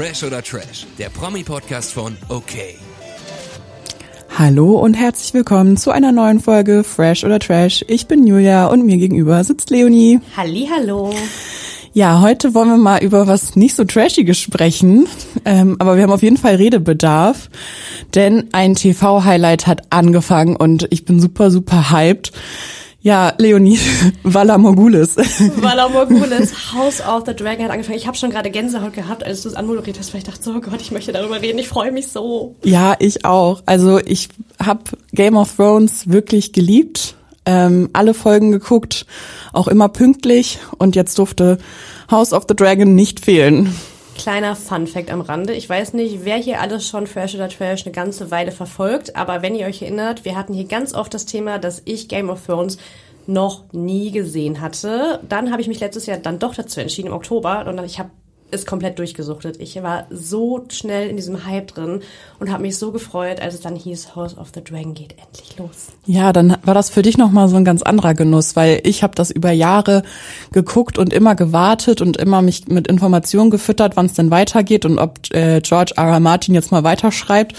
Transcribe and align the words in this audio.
Fresh 0.00 0.24
oder 0.24 0.42
Trash, 0.42 0.86
der 0.98 1.10
Promi-Podcast 1.10 1.92
von 1.92 2.16
OK. 2.30 2.54
Hallo 4.38 4.78
und 4.78 4.94
herzlich 4.94 5.34
willkommen 5.34 5.76
zu 5.76 5.90
einer 5.90 6.10
neuen 6.10 6.40
Folge 6.40 6.84
Fresh 6.84 7.22
oder 7.22 7.38
Trash. 7.38 7.84
Ich 7.86 8.06
bin 8.06 8.26
Julia 8.26 8.68
und 8.68 8.86
mir 8.86 8.96
gegenüber 8.96 9.44
sitzt 9.44 9.68
Leonie. 9.68 10.18
Hallo. 10.34 11.12
Ja, 11.92 12.22
heute 12.22 12.54
wollen 12.54 12.70
wir 12.70 12.76
mal 12.78 13.02
über 13.02 13.26
was 13.26 13.56
nicht 13.56 13.76
so 13.76 13.84
Trashiges 13.84 14.38
sprechen, 14.38 15.06
ähm, 15.44 15.76
aber 15.78 15.96
wir 15.96 16.04
haben 16.04 16.12
auf 16.12 16.22
jeden 16.22 16.38
Fall 16.38 16.54
Redebedarf, 16.54 17.50
denn 18.14 18.48
ein 18.52 18.76
TV-Highlight 18.76 19.66
hat 19.66 19.82
angefangen 19.90 20.56
und 20.56 20.88
ich 20.88 21.04
bin 21.04 21.20
super, 21.20 21.50
super 21.50 21.90
hyped. 21.90 22.32
Ja, 23.02 23.32
Leonie, 23.38 23.78
Vala 24.24 24.58
Morgulis. 24.58 25.16
Vala 25.16 25.88
Morgulis, 25.92 26.52
House 26.74 27.00
of 27.00 27.24
the 27.26 27.34
Dragon 27.34 27.64
hat 27.64 27.72
angefangen. 27.72 27.96
Ich 27.96 28.06
habe 28.06 28.16
schon 28.16 28.30
gerade 28.30 28.50
Gänsehaut 28.50 28.92
gehabt, 28.92 29.24
als 29.24 29.42
du 29.42 29.48
es 29.48 29.54
anmoderiert 29.54 29.98
hast, 29.98 30.12
weil 30.12 30.18
ich 30.18 30.26
dachte, 30.26 30.42
so 30.42 30.52
oh 30.52 30.60
Gott, 30.60 30.82
ich 30.82 30.90
möchte 30.90 31.12
darüber 31.12 31.40
reden. 31.40 31.58
Ich 31.58 31.68
freue 31.68 31.92
mich 31.92 32.08
so. 32.08 32.56
Ja, 32.62 32.96
ich 32.98 33.24
auch. 33.24 33.62
Also 33.64 33.98
ich 33.98 34.28
habe 34.62 34.82
Game 35.12 35.36
of 35.36 35.56
Thrones 35.56 36.10
wirklich 36.10 36.52
geliebt, 36.52 37.14
ähm, 37.46 37.88
alle 37.94 38.12
Folgen 38.12 38.52
geguckt, 38.52 39.06
auch 39.54 39.68
immer 39.68 39.88
pünktlich 39.88 40.58
und 40.76 40.94
jetzt 40.94 41.18
durfte 41.18 41.56
House 42.10 42.34
of 42.34 42.44
the 42.48 42.54
Dragon 42.54 42.94
nicht 42.94 43.24
fehlen. 43.24 43.74
Kleiner 44.20 44.54
Fun 44.54 44.86
Fact 44.86 45.10
am 45.10 45.22
Rande. 45.22 45.54
Ich 45.54 45.66
weiß 45.66 45.94
nicht, 45.94 46.26
wer 46.26 46.36
hier 46.36 46.60
alles 46.60 46.86
schon 46.86 47.06
Fresh 47.06 47.34
oder 47.34 47.48
Trash 47.48 47.86
eine 47.86 47.94
ganze 47.94 48.30
Weile 48.30 48.52
verfolgt, 48.52 49.16
aber 49.16 49.40
wenn 49.40 49.54
ihr 49.54 49.64
euch 49.64 49.80
erinnert, 49.80 50.26
wir 50.26 50.36
hatten 50.36 50.52
hier 50.52 50.66
ganz 50.66 50.92
oft 50.92 51.14
das 51.14 51.24
Thema, 51.24 51.58
dass 51.58 51.80
ich 51.86 52.06
Game 52.06 52.28
of 52.28 52.44
Thrones 52.44 52.76
noch 53.26 53.64
nie 53.72 54.10
gesehen 54.10 54.60
hatte. 54.60 55.20
Dann 55.26 55.50
habe 55.50 55.62
ich 55.62 55.68
mich 55.68 55.80
letztes 55.80 56.04
Jahr 56.04 56.18
dann 56.18 56.38
doch 56.38 56.54
dazu 56.54 56.80
entschieden 56.80 57.08
im 57.08 57.14
Oktober 57.14 57.64
und 57.66 57.82
ich 57.82 57.98
habe 57.98 58.10
ist 58.50 58.66
komplett 58.66 58.98
durchgesuchtet. 58.98 59.60
Ich 59.60 59.82
war 59.82 60.06
so 60.10 60.64
schnell 60.70 61.08
in 61.08 61.16
diesem 61.16 61.46
Hype 61.46 61.68
drin 61.68 62.00
und 62.38 62.50
habe 62.50 62.62
mich 62.62 62.78
so 62.78 62.92
gefreut, 62.92 63.40
als 63.40 63.54
es 63.54 63.60
dann 63.60 63.76
hieß, 63.76 64.14
House 64.16 64.36
of 64.36 64.48
the 64.54 64.62
Dragon 64.62 64.94
geht 64.94 65.14
endlich 65.18 65.58
los. 65.58 65.88
Ja, 66.06 66.32
dann 66.32 66.56
war 66.64 66.74
das 66.74 66.90
für 66.90 67.02
dich 67.02 67.18
nochmal 67.18 67.48
so 67.48 67.56
ein 67.56 67.64
ganz 67.64 67.82
anderer 67.82 68.14
Genuss, 68.14 68.56
weil 68.56 68.80
ich 68.84 69.02
habe 69.02 69.14
das 69.14 69.30
über 69.30 69.50
Jahre 69.50 70.02
geguckt 70.52 70.98
und 70.98 71.12
immer 71.12 71.34
gewartet 71.34 72.00
und 72.00 72.16
immer 72.16 72.42
mich 72.42 72.68
mit 72.68 72.88
Informationen 72.88 73.50
gefüttert, 73.50 73.96
wann 73.96 74.06
es 74.06 74.14
denn 74.14 74.30
weitergeht 74.30 74.84
und 74.84 74.98
ob 74.98 75.18
äh, 75.34 75.60
George 75.60 75.92
R. 75.96 76.08
R. 76.08 76.20
Martin 76.20 76.54
jetzt 76.54 76.72
mal 76.72 76.84
weiterschreibt. 76.84 77.54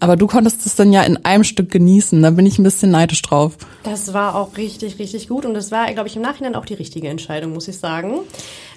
Aber 0.00 0.16
du 0.16 0.26
konntest 0.26 0.66
es 0.66 0.74
dann 0.74 0.92
ja 0.92 1.02
in 1.02 1.24
einem 1.24 1.44
Stück 1.44 1.70
genießen. 1.70 2.22
Da 2.22 2.30
bin 2.30 2.46
ich 2.46 2.58
ein 2.58 2.62
bisschen 2.62 2.90
neidisch 2.90 3.22
drauf. 3.22 3.56
Das 3.82 4.12
war 4.12 4.34
auch 4.34 4.56
richtig, 4.56 4.98
richtig 4.98 5.28
gut. 5.28 5.46
Und 5.46 5.54
das 5.54 5.70
war, 5.70 5.92
glaube 5.92 6.08
ich, 6.08 6.16
im 6.16 6.22
Nachhinein 6.22 6.54
auch 6.54 6.66
die 6.66 6.74
richtige 6.74 7.08
Entscheidung, 7.08 7.52
muss 7.52 7.68
ich 7.68 7.78
sagen. 7.78 8.20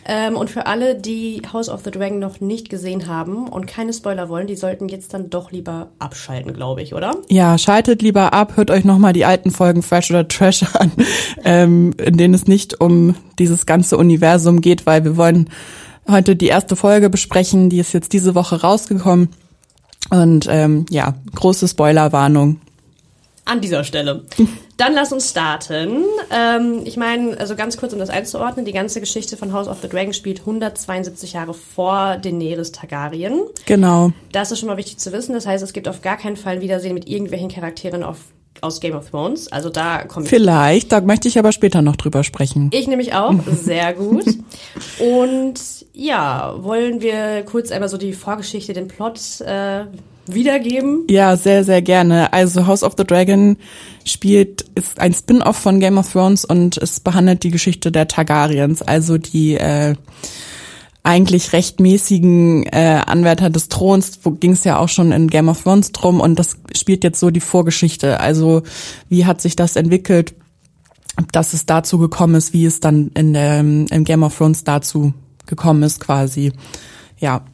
Ähm, 0.06 0.36
und 0.38 0.50
für 0.50 0.66
alle, 0.66 0.95
die 0.95 1.42
House 1.52 1.70
of 1.70 1.81
the 1.84 1.92
Dragon 1.92 2.20
noch 2.20 2.40
nicht 2.40 2.70
gesehen 2.70 3.08
haben 3.08 3.47
und 3.47 3.67
keine 3.67 3.94
Spoiler 3.94 4.30
wollen, 4.30 4.47
die 4.47 4.56
sollten 4.56 4.88
jetzt 4.88 5.14
dann 5.14 5.30
doch 5.30 5.52
lieber 5.52 5.90
abschalten, 6.00 6.53
glaube 6.53 6.81
ich, 6.81 6.94
oder? 6.95 7.16
Ja, 7.30 7.58
schaltet 7.58 8.02
lieber 8.02 8.34
ab, 8.34 8.56
hört 8.56 8.72
euch 8.72 8.86
nochmal 8.86 9.14
die 9.14 9.25
alten 9.25 9.52
Folgen 9.52 9.84
Fresh 9.84 10.09
oder 10.09 10.28
Trash 10.28 10.64
an, 10.73 10.92
ähm, 11.44 11.94
in 11.97 12.17
denen 12.17 12.34
es 12.34 12.47
nicht 12.47 12.80
um 12.80 13.16
dieses 13.38 13.66
ganze 13.66 13.97
Universum 13.97 14.62
geht, 14.62 14.86
weil 14.86 15.03
wir 15.03 15.17
wollen 15.17 15.50
heute 16.08 16.36
die 16.36 16.47
erste 16.47 16.75
Folge 16.75 17.09
besprechen, 17.09 17.70
die 17.70 17.80
ist 17.80 17.94
jetzt 17.94 18.14
diese 18.14 18.36
Woche 18.36 18.62
rausgekommen. 18.62 19.30
Und 20.09 20.47
ähm, 20.50 20.86
ja, 20.89 21.16
große 21.36 21.67
Spoilerwarnung. 21.67 22.59
An 23.45 23.61
dieser 23.61 23.83
Stelle. 23.83 24.25
Dann 24.78 24.94
lass 24.94 25.11
uns 25.11 25.31
starten. 25.31 26.03
Ähm, 26.31 26.81
ich 26.86 26.95
meine, 26.95 27.38
also 27.38 27.56
ganz 27.56 27.78
kurz, 27.78 27.91
um 27.91 28.00
das 28.00 28.09
einzuordnen, 28.09 28.66
die 28.66 28.72
ganze 28.72 29.02
Geschichte 29.02 29.36
von 29.36 29.52
House 29.52 29.67
of 29.67 29.80
the 29.81 29.89
Dragon 29.89 30.14
spielt 30.14 30.39
172 30.39 31.33
Jahre 31.33 31.53
vor 31.53 32.17
Daenerys 32.17 32.72
Targaryen. 32.72 33.41
Genau. 33.66 34.11
Das 34.31 34.52
ist 34.52 34.59
schon 34.59 34.69
mal 34.69 34.78
wichtig 34.78 34.97
zu 34.97 35.11
wissen. 35.11 35.33
Das 35.33 35.45
heißt, 35.45 35.64
es 35.64 35.73
gibt 35.73 35.88
auf 35.88 36.02
gar 36.02 36.17
keinen 36.17 36.38
Fall 36.38 36.56
ein 36.56 36.61
Wiedersehen 36.61 36.94
mit 36.94 37.09
irgendwelchen 37.09 37.50
Charakteren 37.50 38.03
auf 38.03 38.19
aus 38.62 38.80
Game 38.80 38.96
of 38.96 39.09
Thrones. 39.09 39.52
Also 39.52 39.70
da 39.70 40.03
kommt 40.03 40.28
Vielleicht, 40.28 40.92
da 40.92 41.02
möchte 41.02 41.28
ich 41.28 41.40
aber 41.40 41.52
später 41.52 41.81
noch 41.81 41.96
drüber 41.96 42.24
sprechen. 42.24 42.70
Ich 42.74 42.88
nämlich 42.88 43.14
auch, 43.14 43.36
sehr 43.46 43.94
gut. 43.94 44.25
Und 45.00 45.59
ja, 45.94 46.56
wollen 46.59 47.02
wir 47.02 47.44
kurz 47.44 47.72
einmal 47.72 47.90
so 47.90 47.98
die 47.98 48.14
Vorgeschichte, 48.14 48.74
den 48.74 48.88
Plot 48.88 49.42
äh, 49.42 49.86
wiedergeben? 50.28 51.06
Ja, 51.09 51.36
sehr, 51.36 51.64
sehr 51.64 51.81
gerne. 51.81 52.34
Also 52.34 52.68
House 52.68 52.84
of 52.84 52.94
the 52.98 53.03
Dragon 53.03 53.58
spielt, 54.06 54.66
ist 54.75 55.00
ein 55.00 55.14
Spin-off 55.14 55.58
von 55.58 55.80
Game 55.80 55.98
of 55.98 56.12
Thrones 56.12 56.46
und 56.46 56.78
es 56.78 57.00
behandelt 57.00 57.44
die 57.44 57.52
Geschichte 57.52 57.92
der 57.92 58.08
Targaryens, 58.08 58.81
also 58.81 59.18
die 59.18 59.56
äh, 59.56 59.96
eigentlich 61.04 61.54
rechtmäßigen 61.54 62.66
äh, 62.68 63.02
Anwärter 63.06 63.50
des 63.50 63.70
Throns, 63.70 64.20
wo 64.24 64.32
ging 64.32 64.52
es 64.52 64.64
ja 64.64 64.78
auch 64.78 64.90
schon 64.90 65.12
in 65.12 65.28
Game 65.28 65.50
of 65.50 65.64
Thrones 65.64 65.92
drum 65.92 66.20
und 66.20 66.38
das 66.38 66.58
spielt 66.76 67.04
jetzt 67.04 67.20
so 67.20 67.30
die 67.30 67.40
Vorgeschichte. 67.40 68.20
Also 68.20 68.64
wie 69.08 69.26
hat 69.26 69.42
sich 69.42 69.56
das 69.56 69.76
entwickelt, 69.76 70.36
dass 71.32 71.54
es 71.54 71.66
dazu 71.66 71.98
gekommen 71.98 72.36
ist, 72.36 72.54
wie 72.54 72.66
es 72.66 72.80
dann 72.80 73.12
in 73.14 73.34
der, 73.34 73.60
in 73.60 74.04
Game 74.04 74.24
of 74.24 74.38
Thrones 74.38 74.64
dazu 74.64 75.14
gekommen 75.46 75.84
ist 75.84 76.00
quasi. 76.00 76.52
Ja, 77.18 77.46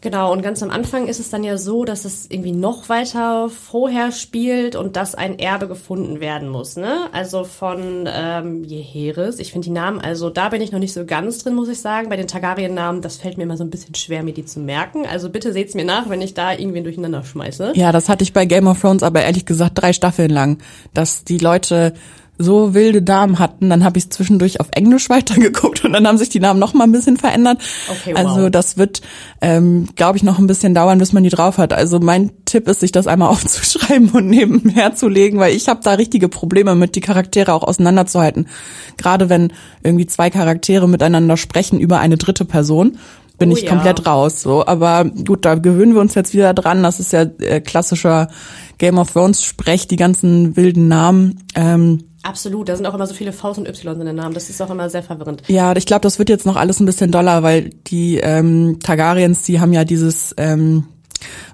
Genau, 0.00 0.32
und 0.32 0.42
ganz 0.42 0.62
am 0.62 0.70
Anfang 0.70 1.08
ist 1.08 1.18
es 1.18 1.30
dann 1.30 1.42
ja 1.42 1.58
so, 1.58 1.84
dass 1.84 2.04
es 2.04 2.26
irgendwie 2.30 2.52
noch 2.52 2.88
weiter 2.88 3.48
vorher 3.48 4.12
spielt 4.12 4.76
und 4.76 4.94
dass 4.94 5.16
ein 5.16 5.38
Erbe 5.38 5.66
gefunden 5.66 6.20
werden 6.20 6.48
muss, 6.48 6.76
ne? 6.76 7.08
Also 7.12 7.42
von 7.42 8.08
ähm, 8.12 8.62
Jeheres. 8.62 9.40
Ich 9.40 9.50
finde 9.50 9.66
die 9.66 9.72
Namen, 9.72 10.00
also 10.00 10.30
da 10.30 10.50
bin 10.50 10.62
ich 10.62 10.70
noch 10.70 10.78
nicht 10.78 10.92
so 10.92 11.04
ganz 11.04 11.38
drin, 11.38 11.54
muss 11.54 11.68
ich 11.68 11.80
sagen. 11.80 12.08
Bei 12.08 12.16
den 12.16 12.28
Targaryen-Namen, 12.28 13.02
das 13.02 13.16
fällt 13.16 13.38
mir 13.38 13.44
immer 13.44 13.56
so 13.56 13.64
ein 13.64 13.70
bisschen 13.70 13.96
schwer, 13.96 14.22
mir 14.22 14.34
die 14.34 14.44
zu 14.44 14.60
merken. 14.60 15.04
Also 15.04 15.30
bitte 15.30 15.52
seht's 15.52 15.74
mir 15.74 15.84
nach, 15.84 16.08
wenn 16.08 16.22
ich 16.22 16.34
da 16.34 16.52
irgendwen 16.52 16.84
durcheinander 16.84 17.24
schmeiße. 17.24 17.72
Ja, 17.74 17.90
das 17.90 18.08
hatte 18.08 18.22
ich 18.22 18.32
bei 18.32 18.44
Game 18.44 18.68
of 18.68 18.80
Thrones 18.80 19.02
aber 19.02 19.22
ehrlich 19.22 19.46
gesagt 19.46 19.82
drei 19.82 19.92
Staffeln 19.92 20.30
lang, 20.30 20.58
dass 20.94 21.24
die 21.24 21.38
Leute 21.38 21.92
so 22.38 22.72
wilde 22.72 23.02
Namen 23.02 23.38
hatten, 23.38 23.68
dann 23.68 23.84
habe 23.84 23.98
ich 23.98 24.10
zwischendurch 24.10 24.60
auf 24.60 24.68
Englisch 24.72 25.10
weitergeguckt 25.10 25.84
und 25.84 25.92
dann 25.92 26.06
haben 26.06 26.18
sich 26.18 26.28
die 26.28 26.40
Namen 26.40 26.60
noch 26.60 26.72
mal 26.72 26.84
ein 26.84 26.92
bisschen 26.92 27.16
verändert. 27.16 27.58
Okay, 27.88 28.14
wow. 28.14 28.18
Also 28.18 28.48
das 28.48 28.76
wird, 28.76 29.02
ähm, 29.40 29.88
glaube 29.96 30.16
ich, 30.16 30.22
noch 30.22 30.38
ein 30.38 30.46
bisschen 30.46 30.74
dauern, 30.74 30.98
bis 30.98 31.12
man 31.12 31.24
die 31.24 31.30
drauf 31.30 31.58
hat. 31.58 31.72
Also 31.72 31.98
mein 31.98 32.30
Tipp 32.44 32.68
ist, 32.68 32.80
sich 32.80 32.92
das 32.92 33.06
einmal 33.06 33.28
aufzuschreiben 33.32 34.10
und 34.10 34.28
nebenher 34.28 34.94
zu 34.94 35.08
legen, 35.08 35.38
weil 35.38 35.54
ich 35.54 35.68
habe 35.68 35.80
da 35.82 35.92
richtige 35.92 36.28
Probleme 36.28 36.74
mit, 36.74 36.94
die 36.94 37.00
Charaktere 37.00 37.52
auch 37.52 37.64
auseinanderzuhalten. 37.64 38.48
Gerade 38.96 39.28
wenn 39.28 39.52
irgendwie 39.82 40.06
zwei 40.06 40.30
Charaktere 40.30 40.88
miteinander 40.88 41.36
sprechen 41.36 41.80
über 41.80 41.98
eine 41.98 42.16
dritte 42.16 42.44
Person 42.44 42.98
bin 43.38 43.52
oh, 43.52 43.56
ich 43.56 43.66
komplett 43.66 44.00
ja. 44.00 44.12
raus. 44.12 44.42
So, 44.42 44.66
aber 44.66 45.04
gut, 45.04 45.44
da 45.44 45.54
gewöhnen 45.54 45.94
wir 45.94 46.00
uns 46.00 46.14
jetzt 46.14 46.34
wieder 46.34 46.52
dran. 46.54 46.82
Das 46.82 47.00
ist 47.00 47.12
ja 47.12 47.22
äh, 47.22 47.60
klassischer 47.60 48.28
Game 48.78 48.98
of 48.98 49.12
Thrones 49.12 49.44
Sprech, 49.44 49.86
die 49.86 49.96
ganzen 49.96 50.56
wilden 50.56 50.88
Namen. 50.88 51.44
Ähm, 51.54 52.04
Absolut, 52.28 52.68
da 52.68 52.76
sind 52.76 52.84
auch 52.84 52.92
immer 52.92 53.06
so 53.06 53.14
viele 53.14 53.32
Vs 53.32 53.56
und 53.56 53.66
Ys 53.66 53.82
in 53.84 54.04
den 54.04 54.16
Namen. 54.16 54.34
Das 54.34 54.50
ist 54.50 54.60
auch 54.60 54.68
immer 54.68 54.90
sehr 54.90 55.02
verwirrend. 55.02 55.42
Ja, 55.48 55.74
ich 55.74 55.86
glaube, 55.86 56.02
das 56.02 56.18
wird 56.18 56.28
jetzt 56.28 56.44
noch 56.44 56.56
alles 56.56 56.78
ein 56.78 56.84
bisschen 56.84 57.10
doller, 57.10 57.42
weil 57.42 57.70
die 57.86 58.18
ähm, 58.18 58.80
Targaryens, 58.82 59.44
die 59.44 59.60
haben 59.60 59.72
ja 59.72 59.84
dieses 59.84 60.34
ähm, 60.36 60.84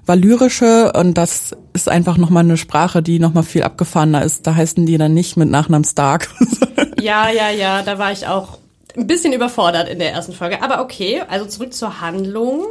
Valyrische 0.05 0.91
und 0.91 1.13
das 1.13 1.55
ist 1.71 1.87
einfach 1.87 2.17
nochmal 2.17 2.43
eine 2.43 2.57
Sprache, 2.57 3.01
die 3.01 3.19
nochmal 3.19 3.43
viel 3.43 3.63
abgefahrener 3.63 4.23
ist. 4.23 4.45
Da 4.47 4.55
heißen 4.55 4.85
die 4.85 4.97
dann 4.97 5.13
nicht 5.13 5.37
mit 5.37 5.49
Nachnamen 5.49 5.85
Stark. 5.85 6.29
ja, 6.99 7.29
ja, 7.29 7.49
ja, 7.51 7.81
da 7.81 7.97
war 7.97 8.11
ich 8.11 8.27
auch 8.27 8.57
ein 8.97 9.07
bisschen 9.07 9.31
überfordert 9.31 9.87
in 9.87 9.99
der 9.99 10.11
ersten 10.11 10.33
Folge. 10.33 10.61
Aber 10.61 10.81
okay, 10.81 11.21
also 11.29 11.45
zurück 11.45 11.73
zur 11.73 12.01
Handlung. 12.01 12.65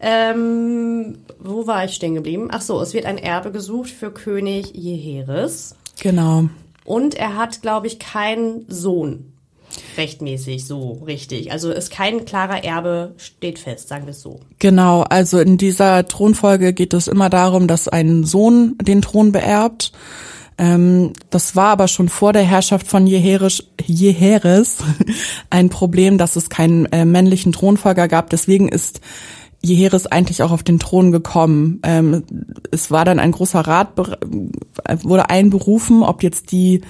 Ähm, 0.00 1.16
wo 1.40 1.66
war 1.66 1.86
ich 1.86 1.94
stehen 1.94 2.14
geblieben? 2.14 2.48
Ach 2.52 2.60
so, 2.60 2.78
es 2.82 2.92
wird 2.92 3.06
ein 3.06 3.16
Erbe 3.16 3.52
gesucht 3.52 3.88
für 3.88 4.12
König 4.12 4.74
Jeheres. 4.74 5.74
Genau. 5.98 6.50
Und 6.88 7.16
er 7.16 7.36
hat, 7.36 7.60
glaube 7.60 7.86
ich, 7.86 7.98
keinen 7.98 8.64
Sohn. 8.66 9.34
Rechtmäßig, 9.98 10.64
so 10.64 11.02
richtig. 11.06 11.52
Also 11.52 11.70
ist 11.70 11.90
kein 11.90 12.24
klarer 12.24 12.64
Erbe, 12.64 13.12
steht 13.18 13.58
fest, 13.58 13.88
sagen 13.88 14.06
wir 14.06 14.12
es 14.12 14.22
so. 14.22 14.40
Genau, 14.58 15.02
also 15.02 15.38
in 15.38 15.58
dieser 15.58 16.08
Thronfolge 16.08 16.72
geht 16.72 16.94
es 16.94 17.06
immer 17.06 17.28
darum, 17.28 17.68
dass 17.68 17.88
ein 17.88 18.24
Sohn 18.24 18.74
den 18.80 19.02
Thron 19.02 19.32
beerbt. 19.32 19.92
Ähm, 20.56 21.12
das 21.28 21.54
war 21.54 21.68
aber 21.68 21.88
schon 21.88 22.08
vor 22.08 22.32
der 22.32 22.44
Herrschaft 22.44 22.86
von 22.86 23.06
Jeheres, 23.06 23.62
ein 25.50 25.68
Problem, 25.68 26.16
dass 26.16 26.36
es 26.36 26.48
keinen 26.48 26.86
äh, 26.86 27.04
männlichen 27.04 27.52
Thronfolger 27.52 28.08
gab. 28.08 28.30
Deswegen 28.30 28.70
ist 28.70 29.02
Jeheres 29.60 30.06
eigentlich 30.06 30.42
auch 30.42 30.52
auf 30.52 30.62
den 30.62 30.78
Thron 30.78 31.10
gekommen. 31.10 31.80
Ähm, 31.82 32.22
es 32.70 32.90
war 32.90 33.04
dann 33.04 33.18
ein 33.18 33.32
großer 33.32 33.60
Rat, 33.60 33.96
wurde 35.02 35.30
einberufen, 35.30 36.02
ob 36.02 36.22
jetzt 36.22 36.52
die 36.52 36.82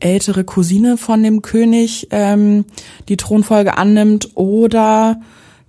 ältere 0.00 0.44
Cousine 0.44 0.96
von 0.96 1.22
dem 1.22 1.42
König 1.42 2.08
ähm, 2.10 2.64
die 3.08 3.16
Thronfolge 3.16 3.76
annimmt 3.76 4.30
oder 4.34 5.20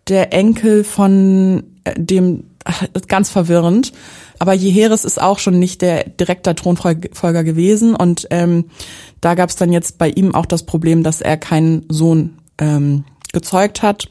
der 0.08 0.34
Enkel 0.34 0.84
von 0.84 1.64
äh, 1.84 1.94
dem, 1.98 2.46
ganz 3.08 3.30
verwirrend. 3.30 3.94
Aber 4.40 4.54
Jeheres 4.54 5.06
ist 5.06 5.22
auch 5.22 5.40
schon 5.40 5.60
nicht 5.60 5.82
der 5.82 6.04
direkter 6.04 6.56
Thronfolger 6.56 7.44
gewesen 7.44 7.96
und 7.96 8.28
ähm, 8.32 8.66
da 9.22 9.36
gab 9.36 9.50
es 9.50 9.56
dann 9.56 9.72
jetzt 9.72 9.98
bei 9.98 10.10
ihm 10.10 10.36
auch 10.36 10.46
das 10.46 10.64
Problem, 10.64 11.04
dass 11.04 11.22
er 11.22 11.38
keinen 11.38 11.86
Sohn 11.90 12.38
ähm, 12.58 13.06
gezeugt 13.32 13.82
hat, 13.82 14.10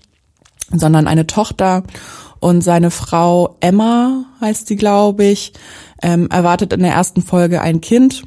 sondern 0.71 1.07
eine 1.07 1.27
Tochter 1.27 1.83
Und 2.45 2.61
seine 2.61 2.91
Frau 2.91 3.57
Emma 3.61 4.27
heißt 4.43 4.67
sie, 4.67 4.77
glaube 4.77 5.25
ich, 5.25 5.55
ähm, 6.03 6.29
erwartet 6.29 6.75
in 6.75 6.81
der 6.81 6.93
ersten 6.93 7.23
Folge 7.23 7.63
ein 7.63 7.81
Kind. 7.81 8.23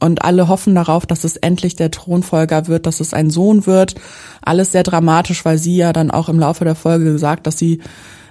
Und 0.00 0.24
alle 0.24 0.48
hoffen 0.48 0.74
darauf, 0.74 1.04
dass 1.04 1.22
es 1.22 1.36
endlich 1.36 1.76
der 1.76 1.90
Thronfolger 1.90 2.66
wird, 2.66 2.86
dass 2.86 2.98
es 2.98 3.12
ein 3.12 3.28
Sohn 3.28 3.66
wird. 3.66 3.94
Alles 4.40 4.72
sehr 4.72 4.84
dramatisch, 4.84 5.44
weil 5.44 5.58
sie 5.58 5.76
ja 5.76 5.92
dann 5.92 6.10
auch 6.10 6.30
im 6.30 6.38
Laufe 6.38 6.64
der 6.64 6.76
Folge 6.76 7.12
gesagt, 7.12 7.46
dass 7.46 7.58
sie 7.58 7.82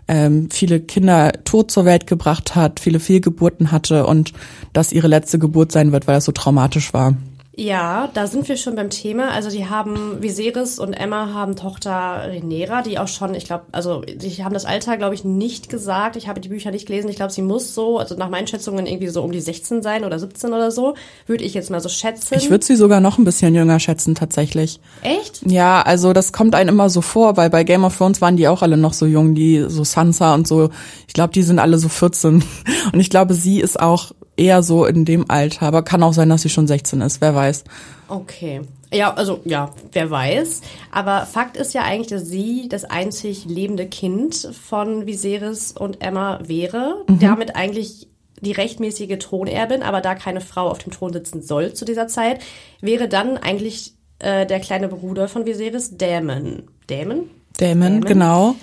ähm, 0.08 0.50
viele 0.50 0.80
Kinder 0.80 1.32
tot 1.44 1.70
zur 1.70 1.86
Welt 1.86 2.08
gebracht 2.08 2.56
hat, 2.56 2.80
viele 2.80 3.00
Fehlgeburten 3.00 3.72
hatte 3.72 4.08
und 4.08 4.34
dass 4.74 4.92
ihre 4.92 5.08
letzte 5.08 5.38
Geburt 5.38 5.72
sein 5.72 5.92
wird, 5.92 6.08
weil 6.08 6.16
das 6.16 6.26
so 6.26 6.32
traumatisch 6.32 6.96
war. 6.96 7.14
Ja, 7.60 8.08
da 8.14 8.28
sind 8.28 8.48
wir 8.48 8.56
schon 8.56 8.76
beim 8.76 8.92
Thema. 8.92 9.32
Also 9.32 9.50
die 9.50 9.66
haben, 9.66 10.22
Viserys 10.22 10.78
und 10.78 10.94
Emma 10.94 11.34
haben 11.34 11.56
Tochter 11.56 11.92
Rhaenyra, 11.92 12.84
die 12.84 13.00
auch 13.00 13.08
schon, 13.08 13.34
ich 13.34 13.46
glaube, 13.46 13.64
also 13.72 14.02
die 14.02 14.44
haben 14.44 14.54
das 14.54 14.66
Alter, 14.66 14.96
glaube 14.96 15.16
ich, 15.16 15.24
nicht 15.24 15.68
gesagt. 15.68 16.18
Ich 16.18 16.28
habe 16.28 16.40
die 16.40 16.50
Bücher 16.50 16.70
nicht 16.70 16.86
gelesen. 16.86 17.10
Ich 17.10 17.16
glaube, 17.16 17.34
sie 17.34 17.42
muss 17.42 17.74
so, 17.74 17.98
also 17.98 18.14
nach 18.14 18.30
meinen 18.30 18.46
Schätzungen 18.46 18.86
irgendwie 18.86 19.08
so 19.08 19.24
um 19.24 19.32
die 19.32 19.42
16 19.42 19.82
sein 19.82 20.06
oder 20.06 20.20
17 20.20 20.54
oder 20.54 20.70
so, 20.70 20.94
würde 21.26 21.44
ich 21.46 21.56
jetzt 21.56 21.72
mal 21.72 21.82
so 21.82 21.90
schätzen. 21.90 22.36
Ich 22.36 22.52
würde 22.52 22.64
sie 22.64 22.76
sogar 22.76 23.00
noch 23.00 23.18
ein 23.18 23.26
bisschen 23.26 23.56
jünger 23.56 23.80
schätzen, 23.80 24.14
tatsächlich. 24.14 24.80
Echt? 25.02 25.42
Ja, 25.50 25.82
also 25.82 26.14
das 26.14 26.34
kommt 26.34 26.54
einem 26.54 26.70
immer 26.70 26.92
so 26.92 27.02
vor, 27.02 27.38
weil 27.38 27.50
bei 27.50 27.64
Game 27.64 27.86
of 27.86 27.98
Thrones 27.98 28.22
waren 28.22 28.38
die 28.38 28.48
auch 28.48 28.62
alle 28.62 28.78
noch 28.78 28.94
so 28.94 29.08
jung, 29.08 29.34
die 29.34 29.66
so 29.68 29.84
Sansa 29.84 30.36
und 30.36 30.48
so. 30.48 30.70
Ich 31.08 31.16
glaube, 31.16 31.34
die 31.34 31.42
sind 31.42 31.58
alle 31.58 31.80
so 31.80 31.90
14. 31.90 32.44
Und 32.94 33.00
ich 33.00 33.10
glaube, 33.10 33.34
sie 33.34 33.60
ist 33.60 33.80
auch 33.80 34.12
eher 34.38 34.64
so 34.64 34.86
in 34.86 35.04
dem 35.04 35.30
Alter, 35.30 35.64
aber 35.64 35.82
kann 35.82 36.04
auch 36.04 36.14
sein, 36.14 36.30
dass 36.30 36.44
sie 36.44 36.50
schon 36.50 36.68
16 36.68 37.02
ist, 37.02 37.22
wer 37.22 37.36
weiß. 37.36 37.64
Okay. 38.08 38.62
Ja, 38.94 39.14
also 39.14 39.42
ja, 39.44 39.74
wer 39.92 40.10
weiß. 40.10 40.62
Aber 40.92 41.26
Fakt 41.26 41.58
ist 41.58 41.74
ja 41.74 41.84
eigentlich, 41.84 42.08
dass 42.08 42.28
sie 42.28 42.70
das 42.70 42.86
einzig 42.86 43.46
lebende 43.46 43.86
Kind 43.88 44.50
von 44.64 45.06
Viserys 45.06 45.74
und 45.74 46.02
Emma 46.02 46.40
wäre. 46.44 47.04
Mhm. 47.08 47.20
Damit 47.20 47.56
eigentlich 47.56 48.08
die 48.40 48.52
rechtmäßige 48.52 49.18
Thronerbin, 49.18 49.84
aber 49.84 50.00
da 50.00 50.16
keine 50.16 50.42
Frau 50.42 50.70
auf 50.70 50.78
dem 50.78 50.94
Thron 50.94 51.12
sitzen 51.12 51.42
soll 51.42 51.74
zu 51.74 51.86
dieser 51.86 52.08
Zeit, 52.08 52.40
wäre 52.82 53.10
dann 53.10 53.38
eigentlich 53.38 53.94
äh, 54.20 54.46
der 54.46 54.60
kleine 54.60 54.88
Bruder 54.88 55.28
von 55.28 55.46
Viserys 55.46 55.98
Daemon. 55.98 56.64
Daemon? 56.88 57.30
Daemon, 57.58 58.02
genau. 58.02 58.56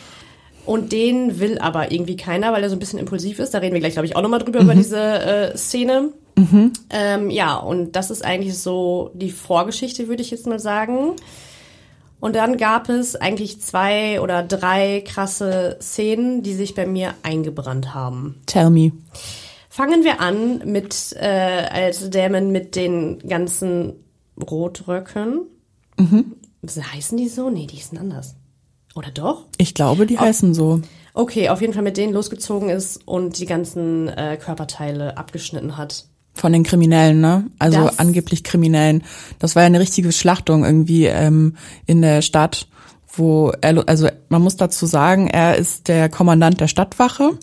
Und 0.67 0.93
den 0.93 1.41
will 1.41 1.59
aber 1.59 1.93
irgendwie 1.93 2.17
keiner, 2.17 2.53
weil 2.53 2.63
er 2.63 2.71
so 2.71 2.77
ein 2.77 2.79
bisschen 2.79 2.99
impulsiv 2.99 3.39
ist. 3.39 3.53
Da 3.53 3.59
reden 3.59 3.75
wir 3.75 3.81
gleich, 3.81 3.93
glaube 3.93 4.07
ich, 4.07 4.17
auch 4.17 4.23
nochmal 4.23 4.41
drüber, 4.41 4.61
mhm. 4.61 4.65
über 4.65 4.75
diese 4.75 4.99
äh, 4.99 5.57
Szene. 5.57 6.13
Mhm. 6.37 6.73
Ähm, 6.91 7.31
ja, 7.31 7.57
und 7.57 7.93
das 7.97 8.11
ist 8.11 8.25
eigentlich 8.25 8.59
so 8.59 9.11
die 9.15 9.31
Vorgeschichte, 9.31 10.09
würde 10.09 10.23
ich 10.23 10.31
jetzt 10.31 10.47
mal 10.47 10.59
sagen. 10.59 11.17
Und 12.21 12.37
dann 12.37 12.57
gab 12.57 12.89
es 12.89 13.17
eigentlich 13.17 13.61
zwei 13.61 14.21
oder 14.21 14.43
drei 14.43 15.03
krasse 15.07 15.77
Szenen, 15.83 16.43
die 16.43 16.55
sich 16.55 16.75
bei 16.75 16.87
mir 16.87 17.13
eingebrannt 17.23 17.95
haben. 17.95 18.41
Tell 18.47 18.71
me. 18.71 18.93
Fangen 19.69 20.05
wir 20.05 20.21
an 20.21 20.63
mit, 20.65 21.15
äh, 21.21 21.67
als 21.71 22.09
Dämon 22.09 22.51
mit 22.51 22.77
den 22.77 23.19
ganzen 23.29 23.93
Rotröcken. 24.41 25.41
Mhm. 25.99 26.37
Heißen 26.67 27.19
die 27.19 27.29
so? 27.29 27.51
Nee, 27.51 27.67
die 27.67 27.77
sind 27.77 27.99
anders. 27.99 28.37
Oder 28.95 29.11
doch? 29.11 29.47
Ich 29.59 29.75
glaube, 29.75 30.07
die 30.07 30.17
oh. 30.17 30.21
heißen 30.21 30.55
so. 30.55 30.81
Okay, 31.13 31.49
auf 31.49 31.61
jeden 31.61 31.73
Fall 31.73 31.83
mit 31.83 31.97
denen 31.97 32.13
losgezogen 32.13 32.71
ist 32.71 33.07
und 33.07 33.39
die 33.39 33.47
ganzen 33.47 34.09
äh, 34.09 34.37
Körperteile 34.37 35.17
abgeschnitten 35.17 35.77
hat. 35.77 36.07
Von 36.35 36.53
den 36.53 36.65
Kriminellen, 36.65 37.21
ne? 37.21 37.45
Also 37.61 37.85
das 37.85 38.01
angeblich 38.01 38.43
Kriminellen. 38.43 39.05
Das 39.39 39.55
war 39.55 39.63
ja 39.63 39.67
eine 39.67 39.79
richtige 39.79 40.11
Schlachtung 40.11 40.65
irgendwie 40.65 41.07
ähm, 41.07 41.57
in 41.87 42.03
der 42.03 42.23
Stadt, 42.23 42.67
wo 43.17 43.53
er, 43.61 43.89
also 43.89 44.09
man 44.29 44.43
muss 44.43 44.57
dazu 44.57 44.87
sagen, 44.87 45.29
er 45.29 45.57
ist 45.57 45.87
der 45.87 46.09
Kommandant 46.09 46.61
der 46.61 46.67
Stadtwache 46.67 47.39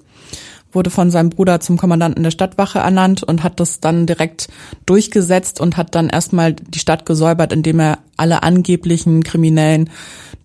wurde 0.74 0.90
von 0.90 1.12
seinem 1.12 1.30
Bruder 1.30 1.60
zum 1.60 1.78
Kommandanten 1.78 2.24
der 2.24 2.32
Stadtwache 2.32 2.80
ernannt 2.80 3.24
und 3.24 3.44
hat 3.44 3.60
das 3.60 3.80
dann 3.80 4.06
direkt 4.06 4.48
durchgesetzt 4.86 5.60
und 5.60 5.78
hat 5.78 5.96
dann 5.96 6.10
erstmal 6.10 6.54
die 6.54 6.80
Stadt 6.80 7.06
gesäubert, 7.06 7.54
indem 7.54 7.80
er 7.80 8.00
alle 8.22 8.44
angeblichen 8.44 9.24
Kriminellen 9.24 9.90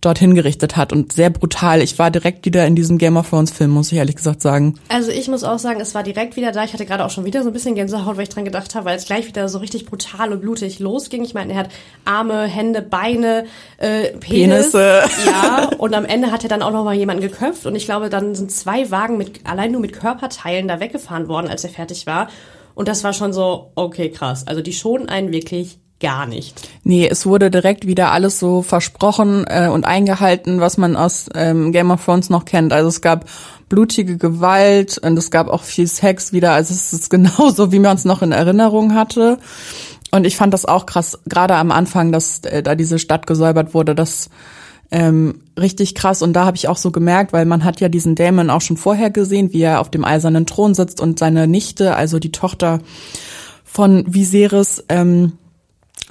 dorthin 0.01 0.35
gerichtet 0.35 0.77
hat 0.77 0.93
und 0.93 1.13
sehr 1.13 1.31
brutal. 1.31 1.83
Ich 1.83 1.99
war 1.99 2.11
direkt 2.11 2.45
wieder 2.45 2.67
in 2.67 2.77
diesem 2.77 2.99
Game 2.99 3.17
of 3.17 3.31
Thrones 3.31 3.51
Film, 3.51 3.71
muss 3.71 3.91
ich 3.91 3.99
ehrlich 3.99 4.17
gesagt 4.17 4.43
sagen. 4.43 4.75
Also 4.89 5.11
ich 5.11 5.27
muss 5.29 5.43
auch 5.43 5.59
sagen, 5.59 5.81
es 5.81 5.95
war 5.95 6.03
direkt 6.03 6.37
wieder 6.37 6.53
da. 6.53 6.65
Ich 6.65 6.73
hatte 6.73 6.87
gerade 6.87 7.05
auch 7.05 7.11
schon 7.11 7.25
wieder 7.25 7.43
so 7.43 7.51
ein 7.51 7.53
bisschen 7.53 7.75
Gänsehaut, 7.75 8.17
weil 8.17 8.25
ich 8.25 8.29
dran 8.29 8.45
gedacht 8.45 8.75
habe, 8.75 8.87
weil 8.87 8.97
es 8.97 9.07
gleich 9.07 9.27
wieder 9.27 9.49
so 9.49 9.59
richtig 9.59 9.87
brutal 9.87 10.33
und 10.33 10.41
blutig 10.41 10.79
losging. 10.79 11.25
Ich 11.25 11.35
meine, 11.35 11.53
er 11.53 11.61
hat 11.61 11.71
Arme, 12.05 12.45
Hände, 12.45 12.83
Beine, 12.83 13.47
äh, 13.79 14.13
Penis. 14.19 14.73
Penisse. 14.73 15.03
Ja, 15.27 15.71
und 15.79 15.95
am 15.95 16.05
Ende 16.05 16.31
hat 16.31 16.45
er 16.45 16.49
dann 16.49 16.63
auch 16.63 16.73
noch 16.73 16.85
mal 16.85 16.95
jemanden 16.95 17.23
geköpft 17.23 17.67
und 17.67 17.75
ich 17.75 17.87
glaube, 17.87 18.09
dann 18.09 18.35
sind 18.35 18.53
zwei 18.53 18.91
Wagen 18.91 19.17
mit 19.17 19.41
allein 19.45 19.73
nur 19.73 19.81
mit 19.81 19.93
Körperteilen 19.93 20.69
da 20.69 20.79
weggefahren 20.79 21.29
worden, 21.29 21.49
als 21.49 21.65
er 21.65 21.71
fertig 21.71 22.07
war. 22.07 22.29
Und 22.75 22.89
das 22.89 23.03
war 23.03 23.13
schon 23.13 23.33
so, 23.33 23.73
okay, 23.75 24.11
krass. 24.11 24.47
Also 24.47 24.61
die 24.61 24.75
schonen 24.75 25.09
einen 25.09 25.33
wirklich 25.33 25.79
gar 26.01 26.27
nicht. 26.27 26.69
Nee, 26.85 27.09
es 27.09 27.25
wurde 27.27 27.51
direkt 27.51 27.87
wieder 27.87 28.13
alles 28.13 28.39
so 28.39 28.63
versprochen 28.63 29.45
äh, 29.49 29.69
und 29.69 29.87
eingehalten, 29.87 30.61
was 30.61 30.77
man 30.77 30.95
aus 30.97 31.29
ähm, 31.35 31.73
Game 31.73 31.91
of 31.91 32.05
Thrones 32.05 32.29
noch 32.29 32.45
kennt. 32.45 32.73
Also 32.73 32.89
es 32.89 33.01
gab 33.01 33.25
blutige 33.69 34.17
Gewalt 34.17 34.99
und 34.99 35.17
es 35.17 35.31
gab 35.31 35.49
auch 35.49 35.63
viel 35.63 35.87
Sex 35.87 36.33
wieder. 36.33 36.53
Also 36.53 36.75
es 36.75 36.93
ist 36.93 37.11
genauso, 37.11 37.73
wie 37.73 37.79
man 37.79 37.97
es 37.97 38.05
noch 38.05 38.23
in 38.23 38.33
Erinnerung 38.33 38.95
hatte. 38.95 39.39
Und 40.11 40.27
ich 40.27 40.37
fand 40.37 40.55
das 40.55 40.65
auch 40.65 40.87
krass, 40.87 41.19
gerade 41.27 41.57
am 41.57 41.71
Anfang, 41.73 42.13
dass 42.13 42.41
äh, 42.41 42.63
da 42.63 42.75
diese 42.75 42.99
Stadt 42.99 43.27
gesäubert 43.27 43.75
wurde, 43.75 43.95
das 43.95 44.31
ähm, 44.91 45.43
richtig 45.59 45.95
krass. 45.95 46.23
Und 46.23 46.35
da 46.35 46.45
habe 46.45 46.57
ich 46.57 46.69
auch 46.69 46.77
so 46.77 46.91
gemerkt, 46.91 47.33
weil 47.33 47.45
man 47.45 47.65
hat 47.65 47.81
ja 47.81 47.89
diesen 47.89 48.15
Dämon 48.15 48.51
auch 48.51 48.61
schon 48.61 48.77
vorher 48.77 49.11
gesehen, 49.11 49.53
wie 49.53 49.63
er 49.63 49.81
auf 49.81 49.91
dem 49.91 50.05
eisernen 50.05 50.47
Thron 50.47 50.75
sitzt 50.75 51.01
und 51.01 51.19
seine 51.19 51.47
Nichte, 51.47 51.97
also 51.97 52.19
die 52.19 52.33
Tochter 52.33 52.81
von 53.65 54.05
Viserys, 54.07 54.85
ähm, 54.89 55.33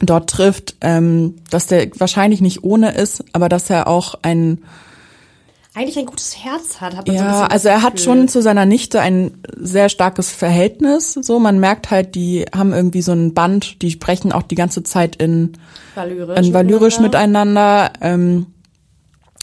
dort 0.01 0.29
trifft, 0.29 0.75
ähm, 0.81 1.35
dass 1.49 1.67
der 1.67 1.89
wahrscheinlich 1.97 2.41
nicht 2.41 2.63
ohne 2.63 2.91
ist, 2.91 3.23
aber 3.33 3.49
dass 3.49 3.69
er 3.69 3.87
auch 3.87 4.15
ein 4.21 4.63
eigentlich 5.73 5.99
ein 5.99 6.05
gutes 6.05 6.37
Herz 6.37 6.79
hat. 6.79 6.95
hat 6.95 7.07
man 7.07 7.17
ja, 7.17 7.39
so 7.39 7.43
also 7.43 7.67
er 7.67 7.81
hat 7.81 7.99
schon 7.99 8.29
zu 8.29 8.41
seiner 8.41 8.65
Nichte 8.65 9.01
ein 9.01 9.37
sehr 9.57 9.89
starkes 9.89 10.31
Verhältnis. 10.31 11.13
So, 11.13 11.37
man 11.37 11.59
merkt 11.59 11.91
halt, 11.91 12.15
die 12.15 12.45
haben 12.55 12.71
irgendwie 12.71 13.01
so 13.01 13.11
ein 13.11 13.33
Band, 13.33 13.81
die 13.81 13.91
sprechen 13.91 14.31
auch 14.31 14.43
die 14.43 14.55
ganze 14.55 14.83
Zeit 14.83 15.17
in 15.17 15.57
Valyrisch, 15.93 16.39
in 16.39 16.53
Valyrisch 16.53 16.99
miteinander. 17.01 17.91
miteinander 17.91 17.91
ähm, 17.99 18.45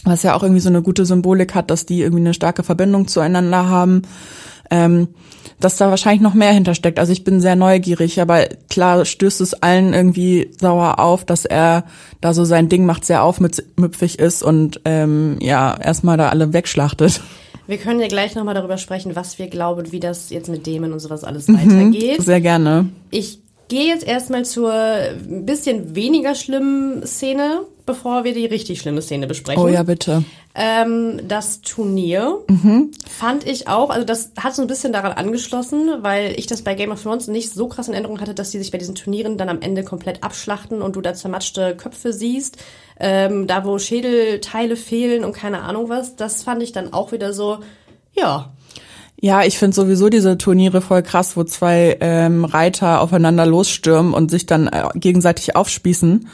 was 0.05 0.23
ja 0.23 0.35
auch 0.35 0.43
irgendwie 0.43 0.59
so 0.59 0.69
eine 0.69 0.81
gute 0.81 1.05
Symbolik 1.05 1.55
hat, 1.55 1.71
dass 1.71 1.85
die 1.85 2.01
irgendwie 2.01 2.23
eine 2.23 2.33
starke 2.33 2.63
Verbindung 2.63 3.07
zueinander 3.07 3.69
haben. 3.69 4.01
Ähm, 4.73 5.09
dass 5.59 5.77
da 5.77 5.89
wahrscheinlich 5.89 6.21
noch 6.21 6.33
mehr 6.33 6.51
hintersteckt. 6.51 6.99
Also 6.99 7.13
ich 7.13 7.23
bin 7.23 7.39
sehr 7.39 7.55
neugierig, 7.55 8.19
aber 8.19 8.47
klar 8.69 9.05
stößt 9.05 9.39
es 9.39 9.53
allen 9.53 9.93
irgendwie 9.93 10.51
sauer 10.59 10.99
auf, 10.99 11.23
dass 11.25 11.45
er 11.45 11.85
da 12.19 12.33
so 12.33 12.43
sein 12.43 12.67
Ding 12.67 12.85
macht, 12.85 13.05
sehr 13.05 13.23
aufmüpfig 13.23 14.19
ist 14.19 14.43
und 14.43 14.81
ähm, 14.83 15.37
ja, 15.39 15.77
erstmal 15.79 16.17
da 16.17 16.29
alle 16.29 16.51
wegschlachtet. 16.51 17.21
Wir 17.65 17.77
können 17.77 18.01
ja 18.01 18.07
gleich 18.07 18.35
nochmal 18.35 18.55
darüber 18.55 18.77
sprechen, 18.77 19.15
was 19.15 19.39
wir 19.39 19.47
glauben, 19.47 19.91
wie 19.93 20.01
das 20.01 20.29
jetzt 20.31 20.49
mit 20.49 20.67
Dämen 20.67 20.91
und 20.91 20.99
sowas 20.99 21.23
alles 21.23 21.47
mhm, 21.47 21.57
weitergeht. 21.57 22.21
Sehr 22.21 22.41
gerne. 22.41 22.89
Ich 23.09 23.39
gehe 23.69 23.87
jetzt 23.87 24.05
erstmal 24.05 24.43
zur 24.43 24.73
ein 24.73 25.45
bisschen 25.45 25.95
weniger 25.95 26.35
schlimmen 26.35 27.05
Szene, 27.07 27.61
bevor 27.85 28.25
wir 28.25 28.33
die 28.33 28.45
richtig 28.45 28.81
schlimme 28.81 29.01
Szene 29.01 29.27
besprechen. 29.27 29.63
Oh 29.63 29.69
ja, 29.69 29.83
bitte. 29.83 30.25
Ähm, 30.55 31.21
das 31.27 31.61
Turnier 31.61 32.39
mhm. 32.47 32.91
fand 33.09 33.47
ich 33.47 33.67
auch, 33.67 33.89
also 33.89 34.05
das 34.05 34.31
hat 34.39 34.53
so 34.53 34.61
ein 34.61 34.67
bisschen 34.67 34.93
daran 34.93 35.13
angeschlossen, 35.13 35.89
weil 36.01 36.37
ich 36.37 36.45
das 36.45 36.61
bei 36.61 36.75
Game 36.75 36.91
of 36.91 37.01
Thrones 37.01 37.27
nicht 37.27 37.51
so 37.51 37.67
krass 37.67 37.87
in 37.87 37.95
Erinnerung 37.95 38.21
hatte, 38.21 38.35
dass 38.35 38.51
die 38.51 38.59
sich 38.59 38.69
bei 38.69 38.77
diesen 38.77 38.93
Turnieren 38.93 39.37
dann 39.37 39.49
am 39.49 39.61
Ende 39.61 39.83
komplett 39.83 40.23
abschlachten 40.23 40.83
und 40.83 40.95
du 40.95 41.01
da 41.01 41.15
zermatschte 41.15 41.75
Köpfe 41.75 42.13
siehst. 42.13 42.57
Ähm, 42.99 43.47
da, 43.47 43.65
wo 43.65 43.79
Schädelteile 43.79 44.75
fehlen 44.75 45.23
und 45.23 45.33
keine 45.33 45.61
Ahnung 45.61 45.89
was, 45.89 46.15
das 46.15 46.43
fand 46.43 46.61
ich 46.61 46.71
dann 46.71 46.93
auch 46.93 47.11
wieder 47.11 47.33
so, 47.33 47.59
ja, 48.13 48.51
ja, 49.23 49.43
ich 49.43 49.57
finde 49.57 49.73
sowieso 49.73 50.09
diese 50.09 50.37
Turniere 50.37 50.81
voll 50.81 51.01
krass, 51.01 51.37
wo 51.37 51.45
zwei 51.45 51.97
ähm, 52.01 52.43
Reiter 52.43 52.99
aufeinander 52.99 53.45
losstürmen 53.45 54.13
und 54.13 54.29
sich 54.29 54.45
dann 54.45 54.67
äh, 54.67 54.83
gegenseitig 54.95 55.55
aufspießen. 55.55 56.27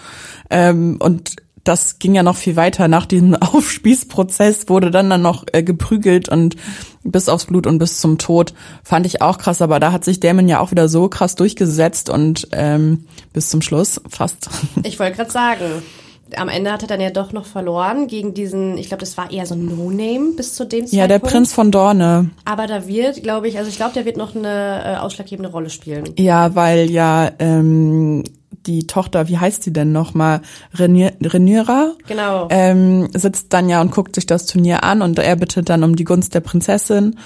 Ähm, 0.50 0.98
und 1.00 1.36
das 1.64 2.00
ging 2.00 2.16
ja 2.16 2.24
noch 2.24 2.36
viel 2.36 2.56
weiter. 2.56 2.88
Nach 2.88 3.06
diesem 3.06 3.36
Aufspießprozess 3.42 4.70
wurde 4.70 4.92
dann 4.92 5.10
dann 5.10 5.22
noch 5.22 5.46
äh, 5.52 5.64
geprügelt 5.64 6.30
und 6.30 6.56
bis 7.04 7.30
aufs 7.30 7.46
Blut 7.46 7.68
und 7.68 7.80
bis 7.80 8.00
zum 8.00 8.18
Tod. 8.18 8.54
Fand 8.84 9.06
ich 9.06 9.22
auch 9.22 9.38
krass, 9.38 9.62
aber 9.62 9.80
da 9.80 9.92
hat 9.92 10.04
sich 10.04 10.20
Damon 10.20 10.48
ja 10.48 10.60
auch 10.60 10.72
wieder 10.72 10.90
so 10.90 11.10
krass 11.10 11.36
durchgesetzt 11.36 12.10
und 12.10 12.48
ähm, 12.52 13.06
bis 13.34 13.50
zum 13.50 13.62
Schluss 13.62 14.02
fast. 14.10 14.50
Ich 14.84 15.00
wollte 15.00 15.18
gerade 15.18 15.32
sagen, 15.32 15.84
am 16.36 16.50
Ende 16.50 16.72
hat 16.72 16.82
er 16.82 16.88
dann 16.88 17.02
ja 17.02 17.10
doch 17.10 17.34
noch 17.34 17.46
verloren 17.46 18.08
gegen 18.08 18.34
diesen, 18.34 18.78
ich 18.78 18.88
glaube, 18.88 19.02
das 19.02 19.18
war 19.18 19.32
eher 19.32 19.46
so 19.46 19.56
ein 19.56 19.66
No-Name 19.66 20.34
bis 20.36 20.54
zu 20.54 20.66
dem 20.66 20.86
Zeitpunkt. 20.86 20.94
Ja, 20.94 21.08
der 21.08 21.20
Prinz 21.20 21.54
von 21.54 21.72
Dorne. 21.72 22.30
Aber 22.46 22.68
da 22.68 22.88
wird, 22.88 23.24
glaube 23.24 23.48
ich, 23.48 23.58
also 23.58 23.70
ich 23.70 23.78
glaube, 23.78 23.94
der 23.94 24.06
wird 24.06 24.18
noch 24.18 24.36
eine 24.36 24.84
äh, 24.86 24.98
ausschlaggebende 24.98 25.52
Rolle 25.52 25.70
spielen. 25.70 26.14
Ja, 26.18 26.56
weil 26.56 26.90
ja 26.90 27.32
ähm, 27.40 28.24
die 28.52 28.88
Tochter, 28.88 29.28
wie 29.28 29.38
heißt 29.38 29.64
sie 29.64 29.74
denn 29.74 29.92
nochmal? 29.92 30.42
Rhaenyra? 30.74 31.94
Genau. 32.08 32.48
Ähm, 32.50 33.10
sitzt 33.14 33.54
dann 33.54 33.70
ja 33.70 33.82
und 33.82 33.92
guckt 33.92 34.16
sich 34.16 34.26
das 34.26 34.46
Turnier 34.46 34.84
an 34.84 35.02
und 35.02 35.20
er 35.20 35.36
bittet 35.36 35.70
dann 35.70 35.84
um 35.84 35.96
die 35.96 36.04
Gunst 36.04 36.34
der 36.34 36.42
Prinzessin. 36.42 37.18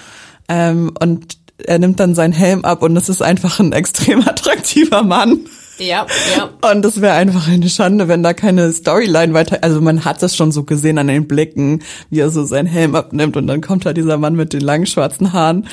Ähm, 0.48 0.92
und 1.00 1.38
er 1.58 1.78
nimmt 1.78 2.00
dann 2.00 2.14
seinen 2.14 2.32
Helm 2.32 2.64
ab 2.64 2.82
und 2.82 2.96
es 2.96 3.08
ist 3.08 3.22
einfach 3.22 3.60
ein 3.60 3.72
extrem 3.72 4.20
attraktiver 4.26 5.02
Mann. 5.02 5.40
Ja, 5.78 6.06
ja. 6.36 6.70
Und 6.70 6.84
es 6.84 7.00
wäre 7.00 7.14
einfach 7.14 7.48
eine 7.48 7.68
Schande, 7.68 8.06
wenn 8.08 8.22
da 8.22 8.32
keine 8.32 8.72
Storyline 8.72 9.34
weiter, 9.34 9.58
also 9.62 9.80
man 9.80 10.04
hat 10.04 10.22
es 10.22 10.36
schon 10.36 10.52
so 10.52 10.62
gesehen 10.62 10.98
an 10.98 11.08
den 11.08 11.26
Blicken, 11.26 11.82
wie 12.10 12.20
er 12.20 12.30
so 12.30 12.44
seinen 12.44 12.66
Helm 12.66 12.94
abnimmt 12.94 13.36
und 13.36 13.46
dann 13.46 13.60
kommt 13.60 13.84
da 13.84 13.92
dieser 13.92 14.16
Mann 14.16 14.36
mit 14.36 14.52
den 14.52 14.60
langen 14.60 14.86
schwarzen 14.86 15.32
Haaren 15.32 15.66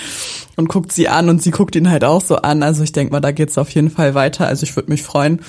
und 0.55 0.69
guckt 0.69 0.91
sie 0.91 1.07
an 1.07 1.29
und 1.29 1.41
sie 1.41 1.51
guckt 1.51 1.75
ihn 1.75 1.89
halt 1.89 2.03
auch 2.03 2.21
so 2.21 2.37
an. 2.37 2.63
Also 2.63 2.83
ich 2.83 2.91
denke 2.91 3.11
mal, 3.13 3.19
da 3.19 3.31
geht's 3.31 3.57
auf 3.57 3.69
jeden 3.69 3.89
Fall 3.89 4.15
weiter. 4.15 4.47
Also 4.47 4.63
ich 4.63 4.75
würde 4.75 4.89
mich 4.89 5.03
freuen. 5.03 5.41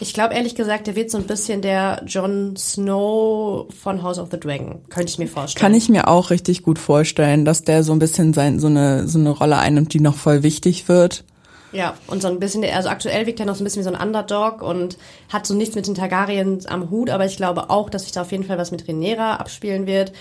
Ich 0.00 0.14
glaube 0.14 0.34
ehrlich 0.34 0.54
gesagt, 0.54 0.86
der 0.86 0.96
wird 0.96 1.10
so 1.10 1.18
ein 1.18 1.24
bisschen 1.24 1.60
der 1.60 2.02
Jon 2.06 2.56
Snow 2.56 3.66
von 3.82 4.02
House 4.02 4.18
of 4.18 4.28
the 4.30 4.40
Dragon. 4.40 4.80
Könnte 4.88 5.10
ich 5.10 5.18
mir 5.18 5.28
vorstellen. 5.28 5.60
Kann 5.60 5.74
ich 5.74 5.90
mir 5.90 6.08
auch 6.08 6.30
richtig 6.30 6.62
gut 6.62 6.78
vorstellen, 6.78 7.44
dass 7.44 7.64
der 7.64 7.84
so 7.84 7.92
ein 7.92 7.98
bisschen 7.98 8.32
sein, 8.32 8.58
so 8.58 8.66
eine, 8.66 9.06
so 9.06 9.18
eine 9.18 9.30
Rolle 9.30 9.58
einnimmt, 9.58 9.92
die 9.92 10.00
noch 10.00 10.16
voll 10.16 10.42
wichtig 10.42 10.88
wird. 10.88 11.24
Ja, 11.72 11.94
und 12.08 12.20
so 12.20 12.28
ein 12.28 12.40
bisschen, 12.40 12.64
also 12.64 12.88
aktuell 12.88 13.26
wirkt 13.26 13.38
er 13.38 13.46
noch 13.46 13.54
so 13.54 13.62
ein 13.62 13.64
bisschen 13.64 13.80
wie 13.80 13.88
so 13.88 13.94
ein 13.94 14.00
Underdog 14.00 14.62
und 14.62 14.98
hat 15.28 15.46
so 15.46 15.54
nichts 15.54 15.76
mit 15.76 15.86
den 15.86 15.94
Targaryens 15.94 16.66
am 16.66 16.90
Hut, 16.90 17.10
aber 17.10 17.26
ich 17.26 17.36
glaube 17.36 17.70
auch, 17.70 17.90
dass 17.90 18.02
sich 18.02 18.12
da 18.12 18.22
auf 18.22 18.32
jeden 18.32 18.44
Fall 18.44 18.58
was 18.58 18.72
mit 18.72 18.88
Rhaenyra 18.88 19.36
abspielen 19.36 19.86
wird 19.86 20.12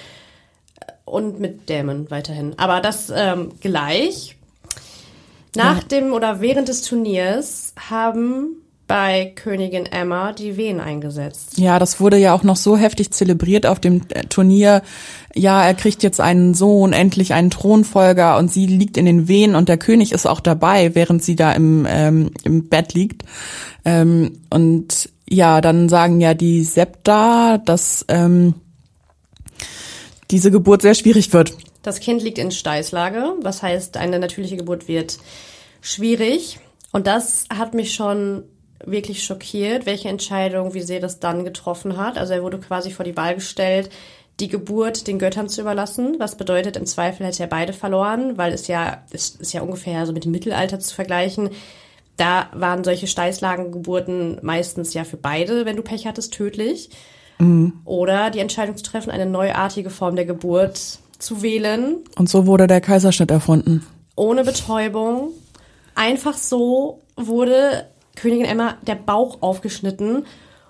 und 1.06 1.40
mit 1.40 1.68
Dämon 1.70 2.12
weiterhin. 2.12 2.54
Aber 2.58 2.82
das 2.82 3.12
ähm, 3.14 3.54
gleich. 3.62 4.36
Nach 5.56 5.82
ja. 5.82 5.88
dem 5.88 6.14
oder 6.14 6.42
während 6.42 6.68
des 6.68 6.84
Turniers 6.84 7.74
haben 7.90 8.58
bei 8.90 9.34
Königin 9.36 9.86
Emma 9.86 10.34
die 10.34 10.58
Wehen 10.58 10.80
eingesetzt. 10.80 11.60
Ja, 11.60 11.78
das 11.78 12.00
wurde 12.00 12.18
ja 12.18 12.34
auch 12.34 12.42
noch 12.42 12.56
so 12.56 12.76
heftig 12.76 13.12
zelebriert 13.12 13.68
auf 13.68 13.80
dem 13.80 14.02
äh, 14.10 14.24
Turnier. 14.24 14.82
Ja, 15.36 15.64
er 15.64 15.76
kriegt 15.76 16.02
jetzt 16.02 16.20
einen 16.20 16.56
Sohn, 16.56 16.92
endlich 16.92 17.36
einen 17.36 17.52
Thronfolger 17.52 18.36
und 18.40 18.52
sie 18.52 18.66
liegt 18.66 18.98
in 18.98 19.06
den 19.06 19.28
Wehen 19.28 19.54
und 19.54 19.70
der 19.70 19.78
König 19.78 20.12
ist 20.12 20.26
auch 20.26 20.40
dabei, 20.40 20.96
während 20.96 21.24
sie 21.24 21.36
da 21.36 21.52
im, 21.52 21.86
ähm, 21.88 22.32
im 22.44 22.68
Bett 22.68 22.96
liegt. 22.96 23.26
Ähm, 23.86 24.40
und 24.50 25.10
ja, 25.30 25.62
dann 25.62 25.88
sagen 25.88 26.20
ja 26.20 26.34
die 26.34 26.64
Septa, 26.64 27.60
dass 27.60 28.06
ähm, 28.08 28.56
diese 30.32 30.50
Geburt 30.50 30.82
sehr 30.82 30.96
schwierig 30.96 31.32
wird. 31.32 31.54
Das 31.84 32.00
Kind 32.00 32.24
liegt 32.24 32.40
in 32.40 32.50
Steißlage, 32.50 33.36
was 33.44 33.62
heißt, 33.62 33.98
eine 33.98 34.18
natürliche 34.18 34.58
Geburt 34.58 34.88
wird 34.88 35.20
schwierig. 35.80 36.60
Und 36.92 37.06
das 37.06 37.46
hat 37.56 37.76
mich 37.76 37.94
schon 37.94 38.46
wirklich 38.86 39.24
schockiert, 39.24 39.86
welche 39.86 40.10
Entscheidung 40.10 40.74
Viserys 40.74 41.20
dann 41.20 41.44
getroffen 41.44 41.98
hat. 41.98 42.18
Also 42.18 42.34
er 42.34 42.44
wurde 42.44 42.60
quasi 42.60 42.92
vor 42.92 43.06
die 43.06 43.18
Wahl 43.18 43.36
gestellt, 43.36 43.90
die 44.40 44.48
Geburt 44.48 45.08
den 45.08 45.20
Göttern 45.20 45.50
zu 45.50 45.62
überlassen, 45.62 46.16
was 46.18 46.38
bedeutet, 46.38 46.78
im 46.78 46.86
Zweifel 46.86 47.26
hätte 47.26 47.44
er 47.44 47.50
beide 47.50 47.74
verloren, 47.74 48.38
weil 48.38 48.54
es 48.54 48.68
ja, 48.68 49.04
es 49.12 49.32
ist 49.32 49.54
ja 49.54 49.62
ungefähr 49.62 50.06
so 50.06 50.14
mit 50.14 50.24
dem 50.24 50.32
Mittelalter 50.32 50.80
zu 50.80 50.96
vergleichen. 50.96 51.50
Da 52.16 52.48
waren 52.54 52.84
solche 52.84 53.08
Steißlagengeburten 53.08 54.40
meistens 54.42 54.94
ja 54.94 55.04
für 55.04 55.18
beide, 55.18 55.66
wenn 55.66 55.76
du 55.76 55.84
Pech 55.84 56.06
hattest, 56.06 56.34
tödlich. 56.34 56.90
Mhm. 57.38 57.74
Oder 57.86 58.30
die 58.30 58.40
Entscheidung 58.40 58.78
zu 58.78 58.84
treffen, 58.84 59.12
eine 59.12 59.26
neuartige 59.26 59.90
Form 59.90 60.16
der 60.16 60.26
Geburt 60.26 61.00
zu 61.18 61.42
wählen. 61.42 61.98
Und 62.18 62.30
so 62.30 62.46
wurde 62.46 62.68
der 62.68 62.82
Kaiserschnitt 62.82 63.32
erfunden. 63.32 63.86
Ohne 64.16 64.44
Betäubung. 64.44 65.30
Einfach 65.96 66.38
so 66.38 67.02
wurde 67.16 67.86
Königin 68.20 68.46
Emma 68.46 68.76
der 68.86 68.96
Bauch 68.96 69.42
aufgeschnitten. 69.42 70.26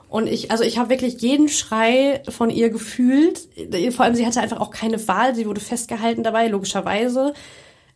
Und 0.09 0.27
ich, 0.27 0.49
also 0.49 0.63
ich 0.63 0.77
habe 0.79 0.89
wirklich 0.89 1.21
jeden 1.21 1.49
Schrei 1.49 2.21
von 2.29 2.49
ihr 2.49 2.69
gefühlt. 2.69 3.47
Vor 3.91 4.05
allem, 4.05 4.15
sie 4.15 4.25
hatte 4.25 4.41
einfach 4.41 4.59
auch 4.59 4.71
keine 4.71 5.07
Wahl. 5.07 5.35
Sie 5.35 5.45
wurde 5.45 5.61
festgehalten 5.61 6.23
dabei, 6.23 6.47
logischerweise. 6.47 7.33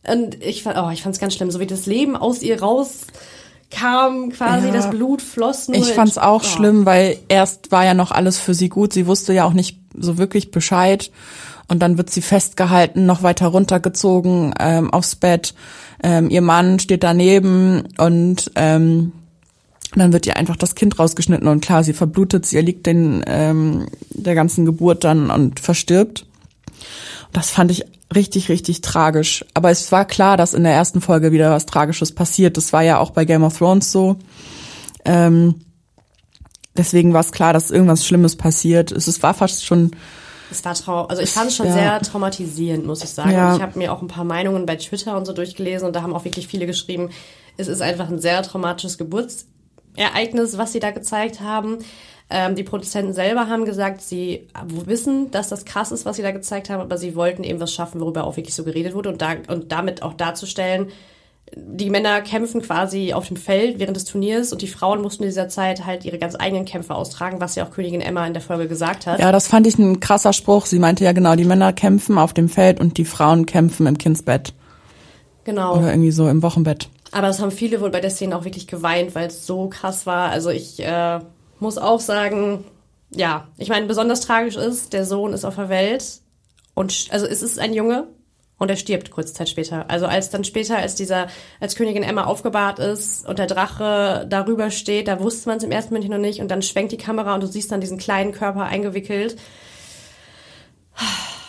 Und 0.08 0.44
ich 0.44 0.64
fand, 0.64 0.78
oh, 0.78 0.90
ich 0.92 1.02
fand 1.02 1.16
es 1.16 1.22
ganz 1.22 1.34
schlimm, 1.34 1.50
so 1.50 1.60
wie 1.60 1.66
das 1.66 1.86
Leben 1.86 2.16
aus 2.16 2.44
ihr 2.44 2.62
rauskam, 2.62 4.30
quasi 4.32 4.68
ja, 4.68 4.74
das 4.74 4.90
Blut 4.90 5.22
floss 5.22 5.70
nur. 5.70 5.78
Ich 5.78 5.94
fand's 5.94 6.18
auch 6.18 6.44
oh. 6.44 6.48
schlimm, 6.48 6.86
weil 6.86 7.18
erst 7.30 7.72
war 7.72 7.86
ja 7.86 7.94
noch 7.94 8.12
alles 8.12 8.40
für 8.40 8.54
sie 8.54 8.70
gut. 8.70 8.94
Sie 8.94 9.08
wusste 9.08 9.34
ja 9.34 9.46
auch 9.46 9.54
nicht 9.54 9.80
so 9.98 10.18
wirklich 10.18 10.52
Bescheid. 10.52 11.10
Und 11.70 11.80
dann 11.80 11.98
wird 11.98 12.10
sie 12.10 12.22
festgehalten, 12.22 13.06
noch 13.06 13.24
weiter 13.24 13.48
runtergezogen 13.48 14.54
ähm, 14.60 14.92
aufs 14.92 15.16
Bett. 15.16 15.56
Ähm, 16.04 16.30
ihr 16.30 16.42
Mann 16.42 16.78
steht 16.80 17.04
daneben 17.04 17.88
und 17.98 18.52
ähm, 18.56 19.14
und 19.94 20.00
dann 20.00 20.14
wird 20.14 20.26
ihr 20.26 20.38
einfach 20.38 20.56
das 20.56 20.74
Kind 20.74 20.98
rausgeschnitten 20.98 21.48
und 21.48 21.62
klar, 21.62 21.84
sie 21.84 21.94
verblutet, 21.94 22.48
sie 22.48 22.58
erliegt 22.58 22.88
den, 22.88 23.24
ähm, 23.28 23.88
der 24.10 24.34
ganzen 24.34 24.66
Geburt 24.66 25.04
dann 25.04 25.30
und 25.30 25.60
verstirbt. 25.60 26.26
Das 27.32 27.52
fand 27.52 27.70
ich 27.70 27.86
richtig, 28.14 28.50
richtig 28.50 28.82
tragisch. 28.82 29.46
Aber 29.54 29.70
es 29.70 29.92
war 29.92 30.06
klar, 30.06 30.36
dass 30.36 30.56
in 30.56 30.64
der 30.64 30.74
ersten 30.74 31.00
Folge 31.00 31.32
wieder 31.32 31.52
was 31.52 31.68
Tragisches 31.68 32.14
passiert. 32.14 32.58
Das 32.58 32.74
war 32.74 32.82
ja 32.82 32.98
auch 32.98 33.12
bei 33.12 33.26
Game 33.26 33.44
of 33.44 33.58
Thrones 33.58 33.92
so. 33.92 34.18
Ähm, 35.06 35.62
deswegen 36.76 37.14
war 37.14 37.22
es 37.22 37.32
klar, 37.32 37.54
dass 37.54 37.70
irgendwas 37.70 38.06
Schlimmes 38.06 38.36
passiert. 38.36 38.92
Es, 38.92 39.08
es 39.08 39.22
war 39.22 39.36
fast 39.36 39.64
schon. 39.64 39.92
Es 40.50 40.66
war 40.66 40.74
trau 40.74 41.06
also 41.06 41.22
ich 41.22 41.32
fand 41.32 41.50
es 41.50 41.56
schon 41.56 41.68
ja. 41.68 41.74
sehr 41.74 42.02
traumatisierend, 42.02 42.86
muss 42.86 43.04
ich 43.04 43.12
sagen. 43.12 43.32
Ja. 43.32 43.56
Ich 43.56 43.62
habe 43.62 43.78
mir 43.78 43.94
auch 43.94 44.02
ein 44.02 44.08
paar 44.08 44.24
Meinungen 44.24 44.66
bei 44.66 44.76
Twitter 44.76 45.18
und 45.18 45.26
so 45.26 45.34
durchgelesen 45.34 45.86
und 45.86 45.96
da 45.96 46.02
haben 46.02 46.14
auch 46.16 46.26
wirklich 46.26 46.48
viele 46.48 46.66
geschrieben, 46.66 47.10
es 47.58 47.68
ist 47.68 47.82
einfach 47.82 48.10
ein 48.10 48.20
sehr 48.20 48.42
traumatisches 48.42 48.98
Geburts 48.98 49.48
Ereignis, 49.96 50.58
was 50.58 50.74
sie 50.74 50.80
da 50.80 50.92
gezeigt 50.92 51.42
haben. 51.42 51.80
Ähm, 52.30 52.56
die 52.56 52.64
Produzenten 52.64 53.14
selber 53.14 53.48
haben 53.48 53.66
gesagt, 53.66 54.02
sie 54.02 54.48
wissen, 54.86 55.30
dass 55.32 55.50
das 55.50 55.66
krass 55.66 55.92
ist, 55.92 56.06
was 56.06 56.16
sie 56.16 56.22
da 56.22 56.32
gezeigt 56.32 56.70
haben, 56.70 56.82
aber 56.82 56.98
sie 56.98 57.16
wollten 57.16 57.44
eben 57.44 57.60
was 57.60 57.74
schaffen, 57.74 58.02
worüber 58.02 58.24
auch 58.24 58.38
wirklich 58.38 58.56
so 58.56 58.64
geredet 58.64 58.94
wurde 58.94 59.10
und, 59.10 59.22
da, 59.22 59.36
und 59.48 59.72
damit 59.72 60.02
auch 60.02 60.14
darzustellen, 60.14 60.88
die 61.56 61.90
Männer 61.90 62.22
kämpfen 62.22 62.62
quasi 62.62 63.14
auf 63.14 63.28
dem 63.28 63.38
Feld 63.38 63.80
während 63.80 63.96
des 63.96 64.06
Turniers 64.06 64.52
und 64.52 64.62
die 64.62 64.68
Frauen 64.68 65.02
mussten 65.02 65.24
in 65.24 65.30
dieser 65.30 65.50
Zeit 65.50 65.86
halt 65.86 66.06
ihre 66.06 66.18
ganz 66.18 66.36
eigenen 66.36 66.66
Kämpfe 66.66 66.96
austragen, 66.96 67.42
was 67.42 67.56
ja 67.56 67.66
auch 67.66 67.72
Königin 67.72 68.02
Emma 68.02 68.26
in 68.26 68.34
der 68.34 68.42
Folge 68.42 68.68
gesagt 68.68 69.06
hat. 69.06 69.20
Ja, 69.20 69.32
das 69.32 69.48
fand 69.48 69.68
ich 69.68 69.78
ein 69.78 70.00
krasser 70.00 70.34
Spruch. 70.34 70.66
Sie 70.66 70.80
meinte 70.80 71.04
ja 71.04 71.12
genau, 71.12 71.36
die 71.36 71.46
Männer 71.46 71.74
kämpfen 71.74 72.18
auf 72.18 72.34
dem 72.34 72.50
Feld 72.50 72.80
und 72.80 72.98
die 72.98 73.06
Frauen 73.06 73.46
kämpfen 73.46 73.86
im 73.86 73.98
Kindsbett. 73.98 74.54
Genau. 75.44 75.78
Oder 75.78 75.92
irgendwie 75.92 76.12
so 76.12 76.28
im 76.28 76.42
Wochenbett. 76.42 76.90
Aber 77.14 77.30
es 77.30 77.40
haben 77.40 77.52
viele 77.52 77.80
wohl 77.80 77.92
bei 77.92 78.02
der 78.02 78.10
Szene 78.10 78.36
auch 78.36 78.44
wirklich 78.44 78.68
geweint, 78.68 79.14
weil 79.16 79.28
es 79.28 79.46
so 79.46 79.70
krass 79.70 80.06
war. 80.06 80.30
Also 80.30 80.50
ich 80.50 80.80
äh, 80.80 81.20
muss 81.60 81.78
auch 81.78 82.00
sagen, 82.00 82.64
ja, 83.12 83.48
ich 83.58 83.70
meine, 83.70 83.86
besonders 83.86 84.22
tragisch 84.22 84.56
ist, 84.56 84.94
der 84.94 85.06
Sohn 85.06 85.34
ist 85.34 85.46
auf 85.46 85.56
der 85.56 85.70
Welt 85.70 86.22
und 86.74 87.08
also 87.12 87.26
es 87.28 87.44
ist 87.44 87.60
ein 87.60 87.74
Junge 87.74 88.08
und 88.58 88.70
er 88.70 88.78
stirbt 88.78 89.12
kurze 89.12 89.34
Zeit 89.34 89.50
später. 89.50 89.90
Also 89.90 90.08
als 90.08 90.32
dann 90.32 90.44
später, 90.44 90.78
als 90.78 90.96
dieser, 90.96 91.28
als 91.60 91.76
Königin 91.76 92.02
Emma 92.02 92.24
aufgebahrt 92.24 92.80
ist 92.80 93.28
und 93.28 93.38
der 93.38 93.48
Drache 93.48 94.26
darüber 94.28 94.72
steht, 94.72 95.08
da 95.08 95.20
wusste 95.20 95.50
man 95.50 95.58
es 95.58 95.64
im 95.64 95.72
ersten 95.72 95.94
Moment 95.94 96.10
noch 96.10 96.18
nicht 96.18 96.42
und 96.42 96.50
dann 96.50 96.62
schwenkt 96.64 96.92
die 96.92 96.98
Kamera 96.98 97.36
und 97.36 97.44
du 97.44 97.48
siehst 97.48 97.72
dann 97.72 97.82
diesen 97.82 98.00
kleinen 98.00 98.32
Körper 98.32 98.64
eingewickelt. 98.64 99.36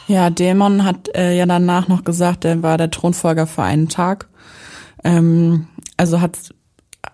Ja, 0.06 0.28
Dämon 0.28 0.84
hat 0.84 1.14
äh, 1.14 1.34
ja 1.34 1.46
danach 1.46 1.88
noch 1.88 2.04
gesagt, 2.04 2.44
er 2.44 2.62
war 2.62 2.76
der 2.76 2.90
Thronfolger 2.90 3.46
für 3.46 3.62
einen 3.62 3.88
Tag. 3.88 4.28
Ähm, 5.04 5.68
also 5.96 6.20
hat 6.20 6.36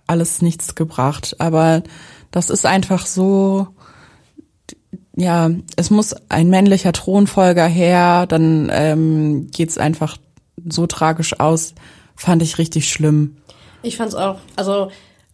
alles 0.07 0.43
nichts 0.43 0.75
gebracht. 0.75 1.37
Aber 1.39 1.83
das 2.31 2.51
ist 2.51 2.67
einfach 2.67 3.07
so, 3.07 3.69
ja, 5.17 5.51
es 5.77 5.91
muss 5.91 6.15
ein 6.29 6.49
männlicher 6.49 6.93
Thronfolger 6.93 7.67
her, 7.67 8.27
dann 8.27 8.71
ähm, 8.73 9.49
geht's 9.51 9.79
einfach 9.79 10.17
so 10.69 10.87
tragisch 10.87 11.39
aus. 11.39 11.75
Fand 12.15 12.43
ich 12.43 12.59
richtig 12.59 12.91
schlimm. 12.91 13.37
Ich 13.83 13.97
fand's 13.97 14.15
auch, 14.15 14.39
also 14.57 14.91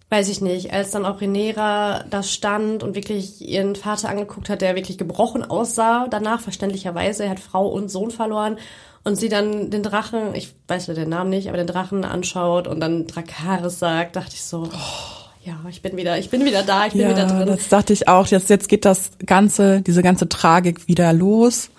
weiß 0.09 0.29
ich 0.29 0.41
nicht, 0.41 0.73
als 0.73 0.93
dann 0.93 1.05
auch 1.05 1.21
Renera 1.21 2.05
da 2.09 2.23
stand 2.23 2.85
und 2.85 2.95
wirklich 2.95 3.41
ihren 3.41 3.75
Vater 3.75 4.09
angeguckt 4.09 4.49
hat, 4.49 4.63
der 4.63 4.77
wirklich 4.77 4.99
gebrochen 4.99 5.43
aussah, 5.43 6.07
danach 6.09 6.41
verständlicherweise, 6.41 7.25
er 7.25 7.31
hat 7.31 7.41
Frau 7.41 7.67
und 7.67 7.91
Sohn 7.91 8.13
verloren 8.13 8.59
und 9.07 9.15
sie 9.15 9.29
dann 9.29 9.71
den 9.71 9.85
Drachen, 9.85 10.35
ich 10.35 10.53
weiß 10.67 10.89
ja 10.89 10.95
den 10.95 11.11
Namen 11.11 11.31
nicht, 11.31 11.47
aber 11.47 11.57
den 11.57 11.69
Drachen 11.69 12.05
anschaut 12.05 12.67
und 12.67 12.81
dann 12.81 13.07
Drakaris 13.07 13.79
sagt, 13.79 14.17
dachte 14.17 14.33
ich 14.35 14.43
so, 14.43 14.65
oh, 14.65 15.45
ja, 15.45 15.55
ich 15.71 15.81
bin 15.81 15.97
wieder, 15.97 16.19
ich 16.19 16.29
bin 16.29 16.45
wieder 16.45 16.65
da, 16.65 16.87
ich 16.87 16.93
bin 16.93 17.03
ja, 17.03 17.11
wieder 17.11 17.27
drin. 17.27 17.47
Das 17.47 17.69
dachte 17.69 17.93
ich 17.93 18.09
auch. 18.09 18.27
Jetzt, 18.27 18.51
jetzt 18.51 18.69
geht 18.69 18.85
das 18.85 19.13
ganze, 19.25 19.81
diese 19.81 20.03
ganze 20.03 20.29
Tragik 20.29 20.89
wieder 20.89 21.13
los. 21.13 21.71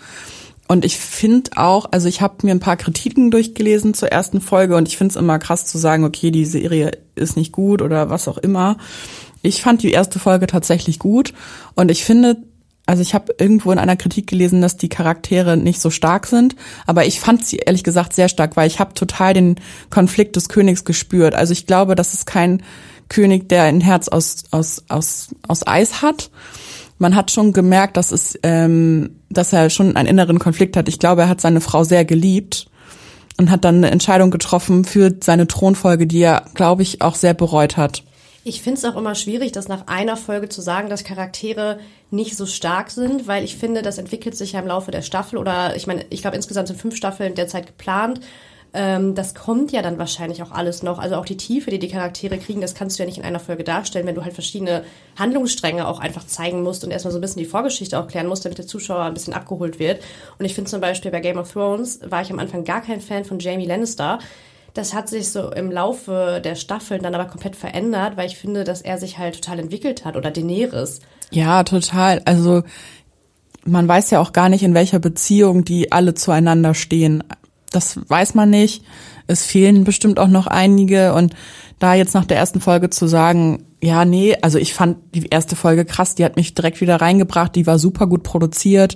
Und 0.69 0.85
ich 0.85 0.97
finde 0.97 1.51
auch, 1.57 1.87
also 1.91 2.07
ich 2.07 2.21
habe 2.21 2.45
mir 2.45 2.51
ein 2.51 2.61
paar 2.61 2.77
Kritiken 2.77 3.29
durchgelesen 3.29 3.93
zur 3.93 4.09
ersten 4.09 4.39
Folge 4.39 4.77
und 4.77 4.87
ich 4.87 4.95
finde 4.95 5.11
es 5.11 5.17
immer 5.17 5.37
krass 5.37 5.65
zu 5.65 5.77
sagen, 5.77 6.05
okay, 6.05 6.31
die 6.31 6.45
Serie 6.45 6.91
ist 7.15 7.35
nicht 7.35 7.51
gut 7.51 7.81
oder 7.81 8.09
was 8.09 8.29
auch 8.29 8.37
immer. 8.37 8.77
Ich 9.41 9.61
fand 9.61 9.83
die 9.83 9.91
erste 9.91 10.17
Folge 10.17 10.47
tatsächlich 10.47 10.97
gut 10.97 11.33
und 11.75 11.91
ich 11.91 12.05
finde, 12.05 12.37
also 12.87 13.01
ich 13.01 13.13
habe 13.13 13.35
irgendwo 13.37 13.71
in 13.71 13.79
einer 13.79 13.97
Kritik 13.97 14.27
gelesen, 14.27 14.61
dass 14.61 14.77
die 14.77 14.89
Charaktere 14.89 15.57
nicht 15.57 15.81
so 15.81 15.89
stark 15.89 16.25
sind, 16.25 16.55
aber 16.85 17.05
ich 17.05 17.19
fand 17.19 17.45
sie 17.45 17.57
ehrlich 17.57 17.83
gesagt 17.83 18.13
sehr 18.13 18.29
stark, 18.29 18.55
weil 18.55 18.67
ich 18.67 18.79
habe 18.79 18.93
total 18.93 19.33
den 19.33 19.55
Konflikt 19.89 20.37
des 20.37 20.47
Königs 20.49 20.85
gespürt. 20.85 21.35
Also 21.35 21.51
ich 21.51 21.67
glaube, 21.67 21.95
dass 21.95 22.13
es 22.13 22.25
kein 22.25 22.63
König, 23.09 23.49
der 23.49 23.63
ein 23.63 23.81
Herz 23.81 24.07
aus, 24.07 24.45
aus, 24.51 24.83
aus, 24.87 25.29
aus 25.47 25.67
Eis 25.67 26.01
hat. 26.01 26.31
Man 26.97 27.15
hat 27.15 27.29
schon 27.29 27.51
gemerkt, 27.51 27.97
dass 27.97 28.11
es, 28.11 28.39
ähm, 28.41 29.17
dass 29.29 29.53
er 29.53 29.69
schon 29.69 29.95
einen 29.97 30.07
inneren 30.07 30.39
Konflikt 30.39 30.77
hat. 30.77 30.87
Ich 30.87 30.97
glaube, 30.97 31.23
er 31.23 31.29
hat 31.29 31.41
seine 31.41 31.61
Frau 31.61 31.83
sehr 31.83 32.05
geliebt 32.05 32.67
und 33.37 33.51
hat 33.51 33.65
dann 33.65 33.75
eine 33.75 33.91
Entscheidung 33.91 34.31
getroffen 34.31 34.85
für 34.85 35.13
seine 35.21 35.47
Thronfolge, 35.47 36.07
die 36.07 36.21
er, 36.21 36.45
glaube 36.53 36.83
ich, 36.83 37.01
auch 37.01 37.15
sehr 37.15 37.33
bereut 37.33 37.75
hat. 37.75 38.03
Ich 38.47 38.61
finde 38.61 38.77
es 38.77 38.85
auch 38.85 38.95
immer 38.95 39.13
schwierig, 39.13 39.51
das 39.51 39.67
nach 39.67 39.87
einer 39.87 40.15
Folge 40.15 40.47
zu 40.47 40.61
sagen, 40.61 40.89
dass 40.89 41.03
Charaktere 41.03 41.79
nicht 42.09 42.37
so 42.37 42.45
stark 42.45 42.89
sind, 42.89 43.27
weil 43.27 43.43
ich 43.43 43.57
finde, 43.57 43.81
das 43.81 43.97
entwickelt 43.97 44.35
sich 44.35 44.53
ja 44.53 44.59
im 44.59 44.67
Laufe 44.67 44.91
der 44.91 45.01
Staffel 45.01 45.37
oder 45.37 45.75
ich 45.75 45.87
meine, 45.87 46.05
ich 46.09 46.21
glaube 46.21 46.37
insgesamt 46.37 46.67
sind 46.67 46.79
fünf 46.79 46.95
Staffeln 46.95 47.35
derzeit 47.35 47.67
geplant. 47.67 48.21
Ähm, 48.73 49.15
das 49.15 49.33
kommt 49.33 49.71
ja 49.71 49.81
dann 49.81 49.97
wahrscheinlich 49.97 50.43
auch 50.43 50.51
alles 50.51 50.83
noch. 50.83 50.99
Also 50.99 51.15
auch 51.15 51.25
die 51.25 51.37
Tiefe, 51.37 51.71
die 51.71 51.79
die 51.79 51.87
Charaktere 51.89 52.37
kriegen, 52.37 52.61
das 52.61 52.75
kannst 52.75 52.97
du 52.97 53.03
ja 53.03 53.07
nicht 53.07 53.17
in 53.17 53.23
einer 53.23 53.39
Folge 53.39 53.63
darstellen, 53.63 54.05
wenn 54.05 54.15
du 54.15 54.23
halt 54.23 54.33
verschiedene 54.33 54.83
Handlungsstränge 55.17 55.87
auch 55.87 55.99
einfach 55.99 56.25
zeigen 56.25 56.63
musst 56.63 56.83
und 56.83 56.91
erstmal 56.91 57.11
so 57.11 57.17
ein 57.17 57.21
bisschen 57.21 57.41
die 57.41 57.49
Vorgeschichte 57.49 57.99
auch 57.99 58.07
klären 58.07 58.27
musst, 58.27 58.45
damit 58.45 58.57
der 58.57 58.67
Zuschauer 58.67 59.03
ein 59.03 59.13
bisschen 59.13 59.33
abgeholt 59.33 59.79
wird. 59.79 60.01
Und 60.37 60.45
ich 60.45 60.53
finde 60.53 60.69
zum 60.69 60.81
Beispiel 60.81 61.11
bei 61.11 61.21
Game 61.21 61.37
of 61.37 61.51
Thrones 61.51 61.99
war 62.05 62.21
ich 62.21 62.31
am 62.31 62.39
Anfang 62.39 62.63
gar 62.63 62.81
kein 62.81 63.01
Fan 63.01 63.25
von 63.25 63.39
Jamie 63.39 63.65
Lannister 63.65 64.19
das 64.77 64.93
hat 64.93 65.09
sich 65.09 65.29
so 65.29 65.51
im 65.51 65.71
Laufe 65.71 66.39
der 66.43 66.55
Staffeln 66.55 67.01
dann 67.01 67.15
aber 67.15 67.25
komplett 67.25 67.55
verändert, 67.55 68.15
weil 68.15 68.27
ich 68.27 68.37
finde, 68.37 68.63
dass 68.63 68.81
er 68.81 68.97
sich 68.97 69.17
halt 69.17 69.35
total 69.35 69.59
entwickelt 69.59 70.05
hat 70.05 70.15
oder 70.15 70.29
Daenerys. 70.29 70.99
Ja, 71.31 71.63
total. 71.63 72.21
Also 72.25 72.63
man 73.65 73.87
weiß 73.87 74.11
ja 74.11 74.19
auch 74.19 74.33
gar 74.33 74.49
nicht, 74.49 74.63
in 74.63 74.75
welcher 74.75 74.99
Beziehung 74.99 75.65
die 75.65 75.91
alle 75.91 76.13
zueinander 76.13 76.73
stehen. 76.73 77.23
Das 77.71 77.99
weiß 78.07 78.35
man 78.35 78.49
nicht. 78.49 78.83
Es 79.25 79.43
fehlen 79.43 79.83
bestimmt 79.83 80.19
auch 80.19 80.27
noch 80.27 80.47
einige 80.47 81.13
und 81.13 81.33
da 81.79 81.95
jetzt 81.95 82.13
nach 82.13 82.25
der 82.25 82.37
ersten 82.37 82.61
Folge 82.61 82.89
zu 82.89 83.07
sagen, 83.07 83.65
ja, 83.81 84.05
nee, 84.05 84.35
also 84.41 84.57
ich 84.57 84.73
fand 84.73 84.97
die 85.13 85.27
erste 85.27 85.55
Folge 85.55 85.85
krass, 85.85 86.15
die 86.15 86.23
hat 86.23 86.35
mich 86.35 86.53
direkt 86.53 86.81
wieder 86.81 87.01
reingebracht, 87.01 87.55
die 87.55 87.67
war 87.67 87.77
super 87.77 88.07
gut 88.07 88.23
produziert 88.23 88.95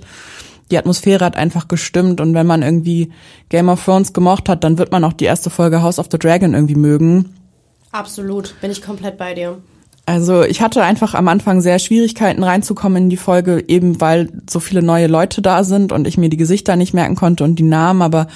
die 0.72 0.78
Atmosphäre 0.78 1.24
hat 1.24 1.36
einfach 1.36 1.68
gestimmt 1.68 2.20
und 2.20 2.34
wenn 2.34 2.46
man 2.46 2.62
irgendwie 2.62 3.12
Game 3.50 3.68
of 3.68 3.84
Thrones 3.84 4.12
gemocht 4.12 4.48
hat, 4.48 4.64
dann 4.64 4.78
wird 4.78 4.90
man 4.90 5.04
auch 5.04 5.12
die 5.12 5.26
erste 5.26 5.50
Folge 5.50 5.82
House 5.82 5.98
of 5.98 6.08
the 6.10 6.18
Dragon 6.18 6.54
irgendwie 6.54 6.74
mögen. 6.74 7.34
Absolut, 7.92 8.54
bin 8.60 8.70
ich 8.70 8.82
komplett 8.82 9.18
bei 9.18 9.34
dir. 9.34 9.58
Also 10.06 10.42
ich 10.42 10.60
hatte 10.60 10.82
einfach 10.82 11.14
am 11.14 11.28
Anfang 11.28 11.60
sehr 11.60 11.78
Schwierigkeiten 11.78 12.42
reinzukommen 12.42 13.04
in 13.04 13.10
die 13.10 13.16
Folge, 13.16 13.62
eben 13.68 14.00
weil 14.00 14.30
so 14.50 14.58
viele 14.58 14.82
neue 14.82 15.06
Leute 15.06 15.42
da 15.42 15.62
sind 15.62 15.92
und 15.92 16.08
ich 16.08 16.18
mir 16.18 16.28
die 16.28 16.36
Gesichter 16.36 16.74
nicht 16.74 16.94
merken 16.94 17.14
konnte 17.14 17.44
und 17.44 17.56
die 17.56 17.62
Namen, 17.62 18.02
aber 18.02 18.26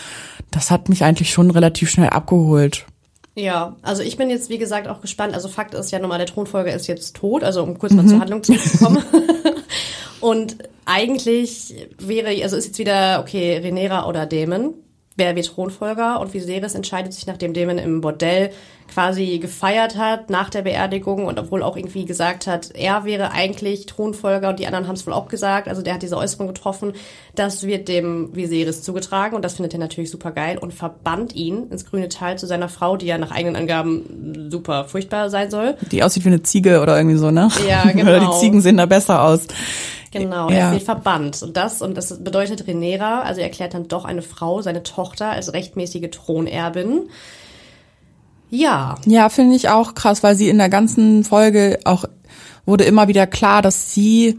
das 0.52 0.70
hat 0.70 0.88
mich 0.88 1.02
eigentlich 1.02 1.32
schon 1.32 1.50
relativ 1.50 1.90
schnell 1.90 2.10
abgeholt. 2.10 2.86
Ja, 3.34 3.76
also 3.82 4.02
ich 4.02 4.16
bin 4.16 4.30
jetzt 4.30 4.48
wie 4.48 4.58
gesagt 4.58 4.88
auch 4.88 5.00
gespannt. 5.00 5.34
Also 5.34 5.48
Fakt 5.48 5.74
ist 5.74 5.90
ja 5.90 5.98
nochmal, 5.98 6.18
der 6.18 6.26
Thronfolger 6.26 6.72
ist 6.72 6.86
jetzt 6.86 7.16
tot, 7.16 7.42
also 7.42 7.62
um 7.62 7.78
kurz 7.78 7.92
mal 7.92 8.02
mhm. 8.02 8.08
zur 8.08 8.20
Handlung 8.20 8.42
zu 8.42 8.54
kommen. 8.78 9.02
und 10.20 10.56
eigentlich 10.85 11.75
wäre, 11.99 12.42
also 12.42 12.56
ist 12.56 12.66
jetzt 12.66 12.78
wieder, 12.78 13.20
okay, 13.20 13.58
Renera 13.58 14.08
oder 14.08 14.26
Dämon. 14.26 14.75
Wer 15.16 15.35
wird 15.35 15.46
Thronfolger? 15.46 16.20
Und 16.20 16.35
Viserys 16.35 16.75
entscheidet 16.75 17.12
sich, 17.12 17.26
nachdem 17.26 17.54
Dämon 17.54 17.78
im 17.78 18.00
Bordell 18.00 18.52
quasi 18.92 19.38
gefeiert 19.38 19.96
hat 19.96 20.30
nach 20.30 20.50
der 20.50 20.62
Beerdigung 20.62 21.26
und 21.26 21.38
obwohl 21.38 21.62
auch 21.62 21.76
irgendwie 21.76 22.04
gesagt 22.04 22.46
hat, 22.46 22.70
er 22.74 23.04
wäre 23.04 23.32
eigentlich 23.32 23.86
Thronfolger 23.86 24.48
und 24.48 24.58
die 24.58 24.66
anderen 24.66 24.86
haben 24.86 24.94
es 24.94 25.06
wohl 25.06 25.12
auch 25.12 25.28
gesagt, 25.28 25.68
also 25.68 25.82
der 25.82 25.94
hat 25.94 26.02
diese 26.02 26.16
Äußerung 26.16 26.46
getroffen, 26.46 26.92
das 27.34 27.64
wird 27.64 27.88
dem 27.88 28.34
Viserys 28.34 28.82
zugetragen 28.82 29.36
und 29.36 29.44
das 29.44 29.54
findet 29.54 29.74
er 29.74 29.80
natürlich 29.80 30.10
super 30.10 30.30
geil 30.30 30.58
und 30.58 30.72
verbannt 30.72 31.34
ihn 31.34 31.68
ins 31.70 31.84
grüne 31.84 32.08
Tal 32.08 32.38
zu 32.38 32.46
seiner 32.46 32.68
Frau, 32.68 32.96
die 32.96 33.06
ja 33.06 33.18
nach 33.18 33.30
eigenen 33.30 33.56
Angaben 33.56 34.48
super 34.50 34.84
furchtbar 34.84 35.30
sein 35.30 35.50
soll. 35.50 35.76
Die 35.90 36.02
aussieht 36.02 36.24
wie 36.24 36.28
eine 36.28 36.42
Ziege 36.42 36.80
oder 36.80 36.96
irgendwie 36.96 37.18
so, 37.18 37.30
ne? 37.30 37.48
Ja, 37.68 37.84
genau. 37.90 38.02
oder 38.10 38.20
die 38.20 38.38
Ziegen 38.40 38.60
sehen 38.60 38.76
da 38.76 38.86
besser 38.86 39.22
aus. 39.22 39.46
Genau, 40.12 40.48
ja. 40.50 40.56
er 40.56 40.72
wird 40.72 40.82
verbannt. 40.82 41.42
Und 41.42 41.56
das, 41.56 41.82
und 41.82 41.96
das 41.96 42.22
bedeutet 42.22 42.66
Renera, 42.66 43.22
also 43.22 43.40
er 43.40 43.46
erklärt 43.46 43.74
dann 43.74 43.88
doch 43.88 44.04
eine 44.04 44.22
Frau, 44.22 44.62
seine 44.62 44.82
Tochter, 44.82 45.30
als 45.30 45.52
rechtmäßige 45.52 46.10
Thronerbin. 46.10 47.08
Ja. 48.50 48.97
Ja, 49.06 49.28
finde 49.28 49.56
ich 49.56 49.69
auch 49.69 49.95
krass, 49.95 50.23
weil 50.23 50.37
sie 50.37 50.49
in 50.49 50.59
der 50.59 50.69
ganzen 50.69 51.25
Folge 51.25 51.78
auch 51.85 52.04
wurde 52.65 52.85
immer 52.85 53.09
wieder 53.09 53.26
klar, 53.26 53.63
dass 53.63 53.93
sie 53.93 54.39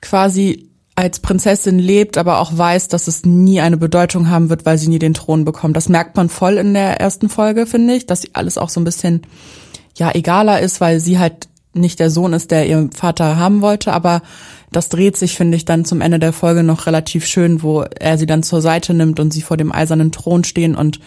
quasi 0.00 0.68
als 0.94 1.20
Prinzessin 1.20 1.78
lebt, 1.78 2.18
aber 2.18 2.38
auch 2.38 2.56
weiß, 2.56 2.88
dass 2.88 3.08
es 3.08 3.24
nie 3.24 3.60
eine 3.60 3.78
Bedeutung 3.78 4.28
haben 4.28 4.50
wird, 4.50 4.66
weil 4.66 4.76
sie 4.76 4.88
nie 4.88 4.98
den 4.98 5.14
Thron 5.14 5.44
bekommt. 5.44 5.76
Das 5.76 5.88
merkt 5.88 6.16
man 6.16 6.28
voll 6.28 6.58
in 6.58 6.74
der 6.74 7.00
ersten 7.00 7.28
Folge, 7.28 7.66
finde 7.66 7.94
ich, 7.94 8.06
dass 8.06 8.26
alles 8.34 8.58
auch 8.58 8.68
so 8.68 8.80
ein 8.80 8.84
bisschen 8.84 9.22
ja 9.96 10.14
egaler 10.14 10.60
ist, 10.60 10.80
weil 10.80 11.00
sie 11.00 11.18
halt 11.18 11.48
nicht 11.74 11.98
der 11.98 12.10
Sohn 12.10 12.34
ist, 12.34 12.50
der 12.50 12.66
ihr 12.66 12.90
Vater 12.94 13.36
haben 13.36 13.62
wollte, 13.62 13.92
aber 13.92 14.20
das 14.70 14.90
dreht 14.90 15.16
sich, 15.16 15.36
finde 15.36 15.56
ich, 15.56 15.64
dann 15.64 15.86
zum 15.86 16.02
Ende 16.02 16.18
der 16.18 16.34
Folge 16.34 16.62
noch 16.62 16.86
relativ 16.86 17.24
schön, 17.26 17.62
wo 17.62 17.82
er 17.82 18.18
sie 18.18 18.26
dann 18.26 18.42
zur 18.42 18.60
Seite 18.60 18.92
nimmt 18.92 19.20
und 19.20 19.32
sie 19.32 19.42
vor 19.42 19.56
dem 19.56 19.72
eisernen 19.72 20.12
Thron 20.12 20.44
stehen 20.44 20.74
und 20.74 21.00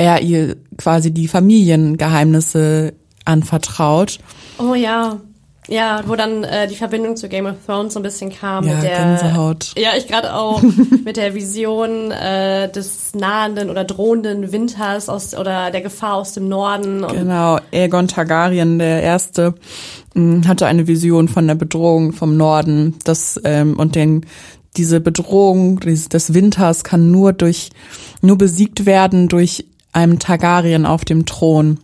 er 0.00 0.22
ihr 0.22 0.56
quasi 0.78 1.12
die 1.12 1.28
Familiengeheimnisse 1.28 2.94
anvertraut. 3.26 4.18
Oh 4.58 4.74
ja. 4.74 5.20
Ja, 5.68 6.02
wo 6.06 6.16
dann 6.16 6.42
äh, 6.42 6.66
die 6.66 6.74
Verbindung 6.74 7.16
zu 7.16 7.28
Game 7.28 7.46
of 7.46 7.54
Thrones 7.64 7.92
so 7.92 8.00
ein 8.00 8.02
bisschen 8.02 8.32
kam 8.32 8.66
ja, 8.66 8.74
mit 8.74 8.82
der 8.82 8.96
Gänsehaut. 8.96 9.74
Ja, 9.76 9.90
ich 9.96 10.08
gerade 10.08 10.34
auch 10.34 10.60
mit 11.04 11.16
der 11.16 11.34
Vision 11.34 12.10
äh, 12.10 12.72
des 12.72 13.14
nahenden 13.14 13.70
oder 13.70 13.84
drohenden 13.84 14.50
Winters 14.50 15.08
aus 15.08 15.34
oder 15.34 15.70
der 15.70 15.82
Gefahr 15.82 16.14
aus 16.14 16.32
dem 16.32 16.48
Norden. 16.48 17.06
genau, 17.06 17.58
Aegon 17.72 18.08
Targaryen, 18.08 18.80
der 18.80 19.02
erste, 19.02 19.54
mh, 20.14 20.48
hatte 20.48 20.66
eine 20.66 20.88
Vision 20.88 21.28
von 21.28 21.46
der 21.46 21.54
Bedrohung 21.54 22.12
vom 22.12 22.36
Norden, 22.36 22.96
das 23.04 23.38
ähm, 23.44 23.78
und 23.78 23.94
den 23.94 24.24
diese 24.76 25.00
Bedrohung 25.00 25.80
des, 25.80 26.08
des 26.08 26.32
Winters 26.34 26.84
kann 26.84 27.10
nur 27.10 27.32
durch 27.32 27.70
nur 28.22 28.38
besiegt 28.38 28.86
werden 28.86 29.28
durch 29.28 29.66
einem 29.92 30.18
Targaryen 30.18 30.86
auf 30.86 31.04
dem 31.04 31.26
Thron. 31.26 31.78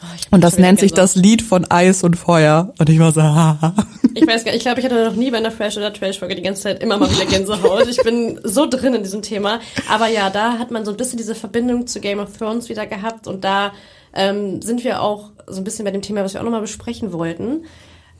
Oh, 0.00 0.06
und 0.32 0.44
das 0.44 0.58
nennt 0.58 0.78
sich 0.78 0.92
das 0.92 1.16
Lied 1.16 1.40
von 1.42 1.64
Eis 1.70 2.02
und 2.02 2.16
Feuer. 2.16 2.72
Und 2.78 2.88
ich 2.88 2.98
war 2.98 3.12
so, 3.12 3.22
haha. 3.22 3.74
Ich 4.14 4.26
weiß 4.26 4.44
gar 4.44 4.52
nicht, 4.52 4.58
ich 4.58 4.64
glaube, 4.64 4.80
ich 4.80 4.86
hatte 4.86 5.04
noch 5.04 5.16
nie 5.16 5.30
bei 5.30 5.38
einer 5.38 5.50
Fresh 5.50 5.76
oder 5.76 5.92
Trash-Folge 5.92 6.34
die 6.34 6.42
ganze 6.42 6.62
Zeit 6.62 6.82
immer 6.82 6.98
mal 6.98 7.10
wieder 7.10 7.26
Gänsehaut. 7.26 7.86
Ich 7.88 8.02
bin 8.02 8.40
so 8.44 8.66
drin 8.66 8.94
in 8.94 9.02
diesem 9.02 9.22
Thema. 9.22 9.60
Aber 9.90 10.08
ja, 10.08 10.30
da 10.30 10.58
hat 10.58 10.70
man 10.70 10.84
so 10.84 10.90
ein 10.90 10.96
bisschen 10.96 11.18
diese 11.18 11.34
Verbindung 11.34 11.86
zu 11.86 12.00
Game 12.00 12.18
of 12.18 12.36
Thrones 12.36 12.68
wieder 12.68 12.86
gehabt. 12.86 13.26
Und 13.26 13.44
da 13.44 13.72
ähm, 14.14 14.62
sind 14.62 14.84
wir 14.84 15.02
auch 15.02 15.30
so 15.46 15.60
ein 15.60 15.64
bisschen 15.64 15.84
bei 15.84 15.90
dem 15.90 16.02
Thema, 16.02 16.24
was 16.24 16.34
wir 16.34 16.40
auch 16.40 16.44
nochmal 16.44 16.62
besprechen 16.62 17.12
wollten. 17.12 17.64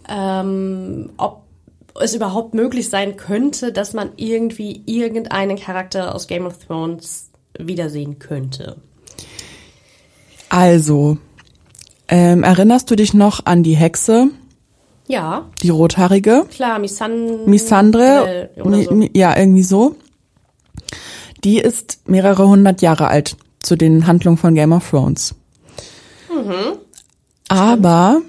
Ähm, 0.09 1.11
ob 1.17 1.47
es 2.01 2.15
überhaupt 2.15 2.55
möglich 2.55 2.89
sein 2.91 3.17
könnte, 3.17 3.73
dass 3.73 3.95
man 3.95 4.11
irgendwie 4.17 4.83
irgendeinen 4.87 5.57
Charakter 5.59 6.15
aus 6.15 6.27
Game 6.27 6.47
of 6.47 6.59
Thrones 6.59 7.31
wiedersehen 7.59 8.19
könnte. 8.19 8.77
Also, 10.49 11.19
ähm, 12.09 12.43
erinnerst 12.43 12.91
du 12.91 12.97
dich 12.97 13.15
noch 13.15 13.47
an 13.47 13.63
die 13.63 13.77
Hexe? 13.77 14.29
Ja. 15.09 15.47
Die 15.63 15.69
rothaarige? 15.69 16.47
Klar, 16.51 16.79
Misandre. 16.79 17.39
Misandre, 17.47 18.51
so. 18.57 19.09
ja, 19.15 19.37
irgendwie 19.37 19.63
so. 19.63 19.97
Die 21.45 21.59
ist 21.59 22.01
mehrere 22.07 22.49
hundert 22.49 22.83
Jahre 22.83 23.09
alt 23.09 23.37
zu 23.61 23.77
den 23.77 24.07
Handlungen 24.07 24.39
von 24.39 24.55
Game 24.55 24.73
of 24.73 24.89
Thrones. 24.89 25.35
Mhm. 26.29 26.79
Aber 27.49 28.21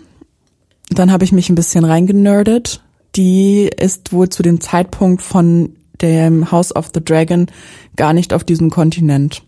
dann 0.89 1.11
habe 1.11 1.23
ich 1.23 1.31
mich 1.31 1.49
ein 1.49 1.55
bisschen 1.55 1.85
reingenerdet. 1.85 2.81
Die 3.15 3.69
ist 3.75 4.13
wohl 4.13 4.29
zu 4.29 4.43
dem 4.43 4.61
Zeitpunkt 4.61 5.21
von 5.21 5.75
dem 6.01 6.51
House 6.51 6.75
of 6.75 6.89
the 6.93 7.03
Dragon 7.03 7.47
gar 7.95 8.13
nicht 8.13 8.33
auf 8.33 8.43
diesem 8.43 8.69
Kontinent. 8.69 9.41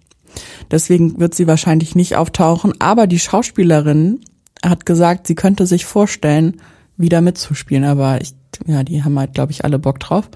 Deswegen 0.72 1.20
wird 1.20 1.36
sie 1.36 1.48
wahrscheinlich 1.48 1.96
nicht 1.96 2.16
auftauchen. 2.16 2.74
Aber 2.80 3.08
die 3.08 3.20
Schauspielerin 3.20 4.22
hat 4.64 4.86
gesagt, 4.86 5.28
sie 5.28 5.36
könnte 5.36 5.66
sich 5.66 5.86
vorstellen, 5.86 6.62
wieder 6.98 7.22
mitzuspielen. 7.22 7.84
Aber 7.84 8.22
ich, 8.22 8.34
ja, 8.66 8.84
die 8.84 9.04
haben 9.04 9.18
halt, 9.18 9.34
glaube 9.34 9.52
ich, 9.52 9.64
alle 9.64 9.80
Bock 9.80 10.00
drauf. 10.00 10.30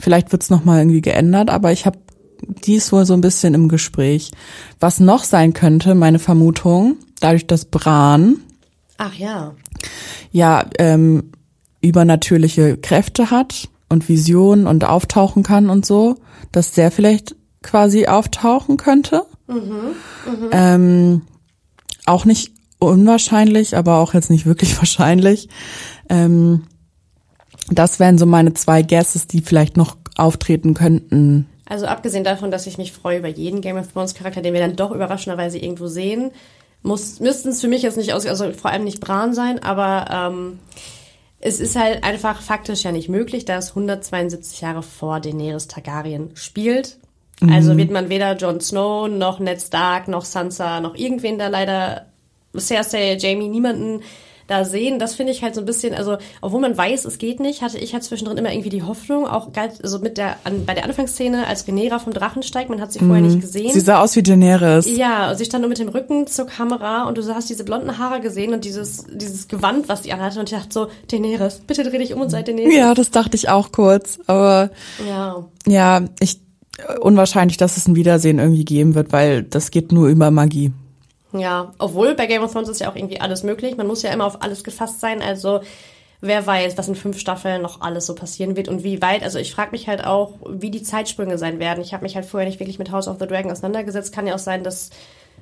Vielleicht 0.00 0.32
wird's 0.32 0.50
noch 0.50 0.64
mal 0.64 0.80
irgendwie 0.80 1.02
geändert, 1.02 1.50
aber 1.50 1.72
ich 1.72 1.86
habe 1.86 1.98
die 2.66 2.74
ist 2.74 2.92
wohl 2.92 3.06
so 3.06 3.14
ein 3.14 3.22
bisschen 3.22 3.54
im 3.54 3.68
Gespräch. 3.68 4.30
Was 4.78 5.00
noch 5.00 5.24
sein 5.24 5.54
könnte, 5.54 5.94
meine 5.94 6.18
Vermutung, 6.18 6.96
dadurch, 7.20 7.46
dass 7.46 7.64
Bran 7.64 8.36
Ach 8.96 9.14
ja. 9.14 9.54
Ja, 10.30 10.64
ähm, 10.78 11.32
übernatürliche 11.80 12.76
Kräfte 12.76 13.30
hat 13.30 13.68
und 13.88 14.08
Visionen 14.08 14.66
und 14.66 14.84
auftauchen 14.84 15.42
kann 15.42 15.68
und 15.68 15.84
so, 15.84 16.16
dass 16.52 16.72
der 16.72 16.90
vielleicht 16.90 17.36
quasi 17.64 18.06
auftauchen 18.06 18.76
könnte. 18.76 19.22
Mhm, 19.48 19.96
mh. 20.26 20.48
ähm, 20.52 21.22
auch 22.06 22.24
nicht 22.24 22.52
unwahrscheinlich, 22.78 23.76
aber 23.76 23.98
auch 23.98 24.14
jetzt 24.14 24.30
nicht 24.30 24.46
wirklich 24.46 24.76
wahrscheinlich. 24.78 25.48
Ähm, 26.08 26.66
das 27.70 27.98
wären 27.98 28.18
so 28.18 28.26
meine 28.26 28.54
zwei 28.54 28.82
Guesses, 28.82 29.26
die 29.26 29.40
vielleicht 29.40 29.76
noch 29.76 29.96
auftreten 30.16 30.74
könnten. 30.74 31.48
Also 31.66 31.86
abgesehen 31.86 32.24
davon, 32.24 32.50
dass 32.50 32.66
ich 32.66 32.78
mich 32.78 32.92
freue 32.92 33.18
über 33.18 33.28
jeden 33.28 33.62
Game 33.62 33.78
of 33.78 33.90
Thrones 33.90 34.14
Charakter, 34.14 34.42
den 34.42 34.52
wir 34.52 34.60
dann 34.60 34.76
doch 34.76 34.90
überraschenderweise 34.90 35.58
irgendwo 35.58 35.86
sehen, 35.86 36.30
muss, 36.82 37.20
müssten 37.20 37.48
es 37.48 37.62
für 37.62 37.68
mich 37.68 37.82
jetzt 37.82 37.96
nicht 37.96 38.12
aus, 38.12 38.26
also 38.26 38.52
vor 38.52 38.70
allem 38.70 38.84
nicht 38.84 39.00
Bran 39.00 39.32
sein, 39.32 39.62
aber 39.62 40.04
ähm, 40.10 40.58
es 41.40 41.60
ist 41.60 41.76
halt 41.76 42.04
einfach 42.04 42.42
faktisch 42.42 42.84
ja 42.84 42.92
nicht 42.92 43.08
möglich, 43.08 43.46
da 43.46 43.56
es 43.56 43.70
172 43.70 44.60
Jahre 44.60 44.82
vor 44.82 45.20
Daenerys 45.20 45.66
Targaryen 45.66 46.30
spielt. 46.34 46.98
Also 47.50 47.76
wird 47.76 47.90
man 47.90 48.08
weder 48.08 48.36
Jon 48.36 48.60
Snow 48.60 49.08
noch 49.08 49.38
Ned 49.38 49.60
Stark 49.60 50.08
noch 50.08 50.24
Sansa 50.24 50.80
noch 50.80 50.94
irgendwen 50.94 51.38
da 51.38 51.48
leider 51.48 52.06
Cersei, 52.56 53.16
Jamie, 53.18 53.48
niemanden 53.48 54.00
da 54.46 54.64
sehen. 54.64 54.98
Das 54.98 55.14
finde 55.14 55.32
ich 55.32 55.42
halt 55.42 55.54
so 55.54 55.62
ein 55.62 55.64
bisschen, 55.66 55.94
also 55.94 56.18
obwohl 56.42 56.60
man 56.60 56.76
weiß, 56.76 57.04
es 57.06 57.18
geht 57.18 57.40
nicht, 57.40 57.62
hatte 57.62 57.78
ich 57.78 57.94
halt 57.94 58.04
zwischendrin 58.04 58.36
immer 58.36 58.52
irgendwie 58.52 58.68
die 58.68 58.82
Hoffnung, 58.82 59.26
auch 59.26 59.48
also 59.82 59.98
mit 60.00 60.18
der 60.18 60.36
an, 60.44 60.66
bei 60.66 60.74
der 60.74 60.84
Anfangsszene, 60.84 61.46
als 61.46 61.66
Rhaenyra 61.66 61.98
vom 61.98 62.12
Drachen 62.12 62.42
steigt, 62.42 62.68
man 62.68 62.80
hat 62.80 62.92
sie 62.92 62.98
vorher 62.98 63.22
nicht 63.22 63.40
gesehen. 63.40 63.72
Sie 63.72 63.80
sah 63.80 64.02
aus 64.02 64.14
wie 64.16 64.22
Daenerys. 64.22 64.86
Ja, 64.96 65.34
sie 65.34 65.44
stand 65.44 65.62
nur 65.62 65.70
mit 65.70 65.78
dem 65.78 65.88
Rücken 65.88 66.26
zur 66.26 66.46
Kamera 66.46 67.04
und 67.08 67.16
du 67.16 67.34
hast 67.34 67.48
diese 67.48 67.64
blonden 67.64 67.96
Haare 67.98 68.20
gesehen 68.20 68.52
und 68.52 68.64
dieses, 68.64 69.06
dieses 69.10 69.48
Gewand, 69.48 69.88
was 69.88 70.02
sie 70.02 70.12
anhatte 70.12 70.40
und 70.40 70.50
ich 70.52 70.58
dachte 70.58 70.72
so, 70.72 70.88
Daenerys, 71.10 71.60
bitte 71.66 71.82
dreh 71.82 71.98
dich 71.98 72.12
um 72.12 72.20
und 72.20 72.30
sei 72.30 72.42
Daenerys. 72.42 72.74
Ja, 72.76 72.94
das 72.94 73.10
dachte 73.10 73.36
ich 73.36 73.48
auch 73.48 73.72
kurz, 73.72 74.18
aber 74.26 74.70
Ja. 75.08 75.44
ja, 75.66 76.02
ich 76.20 76.43
unwahrscheinlich, 77.00 77.56
dass 77.56 77.76
es 77.76 77.86
ein 77.86 77.96
Wiedersehen 77.96 78.38
irgendwie 78.38 78.64
geben 78.64 78.94
wird, 78.94 79.12
weil 79.12 79.42
das 79.42 79.70
geht 79.70 79.92
nur 79.92 80.08
über 80.08 80.30
Magie. 80.30 80.72
Ja, 81.32 81.72
obwohl 81.78 82.14
bei 82.14 82.26
Game 82.26 82.42
of 82.42 82.52
Thrones 82.52 82.68
ist 82.68 82.80
ja 82.80 82.90
auch 82.90 82.96
irgendwie 82.96 83.20
alles 83.20 83.42
möglich. 83.42 83.76
Man 83.76 83.86
muss 83.86 84.02
ja 84.02 84.12
immer 84.12 84.24
auf 84.24 84.42
alles 84.42 84.62
gefasst 84.62 85.00
sein. 85.00 85.20
Also 85.20 85.60
wer 86.20 86.46
weiß, 86.46 86.78
was 86.78 86.88
in 86.88 86.94
fünf 86.94 87.18
Staffeln 87.18 87.60
noch 87.60 87.80
alles 87.80 88.06
so 88.06 88.14
passieren 88.14 88.56
wird 88.56 88.68
und 88.68 88.84
wie 88.84 89.02
weit. 89.02 89.22
Also 89.22 89.38
ich 89.38 89.52
frage 89.52 89.72
mich 89.72 89.88
halt 89.88 90.04
auch, 90.04 90.34
wie 90.48 90.70
die 90.70 90.82
Zeitsprünge 90.82 91.36
sein 91.36 91.58
werden. 91.58 91.82
Ich 91.82 91.92
habe 91.92 92.04
mich 92.04 92.14
halt 92.14 92.24
vorher 92.24 92.48
nicht 92.48 92.60
wirklich 92.60 92.78
mit 92.78 92.92
House 92.92 93.08
of 93.08 93.18
the 93.18 93.26
Dragon 93.26 93.50
auseinandergesetzt. 93.50 94.12
Kann 94.12 94.26
ja 94.26 94.34
auch 94.34 94.38
sein, 94.38 94.62
dass, 94.62 94.90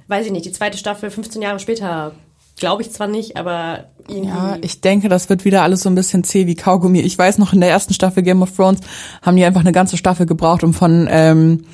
weiß 0.08 0.26
ich 0.26 0.32
nicht, 0.32 0.46
die 0.46 0.52
zweite 0.52 0.78
Staffel 0.78 1.10
15 1.10 1.42
Jahre 1.42 1.58
später, 1.58 2.12
glaube 2.56 2.82
ich 2.82 2.92
zwar 2.92 3.06
nicht, 3.06 3.36
aber 3.36 3.86
irgendwie. 4.08 4.28
Ja, 4.28 4.56
ich 4.60 4.80
denke, 4.80 5.08
das 5.08 5.28
wird 5.28 5.44
wieder 5.44 5.62
alles 5.62 5.82
so 5.82 5.88
ein 5.88 5.94
bisschen 5.94 6.24
zäh 6.24 6.46
wie 6.46 6.54
Kaugummi. 6.54 7.00
Ich 7.00 7.18
weiß 7.18 7.38
noch, 7.38 7.52
in 7.52 7.60
der 7.60 7.70
ersten 7.70 7.94
Staffel 7.94 8.22
Game 8.22 8.42
of 8.42 8.54
Thrones 8.54 8.80
haben 9.22 9.36
die 9.36 9.44
einfach 9.44 9.60
eine 9.60 9.72
ganze 9.72 9.96
Staffel 9.96 10.26
gebraucht, 10.26 10.64
um 10.64 10.74
von 10.74 11.08
ähm, 11.10 11.64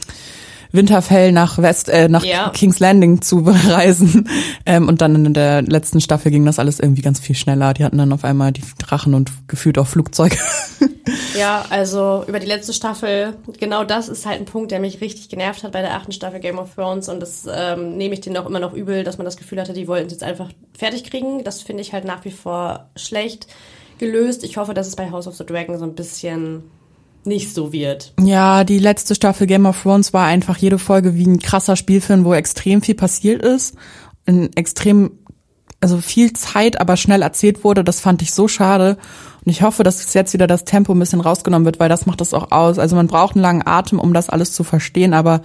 Winterfell 0.73 1.33
nach 1.33 1.59
West, 1.59 1.89
äh, 1.89 2.09
nach 2.09 2.25
Ja. 2.25 2.51
King's 2.51 2.79
Landing 2.81 3.23
zu 3.23 3.39
reisen. 3.47 4.29
Ähm, 4.67 4.89
und 4.89 5.01
dann 5.01 5.25
in 5.25 5.35
der 5.35 5.63
letzten 5.63 6.01
Staffel 6.01 6.31
ging 6.31 6.45
das 6.45 6.59
alles 6.59 6.81
irgendwie 6.81 7.03
ganz 7.03 7.21
viel 7.21 7.37
schneller. 7.37 7.75
Die 7.75 7.85
hatten 7.85 7.99
dann 7.99 8.13
auf 8.13 8.25
einmal 8.25 8.53
die 8.53 8.63
Drachen 8.79 9.15
und 9.15 9.33
gefühlt 9.49 9.79
auch 9.79 9.87
Flugzeuge. 9.87 10.37
Ja, 11.39 11.65
also 11.71 12.25
über 12.27 12.39
die 12.39 12.47
letzte 12.47 12.73
Staffel, 12.73 13.35
genau 13.59 13.85
das 13.85 14.09
ist 14.09 14.27
halt 14.27 14.41
ein 14.41 14.45
Punkt, 14.45 14.71
der 14.71 14.81
mich 14.81 15.01
richtig 15.01 15.29
genervt 15.29 15.63
hat 15.63 15.73
bei 15.73 15.81
der 15.81 15.95
achten 15.95 16.13
Staffel 16.13 16.41
Game 16.41 16.59
of 16.59 16.75
Thrones 16.75 17.09
und 17.09 17.21
das 17.21 17.47
ähm, 17.51 17.97
nehme 17.97 18.15
ich 18.15 18.21
denen 18.21 18.37
auch 18.37 18.47
immer 18.47 18.61
noch 18.61 18.75
übel, 18.75 19.05
dass 19.05 19.17
man 19.19 19.25
das 19.25 19.37
Gefühl 19.37 19.61
hatte, 19.61 19.73
die 19.73 19.89
wollten 19.89 20.07
es 20.07 20.13
jetzt 20.13 20.23
einfach 20.23 20.51
fertig 20.77 21.05
kriegen. 21.05 21.45
Das 21.45 21.63
finde 21.63 21.81
ich 21.83 21.93
halt 21.93 22.05
nach 22.05 22.25
wie 22.25 22.31
vor 22.31 22.91
schlecht 22.97 23.47
gelöst. 23.99 24.45
Ich 24.45 24.57
hoffe, 24.57 24.75
dass 24.75 24.87
es 24.89 24.97
bei 24.97 25.11
House 25.11 25.27
of 25.27 25.37
the 25.37 25.47
Dragon 25.47 25.79
so 25.79 25.85
ein 25.85 25.95
bisschen 25.95 26.65
nicht 27.25 27.55
so 27.55 27.73
wird. 27.73 28.15
Ja, 28.21 28.65
die 28.65 28.79
letzte 28.79 29.15
Staffel 29.15 29.47
Game 29.47 29.67
of 29.67 29.83
Thrones 29.83 30.13
war 30.13 30.27
einfach 30.27 30.57
jede 30.57 30.79
Folge 30.79 31.15
wie 31.15 31.27
ein 31.27 31.39
krasser 31.39 31.77
Spielfilm, 31.77 32.25
wo 32.25 32.35
extrem 32.35 32.83
viel 32.83 32.95
passiert 32.95 33.43
ist. 33.43 33.75
In 34.27 34.51
extrem, 34.57 35.13
also 35.81 35.99
viel 35.99 36.33
Zeit, 36.33 36.81
aber 36.81 36.97
schnell 36.97 37.23
erzählt 37.23 37.65
wurde. 37.65 37.85
Das 37.85 38.01
fand 38.01 38.23
ich 38.23 38.33
so 38.33 38.49
schade. 38.49 38.99
Und 39.45 39.51
ich 39.51 39.63
hoffe, 39.63 39.83
dass 39.83 40.13
jetzt 40.15 40.33
wieder 40.33 40.47
das 40.47 40.65
Tempo 40.65 40.93
ein 40.93 40.99
bisschen 40.99 41.21
rausgenommen 41.21 41.65
wird, 41.67 41.81
weil 41.81 41.89
das 41.89 42.07
macht 42.07 42.21
das 42.21 42.35
auch 42.35 42.51
aus. 42.51 42.79
Also 42.79 42.97
man 42.97 43.07
braucht 43.07 43.35
einen 43.35 43.43
langen 43.43 43.67
Atem, 43.67 43.99
um 43.99 44.13
das 44.13 44.29
alles 44.29 44.53
zu 44.53 44.65
verstehen, 44.65 45.15
aber 45.15 45.43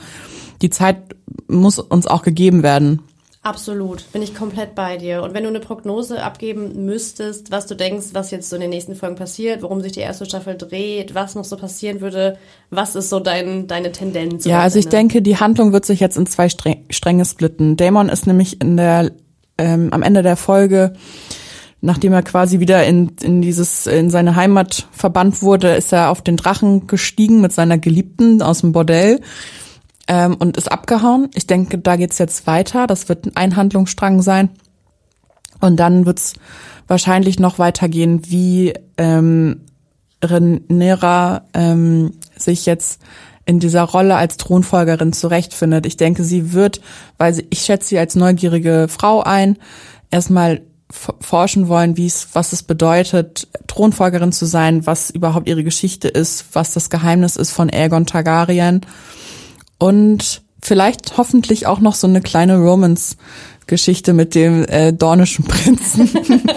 die 0.61 0.69
Zeit 0.69 1.15
muss 1.47 1.79
uns 1.79 2.07
auch 2.07 2.23
gegeben 2.23 2.63
werden. 2.63 3.01
Absolut, 3.43 4.09
bin 4.13 4.21
ich 4.21 4.33
komplett 4.33 4.73
bei 4.73 4.95
dir. 4.95 5.21
Und 5.21 5.33
wenn 5.33 5.43
du 5.43 5.49
eine 5.49 5.59
Prognose 5.59 6.23
abgeben 6.23 6.85
müsstest, 6.85 7.51
was 7.51 7.67
du 7.67 7.75
denkst, 7.75 8.07
was 8.13 8.31
jetzt 8.31 8.49
so 8.49 8.55
in 8.55 8.61
den 8.61 8.69
nächsten 8.69 8.95
Folgen 8.95 9.17
passiert, 9.17 9.61
worum 9.61 9.81
sich 9.81 9.91
die 9.91 9.99
erste 9.99 10.25
Staffel 10.25 10.57
dreht, 10.57 11.13
was 11.13 11.35
noch 11.35 11.43
so 11.43 11.57
passieren 11.57 11.99
würde, 11.99 12.37
was 12.69 12.95
ist 12.95 13.09
so 13.09 13.19
dein, 13.19 13.67
deine 13.67 13.91
Tendenz? 13.91 14.45
Ja, 14.45 14.61
also 14.61 14.79
ich 14.79 14.87
denke, 14.87 15.21
die 15.21 15.35
Handlung 15.35 15.73
wird 15.73 15.83
sich 15.83 15.99
jetzt 15.99 16.15
in 16.15 16.25
zwei 16.25 16.47
Stränge 16.47 17.25
splitten. 17.25 17.75
Damon 17.75 18.07
ist 18.07 18.27
nämlich 18.27 18.61
in 18.61 18.77
der 18.77 19.11
ähm, 19.57 19.89
am 19.91 20.03
Ende 20.03 20.23
der 20.23 20.37
Folge, 20.37 20.93
nachdem 21.81 22.13
er 22.13 22.23
quasi 22.23 22.61
wieder 22.61 22.85
in, 22.85 23.11
in 23.21 23.41
dieses 23.41 23.87
in 23.87 24.09
seine 24.09 24.37
Heimat 24.37 24.87
verbannt 24.93 25.41
wurde, 25.41 25.75
ist 25.75 25.91
er 25.91 26.11
auf 26.11 26.21
den 26.21 26.37
Drachen 26.37 26.87
gestiegen 26.87 27.41
mit 27.41 27.51
seiner 27.51 27.77
Geliebten 27.77 28.41
aus 28.41 28.61
dem 28.61 28.71
Bordell 28.71 29.19
ähm, 30.07 30.35
und 30.35 30.57
ist 30.57 30.71
abgehauen. 30.71 31.29
Ich 31.33 31.47
denke, 31.47 31.77
da 31.77 31.95
geht's 31.95 32.17
jetzt 32.17 32.47
weiter. 32.47 32.87
Das 32.87 33.09
wird 33.09 33.35
ein 33.35 33.55
Handlungsstrang 33.55 34.21
sein. 34.21 34.49
Und 35.59 35.77
dann 35.77 36.05
wird's 36.05 36.33
wahrscheinlich 36.87 37.39
noch 37.39 37.59
weitergehen, 37.59 38.21
wie 38.25 38.73
ähm, 38.97 39.61
Rhaenyra 40.21 41.45
ähm, 41.53 42.11
sich 42.35 42.65
jetzt 42.65 43.01
in 43.45 43.59
dieser 43.59 43.83
Rolle 43.83 44.15
als 44.15 44.37
Thronfolgerin 44.37 45.13
zurechtfindet. 45.13 45.85
Ich 45.85 45.97
denke, 45.97 46.23
sie 46.23 46.53
wird, 46.53 46.81
weil 47.17 47.33
sie, 47.33 47.47
ich 47.49 47.61
schätze 47.61 47.89
sie 47.89 47.99
als 47.99 48.15
neugierige 48.15 48.87
Frau 48.89 49.21
ein, 49.21 49.57
erstmal 50.11 50.61
forschen 51.19 51.67
wollen, 51.67 51.97
wie 51.97 52.05
es, 52.05 52.29
was 52.33 52.53
es 52.53 52.63
bedeutet, 52.63 53.47
Thronfolgerin 53.67 54.31
zu 54.31 54.45
sein, 54.45 54.85
was 54.85 55.09
überhaupt 55.09 55.49
ihre 55.49 55.63
Geschichte 55.63 56.07
ist, 56.07 56.45
was 56.53 56.73
das 56.73 56.89
Geheimnis 56.89 57.35
ist 57.35 57.51
von 57.51 57.69
Aegon 57.69 58.05
Targaryen 58.05 58.81
und 59.83 60.43
vielleicht 60.61 61.17
hoffentlich 61.17 61.67
auch 61.67 61.81
noch 61.81 61.93
so 61.93 62.07
eine 62.07 62.21
kleine 62.21 62.57
Romance-Geschichte 62.57 64.13
mit 64.13 64.33
dem 64.33 64.63
äh, 64.63 64.93
dornischen 64.93 65.43
Prinzen. 65.43 66.09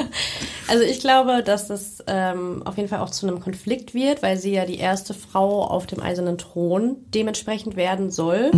Also 0.68 0.82
ich 0.82 1.00
glaube, 1.00 1.42
dass 1.44 1.68
das 1.68 1.98
ähm, 2.06 2.62
auf 2.64 2.76
jeden 2.76 2.88
Fall 2.88 3.00
auch 3.00 3.10
zu 3.10 3.26
einem 3.26 3.40
Konflikt 3.40 3.94
wird, 3.94 4.22
weil 4.22 4.36
sie 4.36 4.52
ja 4.52 4.64
die 4.64 4.78
erste 4.78 5.14
Frau 5.14 5.64
auf 5.64 5.86
dem 5.86 6.00
eisernen 6.00 6.38
Thron 6.38 6.96
dementsprechend 7.14 7.76
werden 7.76 8.10
soll. 8.10 8.50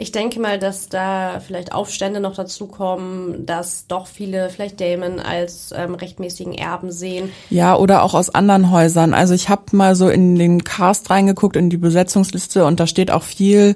Ich 0.00 0.12
denke 0.12 0.38
mal, 0.38 0.60
dass 0.60 0.88
da 0.88 1.40
vielleicht 1.44 1.72
Aufstände 1.72 2.20
noch 2.20 2.36
dazukommen, 2.36 3.46
dass 3.46 3.88
doch 3.88 4.06
viele 4.06 4.48
vielleicht 4.48 4.80
Damon 4.80 5.18
als 5.18 5.74
ähm, 5.76 5.96
rechtmäßigen 5.96 6.54
Erben 6.54 6.92
sehen. 6.92 7.32
Ja, 7.50 7.76
oder 7.76 8.04
auch 8.04 8.14
aus 8.14 8.30
anderen 8.30 8.70
Häusern. 8.70 9.12
Also 9.12 9.34
ich 9.34 9.48
habe 9.48 9.76
mal 9.76 9.96
so 9.96 10.08
in 10.08 10.36
den 10.36 10.62
Cast 10.62 11.10
reingeguckt, 11.10 11.56
in 11.56 11.68
die 11.68 11.78
Besetzungsliste 11.78 12.64
und 12.64 12.78
da 12.78 12.86
steht 12.86 13.10
auch 13.10 13.24
viel 13.24 13.74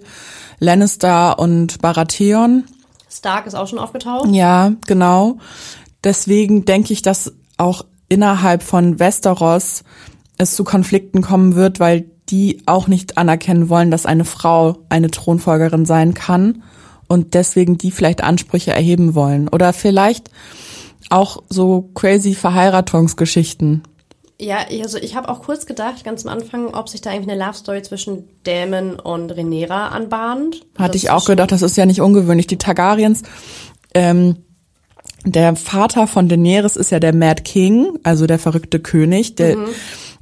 Lannister 0.60 1.40
und 1.40 1.82
Baratheon. 1.82 2.64
Stark 3.10 3.46
ist 3.46 3.54
auch 3.54 3.66
schon 3.66 3.80
aufgetaucht. 3.80 4.28
Ja, 4.30 4.72
genau. 4.86 5.38
Deswegen 6.04 6.64
denke 6.64 6.92
ich, 6.92 7.02
dass 7.02 7.32
auch 7.56 7.84
innerhalb 8.08 8.62
von 8.62 8.98
Westeros 8.98 9.84
es 10.38 10.56
zu 10.56 10.64
Konflikten 10.64 11.22
kommen 11.22 11.54
wird, 11.54 11.80
weil 11.80 12.10
die 12.28 12.62
auch 12.66 12.88
nicht 12.88 13.18
anerkennen 13.18 13.68
wollen, 13.68 13.90
dass 13.90 14.06
eine 14.06 14.24
Frau 14.24 14.78
eine 14.88 15.10
Thronfolgerin 15.10 15.84
sein 15.84 16.14
kann 16.14 16.62
und 17.08 17.34
deswegen 17.34 17.78
die 17.78 17.90
vielleicht 17.90 18.22
Ansprüche 18.22 18.72
erheben 18.72 19.14
wollen. 19.14 19.48
Oder 19.48 19.72
vielleicht 19.72 20.30
auch 21.10 21.42
so 21.48 21.90
crazy 21.94 22.34
Verheiratungsgeschichten. 22.34 23.82
Ja, 24.40 24.58
also 24.82 24.98
ich 24.98 25.14
habe 25.14 25.28
auch 25.28 25.42
kurz 25.42 25.66
gedacht, 25.66 26.04
ganz 26.04 26.26
am 26.26 26.32
Anfang, 26.32 26.74
ob 26.74 26.88
sich 26.88 27.00
da 27.00 27.12
irgendwie 27.12 27.32
eine 27.32 27.44
Love 27.44 27.54
Story 27.54 27.82
zwischen 27.82 28.28
Damon 28.42 28.98
und 28.98 29.30
Rhaenyra 29.30 29.88
anbahnt. 29.88 30.62
Hatte 30.76 30.94
Das 30.94 31.02
ich 31.02 31.10
auch 31.10 31.26
gedacht, 31.26 31.52
das 31.52 31.62
ist 31.62 31.76
ja 31.76 31.86
nicht 31.86 32.00
ungewöhnlich. 32.00 32.48
Die 32.48 32.58
Targaryens, 32.58 33.22
ähm, 33.94 34.38
der 35.24 35.56
Vater 35.56 36.06
von 36.06 36.28
Daenerys 36.28 36.76
ist 36.76 36.90
ja 36.90 37.00
der 37.00 37.14
Mad 37.14 37.42
King, 37.42 37.98
also 38.02 38.26
der 38.26 38.38
verrückte 38.38 38.80
König. 38.80 39.36
Der, 39.36 39.56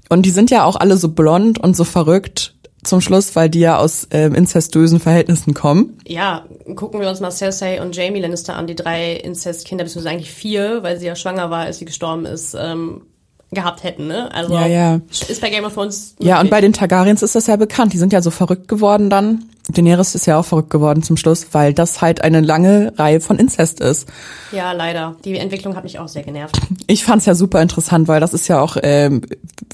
Und 0.09 0.23
die 0.27 0.31
sind 0.31 0.51
ja 0.51 0.65
auch 0.65 0.77
alle 0.77 0.97
so 0.97 1.09
blond 1.09 1.59
und 1.59 1.77
so 1.77 1.85
verrückt 1.85 2.55
zum 2.83 3.01
Schluss, 3.01 3.37
weil 3.37 3.51
die 3.51 3.61
ja 3.61 3.79
aus 3.79 4.09
ähm, 4.11 4.35
inzestösen 4.35 5.01
Verhältnissen 5.01 5.55
kommen. 5.55 5.99
Ja, 6.07 6.47
gucken 6.77 7.01
wir 7.01 7.09
uns 7.09 7.21
mal 7.21 7.31
Cersei 7.31 7.83
und 7.83 7.95
Jamie 7.95 8.21
Lannister 8.21 8.57
an, 8.57 8.67
die 8.67 8.75
drei 8.75 9.13
Inzestkinder, 9.13 9.85
beziehungsweise 9.85 10.15
eigentlich 10.15 10.31
vier, 10.31 10.83
weil 10.83 10.99
sie 10.99 11.07
ja 11.07 11.15
schwanger 11.15 11.51
war, 11.51 11.65
als 11.65 11.79
sie 11.79 11.85
gestorben 11.85 12.25
ist, 12.25 12.57
ähm, 12.59 13.03
gehabt 13.51 13.83
hätten, 13.83 14.07
ne? 14.07 14.33
Also 14.33 14.55
Ja, 14.55 14.67
ja. 14.67 15.01
ist 15.11 15.41
bei 15.41 15.51
Game 15.51 15.65
of 15.65 15.75
Thrones. 15.75 16.15
Ja, 16.21 16.41
und 16.41 16.51
bei 16.51 16.61
den 16.61 16.73
Targaryens 16.73 17.23
ist 17.23 17.35
das 17.35 17.47
ja 17.49 17.57
bekannt. 17.57 17.93
Die 17.93 17.99
sind 17.99 18.13
ja 18.13 18.23
so 18.23 18.31
verrückt 18.31 18.69
geworden 18.69 19.11
dann. 19.11 19.50
Daenerys 19.73 20.15
ist 20.15 20.27
ja 20.27 20.39
auch 20.39 20.45
verrückt 20.45 20.71
geworden 20.71 21.03
zum 21.03 21.17
Schluss, 21.17 21.49
weil 21.53 21.75
das 21.75 22.01
halt 22.01 22.23
eine 22.23 22.41
lange 22.41 22.93
Reihe 22.97 23.21
von 23.21 23.39
Inzest 23.39 23.81
ist. 23.81 24.09
Ja, 24.53 24.73
leider. 24.73 25.17
Die 25.25 25.37
Entwicklung 25.37 25.77
hat 25.77 25.85
mich 25.85 25.99
auch 25.99 26.09
sehr 26.09 26.23
genervt. 26.23 26.59
Ich 26.87 27.05
fand's 27.05 27.27
ja 27.27 27.35
super 27.35 27.61
interessant, 27.63 28.09
weil 28.09 28.21
das 28.21 28.35
ist 28.35 28.49
ja 28.49 28.61
auch 28.61 28.77
ähm, 28.83 29.23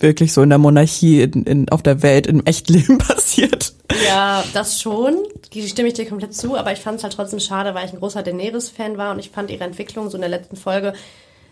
wirklich 0.00 0.32
so 0.32 0.42
in 0.42 0.48
der 0.48 0.58
Monarchie 0.58 1.22
in, 1.22 1.44
in, 1.44 1.68
auf 1.68 1.82
der 1.82 2.02
Welt 2.02 2.26
im 2.26 2.44
Echtleben 2.44 2.98
passiert. 2.98 3.74
Ja, 4.06 4.44
das 4.52 4.80
schon. 4.80 5.16
Die 5.52 5.66
stimme 5.68 5.88
ich 5.88 5.94
dir 5.94 6.06
komplett 6.06 6.34
zu, 6.34 6.56
aber 6.56 6.72
ich 6.72 6.80
fand 6.80 6.98
es 6.98 7.04
halt 7.04 7.14
trotzdem 7.14 7.40
schade, 7.40 7.74
weil 7.74 7.86
ich 7.86 7.92
ein 7.92 7.98
großer 7.98 8.22
Daenerys-Fan 8.22 8.98
war 8.98 9.12
und 9.12 9.18
ich 9.18 9.30
fand 9.30 9.50
ihre 9.50 9.64
Entwicklung 9.64 10.10
so 10.10 10.16
in 10.16 10.22
der 10.22 10.30
letzten 10.30 10.56
Folge, 10.56 10.92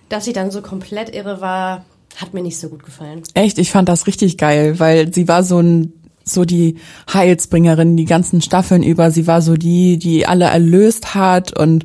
dass 0.08 0.24
sie 0.24 0.32
dann 0.32 0.50
so 0.50 0.60
komplett 0.60 1.14
irre 1.14 1.40
war, 1.40 1.84
hat 2.16 2.34
mir 2.34 2.42
nicht 2.42 2.58
so 2.58 2.68
gut 2.68 2.84
gefallen. 2.84 3.22
Echt, 3.34 3.58
ich 3.58 3.70
fand 3.70 3.88
das 3.88 4.06
richtig 4.06 4.38
geil, 4.38 4.78
weil 4.78 5.12
sie 5.12 5.28
war 5.28 5.42
so 5.42 5.58
ein 5.58 5.92
so 6.24 6.44
die 6.44 6.76
Heilsbringerin 7.12 7.96
die 7.96 8.04
ganzen 8.04 8.40
Staffeln 8.40 8.82
über. 8.82 9.10
Sie 9.10 9.26
war 9.26 9.42
so 9.42 9.56
die, 9.56 9.98
die 9.98 10.26
alle 10.26 10.46
erlöst 10.46 11.14
hat 11.14 11.58
und 11.58 11.84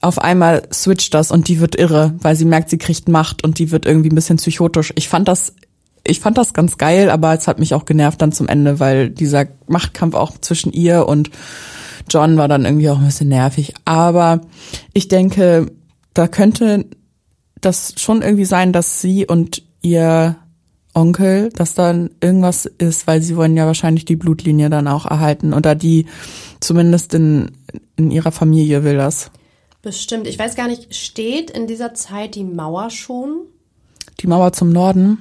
auf 0.00 0.18
einmal 0.20 0.62
switcht 0.72 1.14
das 1.14 1.30
und 1.30 1.48
die 1.48 1.60
wird 1.60 1.74
irre, 1.76 2.14
weil 2.20 2.36
sie 2.36 2.44
merkt, 2.44 2.70
sie 2.70 2.78
kriegt 2.78 3.08
Macht 3.08 3.44
und 3.44 3.58
die 3.58 3.70
wird 3.70 3.84
irgendwie 3.84 4.10
ein 4.10 4.14
bisschen 4.14 4.36
psychotisch. 4.36 4.92
Ich 4.96 5.08
fand 5.08 5.26
das, 5.26 5.54
ich 6.06 6.20
fand 6.20 6.38
das 6.38 6.54
ganz 6.54 6.78
geil, 6.78 7.10
aber 7.10 7.34
es 7.34 7.48
hat 7.48 7.58
mich 7.58 7.74
auch 7.74 7.84
genervt 7.84 8.22
dann 8.22 8.32
zum 8.32 8.48
Ende, 8.48 8.80
weil 8.80 9.10
dieser 9.10 9.46
Machtkampf 9.66 10.14
auch 10.14 10.38
zwischen 10.38 10.72
ihr 10.72 11.06
und 11.06 11.30
John 12.08 12.36
war 12.36 12.48
dann 12.48 12.64
irgendwie 12.64 12.90
auch 12.90 12.98
ein 12.98 13.06
bisschen 13.06 13.28
nervig. 13.28 13.74
Aber 13.84 14.40
ich 14.92 15.08
denke, 15.08 15.66
da 16.14 16.28
könnte 16.28 16.86
das 17.60 17.94
schon 17.96 18.22
irgendwie 18.22 18.44
sein, 18.44 18.72
dass 18.72 19.00
sie 19.00 19.26
und 19.26 19.62
ihr 19.82 20.36
Onkel, 20.98 21.50
dass 21.50 21.74
dann 21.74 22.10
irgendwas 22.20 22.66
ist, 22.66 23.06
weil 23.06 23.22
sie 23.22 23.36
wollen 23.36 23.56
ja 23.56 23.66
wahrscheinlich 23.66 24.04
die 24.04 24.16
Blutlinie 24.16 24.68
dann 24.68 24.88
auch 24.88 25.06
erhalten 25.06 25.54
oder 25.54 25.74
die 25.74 26.06
zumindest 26.60 27.14
in, 27.14 27.52
in 27.96 28.10
ihrer 28.10 28.32
Familie 28.32 28.82
will 28.82 28.96
das. 28.96 29.30
Bestimmt. 29.80 30.26
Ich 30.26 30.38
weiß 30.38 30.56
gar 30.56 30.66
nicht, 30.66 30.94
steht 30.94 31.50
in 31.50 31.66
dieser 31.66 31.94
Zeit 31.94 32.34
die 32.34 32.44
Mauer 32.44 32.90
schon? 32.90 33.42
Die 34.20 34.26
Mauer 34.26 34.52
zum 34.52 34.70
Norden? 34.70 35.18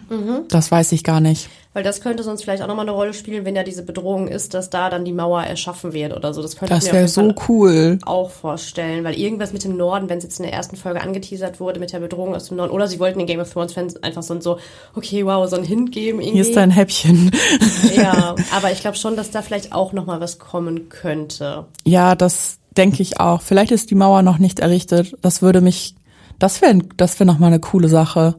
Das 0.50 0.72
weiß 0.72 0.92
ich 0.94 1.04
gar 1.04 1.22
nicht. 1.22 1.50
Weil 1.78 1.84
das 1.84 2.02
könnte 2.02 2.24
sonst 2.24 2.42
vielleicht 2.42 2.63
auch 2.63 2.68
nochmal 2.68 2.86
eine 2.86 2.96
Rolle 2.96 3.13
spielen, 3.13 3.46
wenn 3.46 3.56
ja 3.56 3.62
diese 3.62 3.84
Bedrohung 3.84 4.28
ist, 4.28 4.56
dass 4.56 4.72
da 4.72 4.90
dann 4.90 5.06
die 5.06 5.12
Mauer 5.12 5.44
erschaffen 5.44 5.94
wird 5.94 6.12
oder 6.12 6.34
so. 6.34 6.42
Das 6.42 6.56
könnte 6.56 6.74
Das 6.74 6.88
ich 6.88 6.92
mir 6.92 7.08
so 7.08 7.36
cool. 7.48 8.00
auch 8.04 8.32
vorstellen, 8.32 9.04
weil 9.04 9.13
irgendwas 9.13 9.54
mit 9.54 9.63
dem 9.63 9.78
Norden, 9.78 10.10
wenn 10.10 10.18
es 10.18 10.24
jetzt 10.24 10.40
in 10.40 10.46
der 10.46 10.54
ersten 10.54 10.76
Folge 10.76 11.02
angeteasert 11.02 11.60
wurde, 11.60 11.80
mit 11.80 11.94
der 11.94 12.00
Bedrohung 12.00 12.34
aus 12.34 12.46
dem 12.46 12.58
Norden, 12.58 12.72
oder 12.74 12.88
sie 12.88 13.00
wollten 13.00 13.20
den 13.20 13.28
Game 13.28 13.40
of 13.40 13.54
Thrones 13.54 13.74
Fans 13.74 13.96
einfach 14.02 14.24
so, 14.24 14.34
ein 14.34 14.42
so 14.42 14.58
okay, 14.96 15.24
wow, 15.24 15.48
so 15.48 15.56
ein 15.56 15.63
Hint 15.63 15.92
geben 15.92 16.20
irgendwie. 16.20 16.42
Hier 16.42 16.50
ist 16.50 16.56
dein 16.56 16.72
Häppchen. 16.72 17.30
ja, 17.96 18.34
aber 18.56 18.72
ich 18.72 18.80
glaube 18.80 18.98
schon, 18.98 19.16
dass 19.16 19.30
da 19.30 19.44
vielleicht 19.44 19.72
auch 19.72 19.94
nochmal 19.94 20.20
was 20.20 20.40
kommen 20.40 20.90
könnte. 20.90 21.66
Ja, 21.86 22.16
das 22.16 22.58
denke 22.76 23.04
ich 23.04 23.20
auch. 23.20 23.44
Vielleicht 23.44 23.70
ist 23.70 23.92
die 23.92 23.96
Mauer 23.96 24.24
noch 24.24 24.40
nicht 24.40 24.62
errichtet. 24.62 25.16
Das 25.22 25.44
würde 25.44 25.62
mich, 25.62 25.94
das 26.40 26.60
wäre, 26.63 26.80
das 26.98 27.20
wäre 27.20 27.28
noch 27.28 27.38
mal 27.38 27.46
eine 27.46 27.60
coole 27.60 27.88
Sache, 27.88 28.34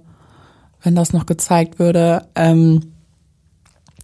wenn 0.82 0.96
das 0.96 1.12
noch 1.12 1.24
gezeigt 1.24 1.78
würde. 1.78 2.26
Ähm, 2.34 2.94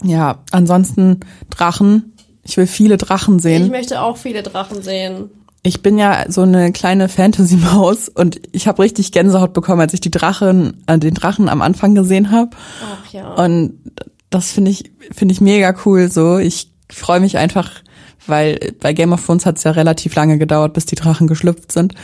ja, 0.04 0.38
ansonsten 0.50 1.20
Drachen. 1.50 2.12
Ich 2.42 2.56
will 2.56 2.66
viele 2.66 2.96
Drachen 2.96 3.36
Ich 3.36 3.42
sehen. 3.42 3.70
möchte 3.70 4.00
auch 4.02 4.16
viele 4.16 4.42
Drachen 4.42 4.82
sehen. 4.82 5.30
Ich 5.62 5.80
bin 5.80 5.96
ja 5.96 6.26
so 6.28 6.42
eine 6.42 6.72
kleine 6.72 7.08
Fantasy-Maus 7.08 8.10
und 8.10 8.38
ich 8.52 8.68
habe 8.68 8.82
richtig 8.82 9.12
Gänsehaut 9.12 9.54
bekommen, 9.54 9.80
als 9.80 9.94
ich 9.94 10.00
die 10.00 10.10
Drachen, 10.10 10.82
äh, 10.86 10.98
den 10.98 11.14
Drachen 11.14 11.48
am 11.48 11.62
Anfang 11.62 11.94
gesehen 11.94 12.30
habe. 12.30 12.50
Ach 12.84 13.12
ja. 13.12 13.32
Und 13.34 13.78
das 14.28 14.52
finde 14.52 14.70
ich, 14.70 14.92
finde 15.10 15.32
ich 15.32 15.40
mega 15.40 15.74
cool 15.86 16.10
so. 16.10 16.36
Ich 16.38 16.70
freue 16.90 17.20
mich 17.20 17.38
einfach, 17.38 17.70
weil 18.26 18.74
bei 18.80 18.92
Game 18.92 19.12
of 19.14 19.24
Thrones 19.24 19.46
hat 19.46 19.56
es 19.56 19.64
ja 19.64 19.70
relativ 19.70 20.14
lange 20.14 20.36
gedauert, 20.36 20.74
bis 20.74 20.84
die 20.84 20.96
Drachen 20.96 21.26
geschlüpft 21.28 21.72
sind. 21.72 21.94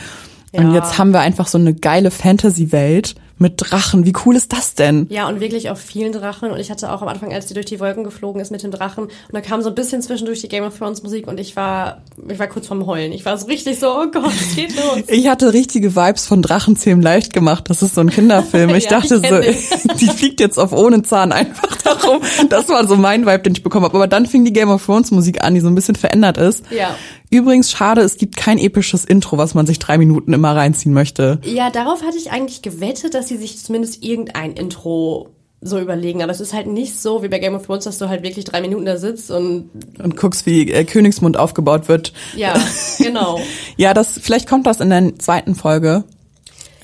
Und 0.53 0.69
Ja. 0.69 0.73
jetzt 0.75 0.97
haben 0.97 1.13
wir 1.13 1.19
einfach 1.19 1.47
so 1.47 1.59
eine 1.59 1.75
geile 1.75 2.09
Fantasy-Welt 2.09 3.13
mit 3.41 3.55
Drachen. 3.57 4.05
Wie 4.05 4.13
cool 4.25 4.35
ist 4.35 4.53
das 4.53 4.75
denn? 4.75 5.07
Ja, 5.09 5.27
und 5.27 5.39
wirklich 5.41 5.69
auf 5.69 5.79
vielen 5.79 6.11
Drachen. 6.13 6.51
Und 6.51 6.59
ich 6.59 6.71
hatte 6.71 6.91
auch 6.91 7.01
am 7.01 7.07
Anfang, 7.07 7.33
als 7.33 7.47
die 7.47 7.53
durch 7.53 7.65
die 7.65 7.79
Wolken 7.79 8.03
geflogen 8.03 8.41
ist 8.41 8.51
mit 8.51 8.63
dem 8.63 8.71
Drachen, 8.71 9.05
und 9.05 9.11
da 9.31 9.41
kam 9.41 9.61
so 9.61 9.69
ein 9.69 9.75
bisschen 9.75 10.01
zwischendurch 10.01 10.41
die 10.41 10.47
Game 10.47 10.63
of 10.63 10.77
Thrones 10.77 11.03
Musik 11.03 11.27
und 11.27 11.39
ich 11.39 11.55
war, 11.55 12.01
ich 12.29 12.39
war 12.39 12.47
kurz 12.47 12.67
vorm 12.67 12.85
Heulen. 12.85 13.11
Ich 13.11 13.25
war 13.25 13.37
so 13.37 13.47
richtig 13.47 13.79
so, 13.79 13.87
oh 13.87 14.05
Gott, 14.11 14.31
es 14.31 14.55
geht 14.55 14.75
los. 14.75 15.01
Ich 15.07 15.27
hatte 15.27 15.53
richtige 15.53 15.95
Vibes 15.95 16.25
von 16.25 16.41
Drachenzähmen 16.41 17.01
leicht 17.01 17.33
gemacht. 17.33 17.65
Das 17.67 17.81
ist 17.81 17.95
so 17.95 18.01
ein 18.01 18.09
Kinderfilm. 18.09 18.69
Ich 18.81 18.85
Ja, 18.85 18.99
dachte 18.99 19.15
ich 19.15 19.69
so, 19.69 19.89
die 19.99 20.07
fliegt 20.07 20.39
jetzt 20.39 20.57
auf 20.57 20.71
ohne 20.71 21.01
Zahn 21.01 21.31
einfach 21.31 21.75
darum. 21.77 22.21
Das 22.49 22.69
war 22.69 22.87
so 22.87 22.95
mein 22.95 23.25
Vibe, 23.25 23.39
den 23.39 23.53
ich 23.53 23.63
bekommen 23.63 23.85
habe. 23.85 23.95
Aber 23.95 24.07
dann 24.07 24.25
fing 24.25 24.45
die 24.45 24.53
Game 24.53 24.69
of 24.69 24.85
Thrones 24.85 25.11
Musik 25.11 25.43
an, 25.43 25.55
die 25.55 25.59
so 25.59 25.67
ein 25.67 25.75
bisschen 25.75 25.95
verändert 25.95 26.37
ist. 26.37 26.63
Ja. 26.69 26.95
Übrigens 27.33 27.71
schade, 27.71 28.01
es 28.01 28.17
gibt 28.17 28.35
kein 28.35 28.57
episches 28.57 29.05
Intro, 29.05 29.37
was 29.37 29.53
man 29.53 29.65
sich 29.65 29.79
drei 29.79 29.97
Minuten 29.97 30.33
immer 30.33 30.53
reinziehen 30.53 30.93
möchte. 30.93 31.39
Ja, 31.45 31.69
darauf 31.69 32.03
hatte 32.03 32.17
ich 32.17 32.29
eigentlich 32.29 32.61
gewettet, 32.61 33.13
dass 33.13 33.30
sie 33.31 33.37
sich 33.37 33.57
zumindest 33.63 34.03
irgendein 34.03 34.53
Intro 34.53 35.29
so 35.63 35.79
überlegen. 35.79 36.23
Aber 36.23 36.31
es 36.31 36.41
ist 36.41 36.53
halt 36.53 36.67
nicht 36.67 36.99
so 36.99 37.21
wie 37.23 37.27
bei 37.27 37.37
Game 37.39 37.53
of 37.55 37.65
Thrones, 37.65 37.83
dass 37.83 37.97
du 37.99 38.09
halt 38.09 38.23
wirklich 38.23 38.45
drei 38.45 38.61
Minuten 38.61 38.85
da 38.85 38.97
sitzt 38.97 39.29
und 39.31 39.69
Und 40.01 40.17
guckst, 40.17 40.45
wie 40.45 40.71
äh, 40.71 40.83
Königsmund 40.85 41.37
aufgebaut 41.37 41.87
wird. 41.87 42.13
ja, 42.35 42.55
genau. 42.97 43.39
Ja, 43.77 43.93
das 43.93 44.19
vielleicht 44.19 44.49
kommt 44.49 44.65
das 44.65 44.79
in 44.79 44.89
der 44.89 45.17
zweiten 45.19 45.53
Folge. 45.55 46.03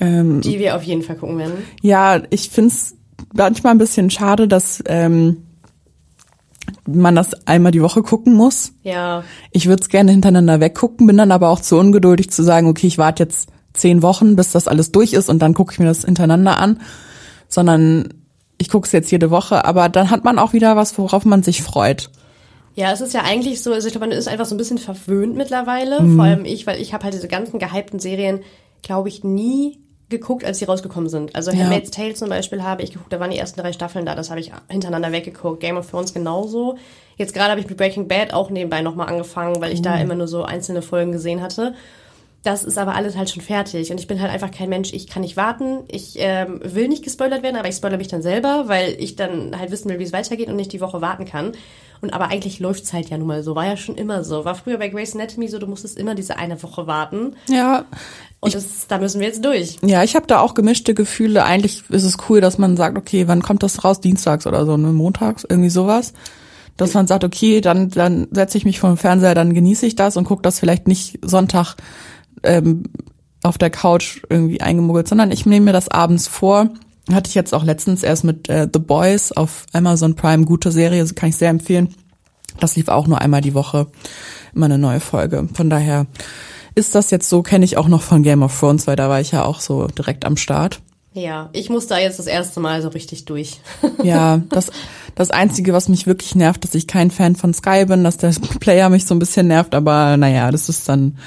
Ähm, 0.00 0.40
Die 0.42 0.60
wir 0.60 0.76
auf 0.76 0.84
jeden 0.84 1.02
Fall 1.02 1.16
gucken 1.16 1.38
werden. 1.38 1.54
ja, 1.82 2.22
ich 2.30 2.50
find's 2.50 2.94
manchmal 3.34 3.72
ein 3.74 3.78
bisschen 3.78 4.10
schade, 4.10 4.46
dass 4.46 4.80
ähm, 4.86 5.38
man 6.86 7.16
das 7.16 7.46
einmal 7.48 7.72
die 7.72 7.82
Woche 7.82 8.02
gucken 8.02 8.34
muss. 8.34 8.72
Ja. 8.84 9.24
Ich 9.50 9.66
würde 9.66 9.82
es 9.82 9.88
gerne 9.88 10.12
hintereinander 10.12 10.60
weggucken, 10.60 11.06
bin 11.08 11.16
dann 11.16 11.32
aber 11.32 11.48
auch 11.48 11.60
zu 11.60 11.76
ungeduldig 11.76 12.30
zu 12.30 12.42
sagen, 12.44 12.68
okay, 12.68 12.86
ich 12.86 12.98
warte 12.98 13.24
jetzt 13.24 13.48
zehn 13.80 14.02
Wochen, 14.02 14.36
bis 14.36 14.52
das 14.52 14.68
alles 14.68 14.92
durch 14.92 15.12
ist 15.12 15.28
und 15.28 15.38
dann 15.40 15.54
gucke 15.54 15.72
ich 15.72 15.78
mir 15.78 15.86
das 15.86 16.04
hintereinander 16.04 16.58
an, 16.58 16.80
sondern 17.48 18.14
ich 18.58 18.68
gucke 18.68 18.86
es 18.86 18.92
jetzt 18.92 19.10
jede 19.10 19.30
Woche, 19.30 19.64
aber 19.64 19.88
dann 19.88 20.10
hat 20.10 20.24
man 20.24 20.38
auch 20.38 20.52
wieder 20.52 20.76
was, 20.76 20.98
worauf 20.98 21.24
man 21.24 21.42
sich 21.42 21.62
freut. 21.62 22.10
Ja, 22.74 22.92
es 22.92 23.00
ist 23.00 23.14
ja 23.14 23.22
eigentlich 23.22 23.62
so, 23.62 23.72
also 23.72 23.86
ich 23.88 23.92
glaube, 23.92 24.06
man 24.08 24.16
ist 24.16 24.28
einfach 24.28 24.46
so 24.46 24.54
ein 24.54 24.58
bisschen 24.58 24.78
verwöhnt 24.78 25.36
mittlerweile. 25.36 26.00
Mhm. 26.02 26.16
Vor 26.16 26.24
allem 26.24 26.44
ich, 26.44 26.66
weil 26.66 26.80
ich 26.80 26.92
habe 26.92 27.04
halt 27.04 27.14
diese 27.14 27.28
ganzen 27.28 27.58
gehypten 27.58 27.98
Serien, 27.98 28.40
glaube 28.82 29.08
ich, 29.08 29.24
nie 29.24 29.80
geguckt, 30.08 30.44
als 30.44 30.58
sie 30.58 30.64
rausgekommen 30.64 31.08
sind. 31.08 31.34
Also 31.34 31.50
Ja. 31.50 31.58
Handmaid's 31.58 31.90
Tale 31.90 32.14
zum 32.14 32.28
Beispiel 32.30 32.62
habe 32.62 32.82
ich 32.82 32.92
geguckt, 32.92 33.12
da 33.12 33.20
waren 33.20 33.30
die 33.30 33.36
ersten 33.38 33.60
drei 33.60 33.72
Staffeln 33.72 34.06
da, 34.06 34.14
das 34.14 34.30
habe 34.30 34.40
ich 34.40 34.52
hintereinander 34.68 35.12
weggeguckt. 35.12 35.60
Game 35.60 35.76
of 35.76 35.90
Thrones 35.90 36.14
genauso. 36.14 36.76
Jetzt 37.16 37.34
gerade 37.34 37.50
habe 37.50 37.60
ich 37.60 37.68
mit 37.68 37.76
Breaking 37.76 38.08
Bad 38.08 38.32
auch 38.32 38.48
nebenbei 38.48 38.80
nochmal 38.80 39.08
angefangen, 39.08 39.60
weil 39.60 39.72
ich 39.72 39.80
Mhm. 39.80 39.84
da 39.84 39.98
immer 39.98 40.14
nur 40.14 40.28
so 40.28 40.44
einzelne 40.44 40.80
Folgen 40.82 41.12
gesehen 41.12 41.42
hatte. 41.42 41.74
Das 42.48 42.64
ist 42.64 42.78
aber 42.78 42.94
alles 42.94 43.14
halt 43.14 43.28
schon 43.28 43.42
fertig 43.42 43.90
und 43.90 44.00
ich 44.00 44.06
bin 44.06 44.22
halt 44.22 44.32
einfach 44.32 44.50
kein 44.50 44.70
Mensch, 44.70 44.94
ich 44.94 45.06
kann 45.06 45.20
nicht 45.20 45.36
warten, 45.36 45.80
ich 45.86 46.14
ähm, 46.16 46.60
will 46.64 46.88
nicht 46.88 47.04
gespoilert 47.04 47.42
werden, 47.42 47.56
aber 47.56 47.68
ich 47.68 47.74
spoilere 47.74 47.98
mich 47.98 48.08
dann 48.08 48.22
selber, 48.22 48.64
weil 48.68 48.96
ich 48.98 49.16
dann 49.16 49.58
halt 49.58 49.70
wissen 49.70 49.90
will, 49.90 49.98
wie 49.98 50.04
es 50.04 50.14
weitergeht 50.14 50.48
und 50.48 50.56
nicht 50.56 50.72
die 50.72 50.80
Woche 50.80 51.02
warten 51.02 51.26
kann. 51.26 51.52
Und 52.00 52.14
aber 52.14 52.28
eigentlich 52.28 52.58
läuft's 52.58 52.94
halt 52.94 53.10
ja 53.10 53.18
nun 53.18 53.26
mal 53.26 53.42
so, 53.42 53.54
war 53.54 53.66
ja 53.66 53.76
schon 53.76 53.96
immer 53.96 54.24
so. 54.24 54.46
War 54.46 54.54
früher 54.54 54.78
bei 54.78 54.88
Grey's 54.88 55.14
Anatomy 55.14 55.48
so, 55.48 55.58
du 55.58 55.66
musstest 55.66 55.98
immer 55.98 56.14
diese 56.14 56.38
eine 56.38 56.62
Woche 56.62 56.86
warten 56.86 57.36
Ja, 57.50 57.84
und 58.40 58.54
das, 58.54 58.86
da 58.88 58.96
müssen 58.96 59.20
wir 59.20 59.26
jetzt 59.26 59.44
durch. 59.44 59.76
ja, 59.82 60.02
ich 60.02 60.16
habe 60.16 60.26
da 60.26 60.40
auch 60.40 60.54
gemischte 60.54 60.94
Gefühle. 60.94 61.44
Eigentlich 61.44 61.82
ist 61.90 62.04
es 62.04 62.16
cool, 62.30 62.40
dass 62.40 62.56
man 62.56 62.78
sagt, 62.78 62.96
okay, 62.96 63.28
wann 63.28 63.42
kommt 63.42 63.62
das 63.62 63.84
raus? 63.84 64.00
Dienstags 64.00 64.46
oder 64.46 64.64
so, 64.64 64.78
ne? 64.78 64.94
Montags, 64.94 65.44
irgendwie 65.46 65.68
sowas. 65.68 66.14
Dass 66.78 66.94
man 66.94 67.06
sagt, 67.06 67.24
okay, 67.24 67.60
dann, 67.60 67.90
dann 67.90 68.26
setze 68.30 68.56
ich 68.56 68.64
mich 68.64 68.80
vor 68.80 68.88
dem 68.88 68.96
Fernseher, 68.96 69.34
dann 69.34 69.52
genieße 69.52 69.84
ich 69.84 69.96
das 69.96 70.16
und 70.16 70.24
gucke 70.24 70.40
das 70.40 70.58
vielleicht 70.60 70.88
nicht 70.88 71.18
Sonntag 71.20 71.76
ähm, 72.42 72.84
auf 73.42 73.58
der 73.58 73.70
Couch 73.70 74.20
irgendwie 74.28 74.60
eingemuggelt, 74.60 75.08
sondern 75.08 75.30
ich 75.30 75.46
nehme 75.46 75.66
mir 75.66 75.72
das 75.72 75.88
abends 75.88 76.26
vor. 76.28 76.70
Hatte 77.10 77.28
ich 77.28 77.34
jetzt 77.34 77.54
auch 77.54 77.64
letztens 77.64 78.02
erst 78.02 78.24
mit 78.24 78.48
äh, 78.48 78.68
The 78.70 78.80
Boys 78.80 79.32
auf 79.32 79.64
Amazon 79.72 80.14
Prime, 80.14 80.44
gute 80.44 80.70
Serie, 80.70 81.00
also 81.00 81.14
kann 81.14 81.30
ich 81.30 81.36
sehr 81.36 81.50
empfehlen. 81.50 81.94
Das 82.60 82.76
lief 82.76 82.88
auch 82.88 83.06
nur 83.06 83.20
einmal 83.20 83.40
die 83.40 83.54
Woche, 83.54 83.86
immer 84.54 84.66
eine 84.66 84.78
neue 84.78 85.00
Folge. 85.00 85.48
Von 85.54 85.70
daher 85.70 86.06
ist 86.74 86.94
das 86.94 87.10
jetzt 87.10 87.28
so, 87.28 87.42
kenne 87.42 87.64
ich 87.64 87.76
auch 87.76 87.88
noch 87.88 88.02
von 88.02 88.22
Game 88.22 88.42
of 88.42 88.58
Thrones, 88.58 88.86
weil 88.86 88.96
da 88.96 89.08
war 89.08 89.20
ich 89.20 89.32
ja 89.32 89.44
auch 89.44 89.60
so 89.60 89.86
direkt 89.86 90.24
am 90.24 90.36
Start. 90.36 90.80
Ja, 91.18 91.50
ich 91.52 91.68
muss 91.68 91.88
da 91.88 91.98
jetzt 91.98 92.18
das 92.20 92.26
erste 92.26 92.60
Mal 92.60 92.80
so 92.82 92.88
richtig 92.88 93.24
durch. 93.24 93.60
Ja, 94.02 94.40
das, 94.50 94.70
das 95.16 95.30
Einzige, 95.30 95.72
was 95.72 95.88
mich 95.88 96.06
wirklich 96.06 96.34
nervt, 96.36 96.62
dass 96.62 96.74
ich 96.74 96.86
kein 96.86 97.10
Fan 97.10 97.34
von 97.34 97.52
Sky 97.52 97.86
bin, 97.86 98.04
dass 98.04 98.16
der 98.16 98.30
Player 98.60 98.88
mich 98.88 99.06
so 99.06 99.14
ein 99.14 99.18
bisschen 99.18 99.48
nervt, 99.48 99.74
aber 99.74 100.16
naja, 100.16 100.50
das 100.52 100.68
ist 100.68 100.88
dann, 100.88 101.18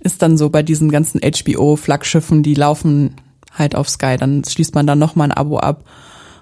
ist 0.00 0.22
dann 0.22 0.38
so 0.38 0.50
bei 0.50 0.62
diesen 0.62 0.90
ganzen 0.90 1.20
HBO-Flaggschiffen, 1.20 2.42
die 2.42 2.54
laufen 2.54 3.16
halt 3.52 3.74
auf 3.74 3.88
Sky, 3.88 4.16
dann 4.16 4.44
schließt 4.44 4.74
man 4.74 4.86
dann 4.86 4.98
nochmal 4.98 5.28
ein 5.28 5.36
Abo 5.36 5.58
ab 5.58 5.84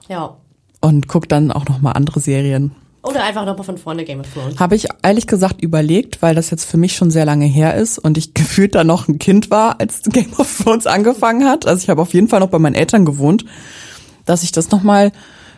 ja. 0.08 0.36
und 0.80 1.08
guckt 1.08 1.32
dann 1.32 1.50
auch 1.50 1.66
nochmal 1.66 1.94
andere 1.94 2.20
Serien. 2.20 2.72
Oder 3.02 3.24
einfach 3.24 3.46
nochmal 3.46 3.64
von 3.64 3.78
vorne 3.78 4.04
Game 4.04 4.20
of 4.20 4.32
Thrones. 4.32 4.60
Habe 4.60 4.74
ich 4.76 4.88
ehrlich 5.02 5.26
gesagt 5.26 5.62
überlegt, 5.62 6.20
weil 6.20 6.34
das 6.34 6.50
jetzt 6.50 6.64
für 6.64 6.76
mich 6.76 6.94
schon 6.94 7.10
sehr 7.10 7.24
lange 7.24 7.46
her 7.46 7.74
ist 7.74 7.98
und 7.98 8.18
ich 8.18 8.34
gefühlt 8.34 8.74
da 8.74 8.84
noch 8.84 9.08
ein 9.08 9.18
Kind 9.18 9.50
war, 9.50 9.80
als 9.80 10.02
Game 10.02 10.32
of 10.36 10.62
Thrones 10.62 10.86
angefangen 10.86 11.48
hat. 11.48 11.66
Also 11.66 11.82
ich 11.82 11.88
habe 11.88 12.02
auf 12.02 12.12
jeden 12.12 12.28
Fall 12.28 12.40
noch 12.40 12.50
bei 12.50 12.58
meinen 12.58 12.74
Eltern 12.74 13.04
gewohnt, 13.04 13.44
dass 14.26 14.42
ich 14.42 14.52
das 14.52 14.70
nochmal 14.70 15.12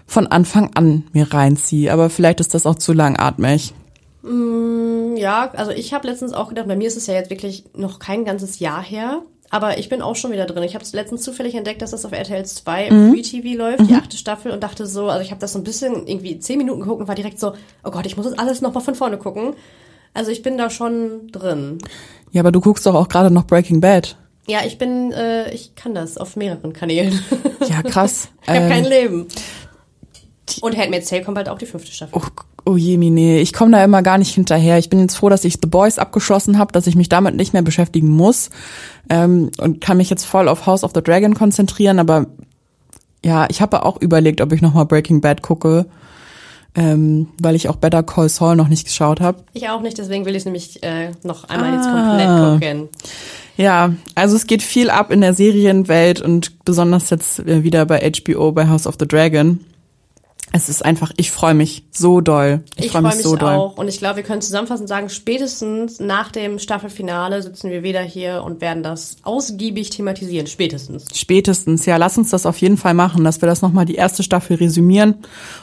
von 0.07 0.27
Anfang 0.27 0.71
an 0.75 1.05
mir 1.13 1.33
reinziehe. 1.33 1.93
Aber 1.93 2.11
vielleicht 2.11 2.41
ist 2.41 2.55
das 2.55 2.67
auch 2.67 2.77
zu 2.77 2.93
langatmig. 2.93 3.75
Ja, 4.25 5.51
also 5.55 5.73
ich 5.73 5.93
habe 5.95 6.07
letztens 6.07 6.33
auch 6.33 6.49
gedacht, 6.49 6.69
bei 6.69 6.77
mir 6.77 6.87
ist 6.87 6.97
es 6.97 7.07
ja 7.07 7.15
jetzt 7.15 7.31
wirklich 7.31 7.65
noch 7.75 7.99
kein 7.99 8.25
ganzes 8.25 8.61
Jahr 8.61 8.83
her. 8.83 9.23
Aber 9.53 9.77
ich 9.77 9.91
bin 9.91 10.01
auch 10.01 10.17
schon 10.17 10.33
wieder 10.33 10.47
drin. 10.47 10.63
Ich 10.63 10.75
habe 10.75 10.83
es 10.83 10.95
letztens 10.95 11.21
zufällig 11.21 11.55
entdeckt, 11.55 11.83
dass 11.83 11.91
das 11.91 12.07
auf 12.07 12.13
RTL 12.13 12.43
2 12.45 12.87
im 12.87 13.13
Free 13.13 13.21
TV 13.21 13.59
läuft, 13.59 13.89
die 13.89 13.95
achte 13.95 14.17
Staffel, 14.17 14.51
und 14.51 14.63
dachte 14.63 14.87
so, 14.87 15.09
also 15.09 15.23
ich 15.23 15.31
habe 15.31 15.43
das 15.43 15.53
so 15.53 15.59
ein 15.59 15.63
bisschen 15.65 16.07
irgendwie 16.07 16.39
zehn 16.39 16.57
Minuten 16.57 16.81
geguckt 16.81 17.03
und 17.03 17.07
war 17.07 17.15
direkt 17.15 17.39
so, 17.39 17.53
oh 17.85 17.91
Gott, 17.91 18.07
ich 18.07 18.17
muss 18.17 18.25
das 18.25 18.39
alles 18.39 18.63
nochmal 18.63 18.83
von 18.83 18.95
vorne 18.95 19.19
gucken. 19.19 19.53
Also 20.15 20.31
ich 20.31 20.41
bin 20.41 20.57
da 20.57 20.71
schon 20.71 21.29
drin. 21.31 21.77
Ja, 22.31 22.41
aber 22.41 22.51
du 22.51 22.63
guckst 22.63 22.87
doch 22.87 22.95
auch 22.95 23.09
gerade 23.09 23.31
noch 23.31 23.47
Breaking 23.47 23.83
Bad. 23.83 24.17
Ja, 24.49 24.61
ich 24.67 24.79
bin, 24.79 25.13
äh, 25.13 25.53
ich 25.53 25.75
kann 25.75 25.95
das 25.95 26.17
auf 26.17 26.35
mehreren 26.35 26.73
Kanälen. 26.73 27.23
Ja, 27.69 27.83
krass. 27.83 28.29
ich 28.43 28.49
habe 28.49 28.59
Ähm, 28.59 28.71
kein 28.71 28.85
Leben. 28.87 29.27
Und 30.61 30.77
Handmaid's 30.77 31.09
Tale 31.09 31.23
kommt 31.23 31.37
bald 31.37 31.49
auch 31.49 31.59
die 31.59 31.67
fünfte 31.67 31.93
Staffel. 31.93 32.19
Oh, 32.19 32.27
oh 32.65 32.77
je, 32.77 32.97
nee, 32.97 33.41
ich 33.41 33.53
komme 33.53 33.73
da 33.73 33.85
immer 33.85 34.03
gar 34.03 34.19
nicht 34.19 34.35
hinterher. 34.35 34.79
Ich 34.79 34.91
bin 34.91 35.01
jetzt 35.01 35.17
froh, 35.17 35.29
dass 35.29 35.45
ich 35.45 35.55
The 35.61 35.69
Boys 35.69 35.99
abgeschlossen 35.99 36.59
habe, 36.59 36.73
dass 36.73 36.87
ich 36.87 36.97
mich 36.97 37.09
damit 37.09 37.37
nicht 37.37 37.53
mehr 37.53 37.63
beschäftigen 37.63 38.09
muss 38.09 38.51
ähm, 39.09 39.51
und 39.59 39.81
kann 39.81 39.97
mich 39.97 40.11
jetzt 40.11 40.25
voll 40.25 40.49
auf 40.49 40.67
House 40.67 40.85
of 40.85 40.93
the 40.95 41.03
Dragon 41.03 41.35
konzentrieren. 41.35 41.99
Aber 41.99 42.27
ja, 43.25 43.47
ich 43.49 43.61
habe 43.63 43.85
auch 43.85 44.01
überlegt, 44.01 44.41
ob 44.41 44.53
ich 44.53 44.63
nochmal 44.63 44.87
Breaking 44.87 45.21
Bad 45.21 45.43
gucke, 45.43 45.87
ähm, 46.75 47.29
weil 47.41 47.55
ich 47.55 47.69
auch 47.69 47.77
Better 47.77 48.03
Call 48.03 48.29
Saul 48.29 48.57
noch 48.57 48.69
nicht 48.69 48.87
geschaut 48.87 49.21
habe. 49.21 49.45
Ich 49.53 49.69
auch 49.69 49.81
nicht, 49.81 49.99
deswegen 49.99 50.25
will 50.25 50.35
ich 50.35 50.45
nämlich 50.45 50.83
äh, 50.83 51.11
noch 51.23 51.45
einmal 51.45 51.75
jetzt 51.75 51.89
komplett 51.89 52.61
gucken. 52.61 52.89
Ja, 53.57 53.93
also 54.15 54.37
es 54.37 54.47
geht 54.47 54.63
viel 54.63 54.89
ab 54.89 55.11
in 55.11 55.21
der 55.21 55.35
Serienwelt 55.35 56.21
und 56.21 56.65
besonders 56.65 57.11
jetzt 57.11 57.41
äh, 57.41 57.63
wieder 57.63 57.85
bei 57.85 58.11
HBO 58.11 58.53
bei 58.53 58.69
House 58.69 58.87
of 58.87 58.97
the 58.99 59.07
Dragon. 59.07 59.61
Es 60.55 60.69
ist 60.69 60.85
einfach, 60.85 61.13
ich 61.17 61.31
freue 61.31 61.55
mich 61.55 61.85
so 61.91 62.21
doll. 62.21 62.63
Ich, 62.77 62.87
Ich 62.87 62.93
freue 62.93 63.01
mich 63.03 63.15
mich 63.15 63.23
so 63.23 63.37
doll. 63.37 63.55
auch 63.55 63.79
und 63.79 63.89
ich 63.89 63.99
glaube, 63.99 64.17
wir 64.17 64.23
können 64.23 64.43
zusammenfassend 64.43 64.87
sagen, 64.89 65.09
spätestens 65.09 65.99
nach 65.99 66.31
dem 66.31 66.59
Staffelfinale 66.59 67.43
sitzen 67.43 67.71
wir 67.71 67.83
wieder 67.83 68.03
hier 68.03 68.43
und 68.45 68.61
werden 68.61 68.83
das 68.83 69.17
ausgiebig 69.23 69.89
thematisieren. 69.91 70.47
Spätestens. 70.47 71.07
Spätestens, 71.15 71.87
ja, 71.87 71.97
lass 71.97 72.19
uns 72.19 72.29
das 72.31 72.45
auf 72.45 72.59
jeden 72.59 72.77
Fall 72.77 72.93
machen, 72.93 73.25
dass 73.25 73.41
wir 73.41 73.47
das 73.49 73.63
nochmal 73.63 73.87
die 73.87 73.95
erste 73.95 74.23
Staffel 74.23 74.57
resümieren 74.59 75.15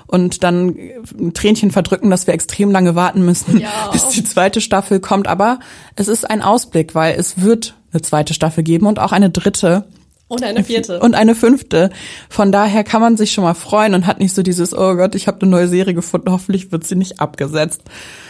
und 0.08 0.44
dann 0.44 0.76
ein 1.20 1.34
Tränchen 1.36 1.70
verdrücken, 1.70 2.10
dass 2.10 2.26
wir 2.26 2.34
extrem 2.34 2.72
lange 2.72 2.96
warten 2.96 3.24
müssen, 3.24 3.60
Ja. 3.60 3.70
bis 3.92 4.08
die 4.10 4.24
zweite 4.24 4.60
Staffel 4.60 5.00
kommt. 5.00 5.28
Aber 5.28 5.60
es 5.96 6.08
ist 6.08 6.28
ein 6.30 6.42
Ausblick, 6.42 6.96
weil 6.96 7.16
es 7.18 7.42
wird 7.42 7.76
eine 7.94 8.02
zweite 8.02 8.34
Staffel 8.34 8.64
geben 8.64 8.88
und 8.88 8.98
auch 9.00 9.12
eine 9.12 9.30
dritte. 9.30 9.86
Und 10.30 10.44
eine 10.44 10.64
vierte. 10.64 11.00
Und 11.00 11.16
eine 11.16 11.36
fünfte. 11.36 11.90
Von 12.30 12.52
daher 12.52 12.84
kann 12.84 13.02
man 13.02 13.18
sich 13.18 13.32
schon 13.32 13.44
mal 13.44 13.56
freuen 13.56 13.96
und 13.96 14.06
hat 14.08 14.20
nicht 14.20 14.34
so 14.34 14.44
dieses, 14.44 14.74
oh 14.78 14.96
Gott, 14.96 15.16
ich 15.16 15.28
habe 15.28 15.42
eine 15.42 15.52
neue 15.52 15.68
Serie 15.68 15.94
gefunden, 15.96 16.32
hoffentlich 16.32 16.72
wird 16.72 16.86
sie 16.86 16.96
nicht 16.96 17.20
abgesetzt. 17.20 17.82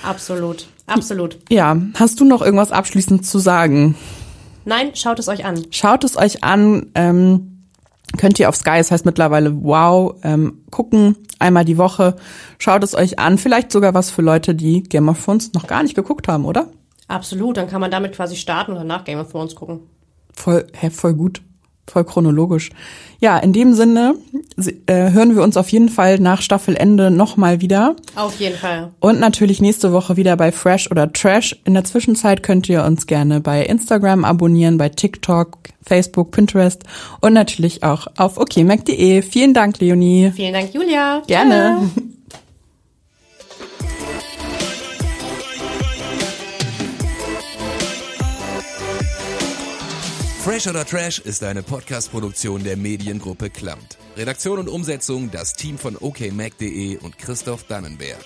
absolut. 0.02 0.66
Absolut. 0.88 1.38
Ja, 1.50 1.78
hast 1.94 2.20
du 2.20 2.26
noch 2.26 2.42
irgendwas 2.42 2.72
abschließend 2.72 3.24
zu 3.24 3.38
sagen? 3.38 3.96
Nein, 4.66 4.92
schaut 4.96 5.20
es 5.20 5.28
euch 5.28 5.46
an. 5.46 5.62
Schaut 5.70 6.04
es 6.04 6.18
euch 6.18 6.44
an. 6.44 6.88
Ähm, 6.96 7.66
könnt 8.18 8.40
ihr 8.40 8.50
auf 8.50 8.56
Sky, 8.56 8.78
es 8.80 8.90
heißt 8.90 9.06
mittlerweile 9.06 9.64
Wow, 9.64 10.16
ähm, 10.24 10.64
gucken, 10.72 11.16
einmal 11.38 11.66
die 11.66 11.78
Woche. 11.78 12.16
Schaut 12.58 12.84
es 12.84 12.96
euch 12.96 13.20
an. 13.20 13.38
Vielleicht 13.38 13.72
sogar 13.72 13.94
was 13.94 14.10
für 14.10 14.24
Leute, 14.24 14.56
die 14.56 14.82
Game 14.82 15.10
of 15.10 15.24
Thrones 15.24 15.54
noch 15.54 15.68
gar 15.68 15.84
nicht 15.84 15.96
geguckt 15.96 16.28
haben, 16.28 16.46
oder? 16.46 16.70
Absolut. 17.08 17.58
Dann 17.58 17.70
kann 17.70 17.82
man 17.82 17.92
damit 17.92 18.14
quasi 18.14 18.36
starten 18.36 18.72
und 18.72 18.78
danach 18.78 19.04
Game 19.04 19.20
of 19.20 19.32
Thrones 19.32 19.54
gucken. 19.56 19.82
Voll, 20.34 20.66
hä, 20.74 20.90
voll 20.90 21.14
gut. 21.14 21.42
Voll 21.90 22.04
chronologisch. 22.04 22.70
Ja, 23.20 23.38
in 23.38 23.52
dem 23.52 23.74
Sinne 23.74 24.16
äh, 24.86 25.12
hören 25.12 25.36
wir 25.36 25.44
uns 25.44 25.58
auf 25.58 25.70
jeden 25.70 25.90
Fall 25.90 26.20
nach 26.20 26.42
Staffelende 26.42 27.12
nochmal 27.12 27.62
wieder. 27.62 27.96
Auf 28.16 28.40
jeden 28.40 28.56
Fall. 28.56 28.92
Und 29.00 29.20
natürlich 29.20 29.60
nächste 29.60 29.92
Woche 29.92 30.16
wieder 30.16 30.38
bei 30.38 30.52
Fresh 30.52 30.90
oder 30.92 31.12
Trash. 31.12 31.56
In 31.66 31.74
der 31.74 31.84
Zwischenzeit 31.84 32.44
könnt 32.44 32.70
ihr 32.70 32.84
uns 32.84 33.08
gerne 33.08 33.42
bei 33.42 33.66
Instagram 33.66 34.24
abonnieren, 34.24 34.78
bei 34.78 34.90
TikTok, 34.90 35.58
Facebook, 35.82 36.32
Pinterest 36.32 36.84
und 37.22 37.34
natürlich 37.34 37.84
auch 37.84 38.08
auf 38.18 38.38
okmac.de. 38.38 39.22
Vielen 39.22 39.54
Dank, 39.54 39.80
Leonie. 39.80 40.32
Vielen 40.36 40.54
Dank, 40.54 40.74
Julia. 40.74 41.22
Gerne. 41.28 41.90
Fresh 50.50 50.66
oder 50.66 50.84
Trash 50.84 51.20
ist 51.20 51.44
eine 51.44 51.62
Podcast-Produktion 51.62 52.64
der 52.64 52.76
Mediengruppe 52.76 53.52
Klamt. 53.52 54.00
Redaktion 54.18 54.58
und 54.58 54.68
Umsetzung 54.68 55.30
das 55.30 55.54
Team 55.54 55.78
von 55.78 55.96
okmac.de 55.96 56.98
und 56.98 57.20
Christoph 57.20 57.66
Dannenberg. 57.66 58.26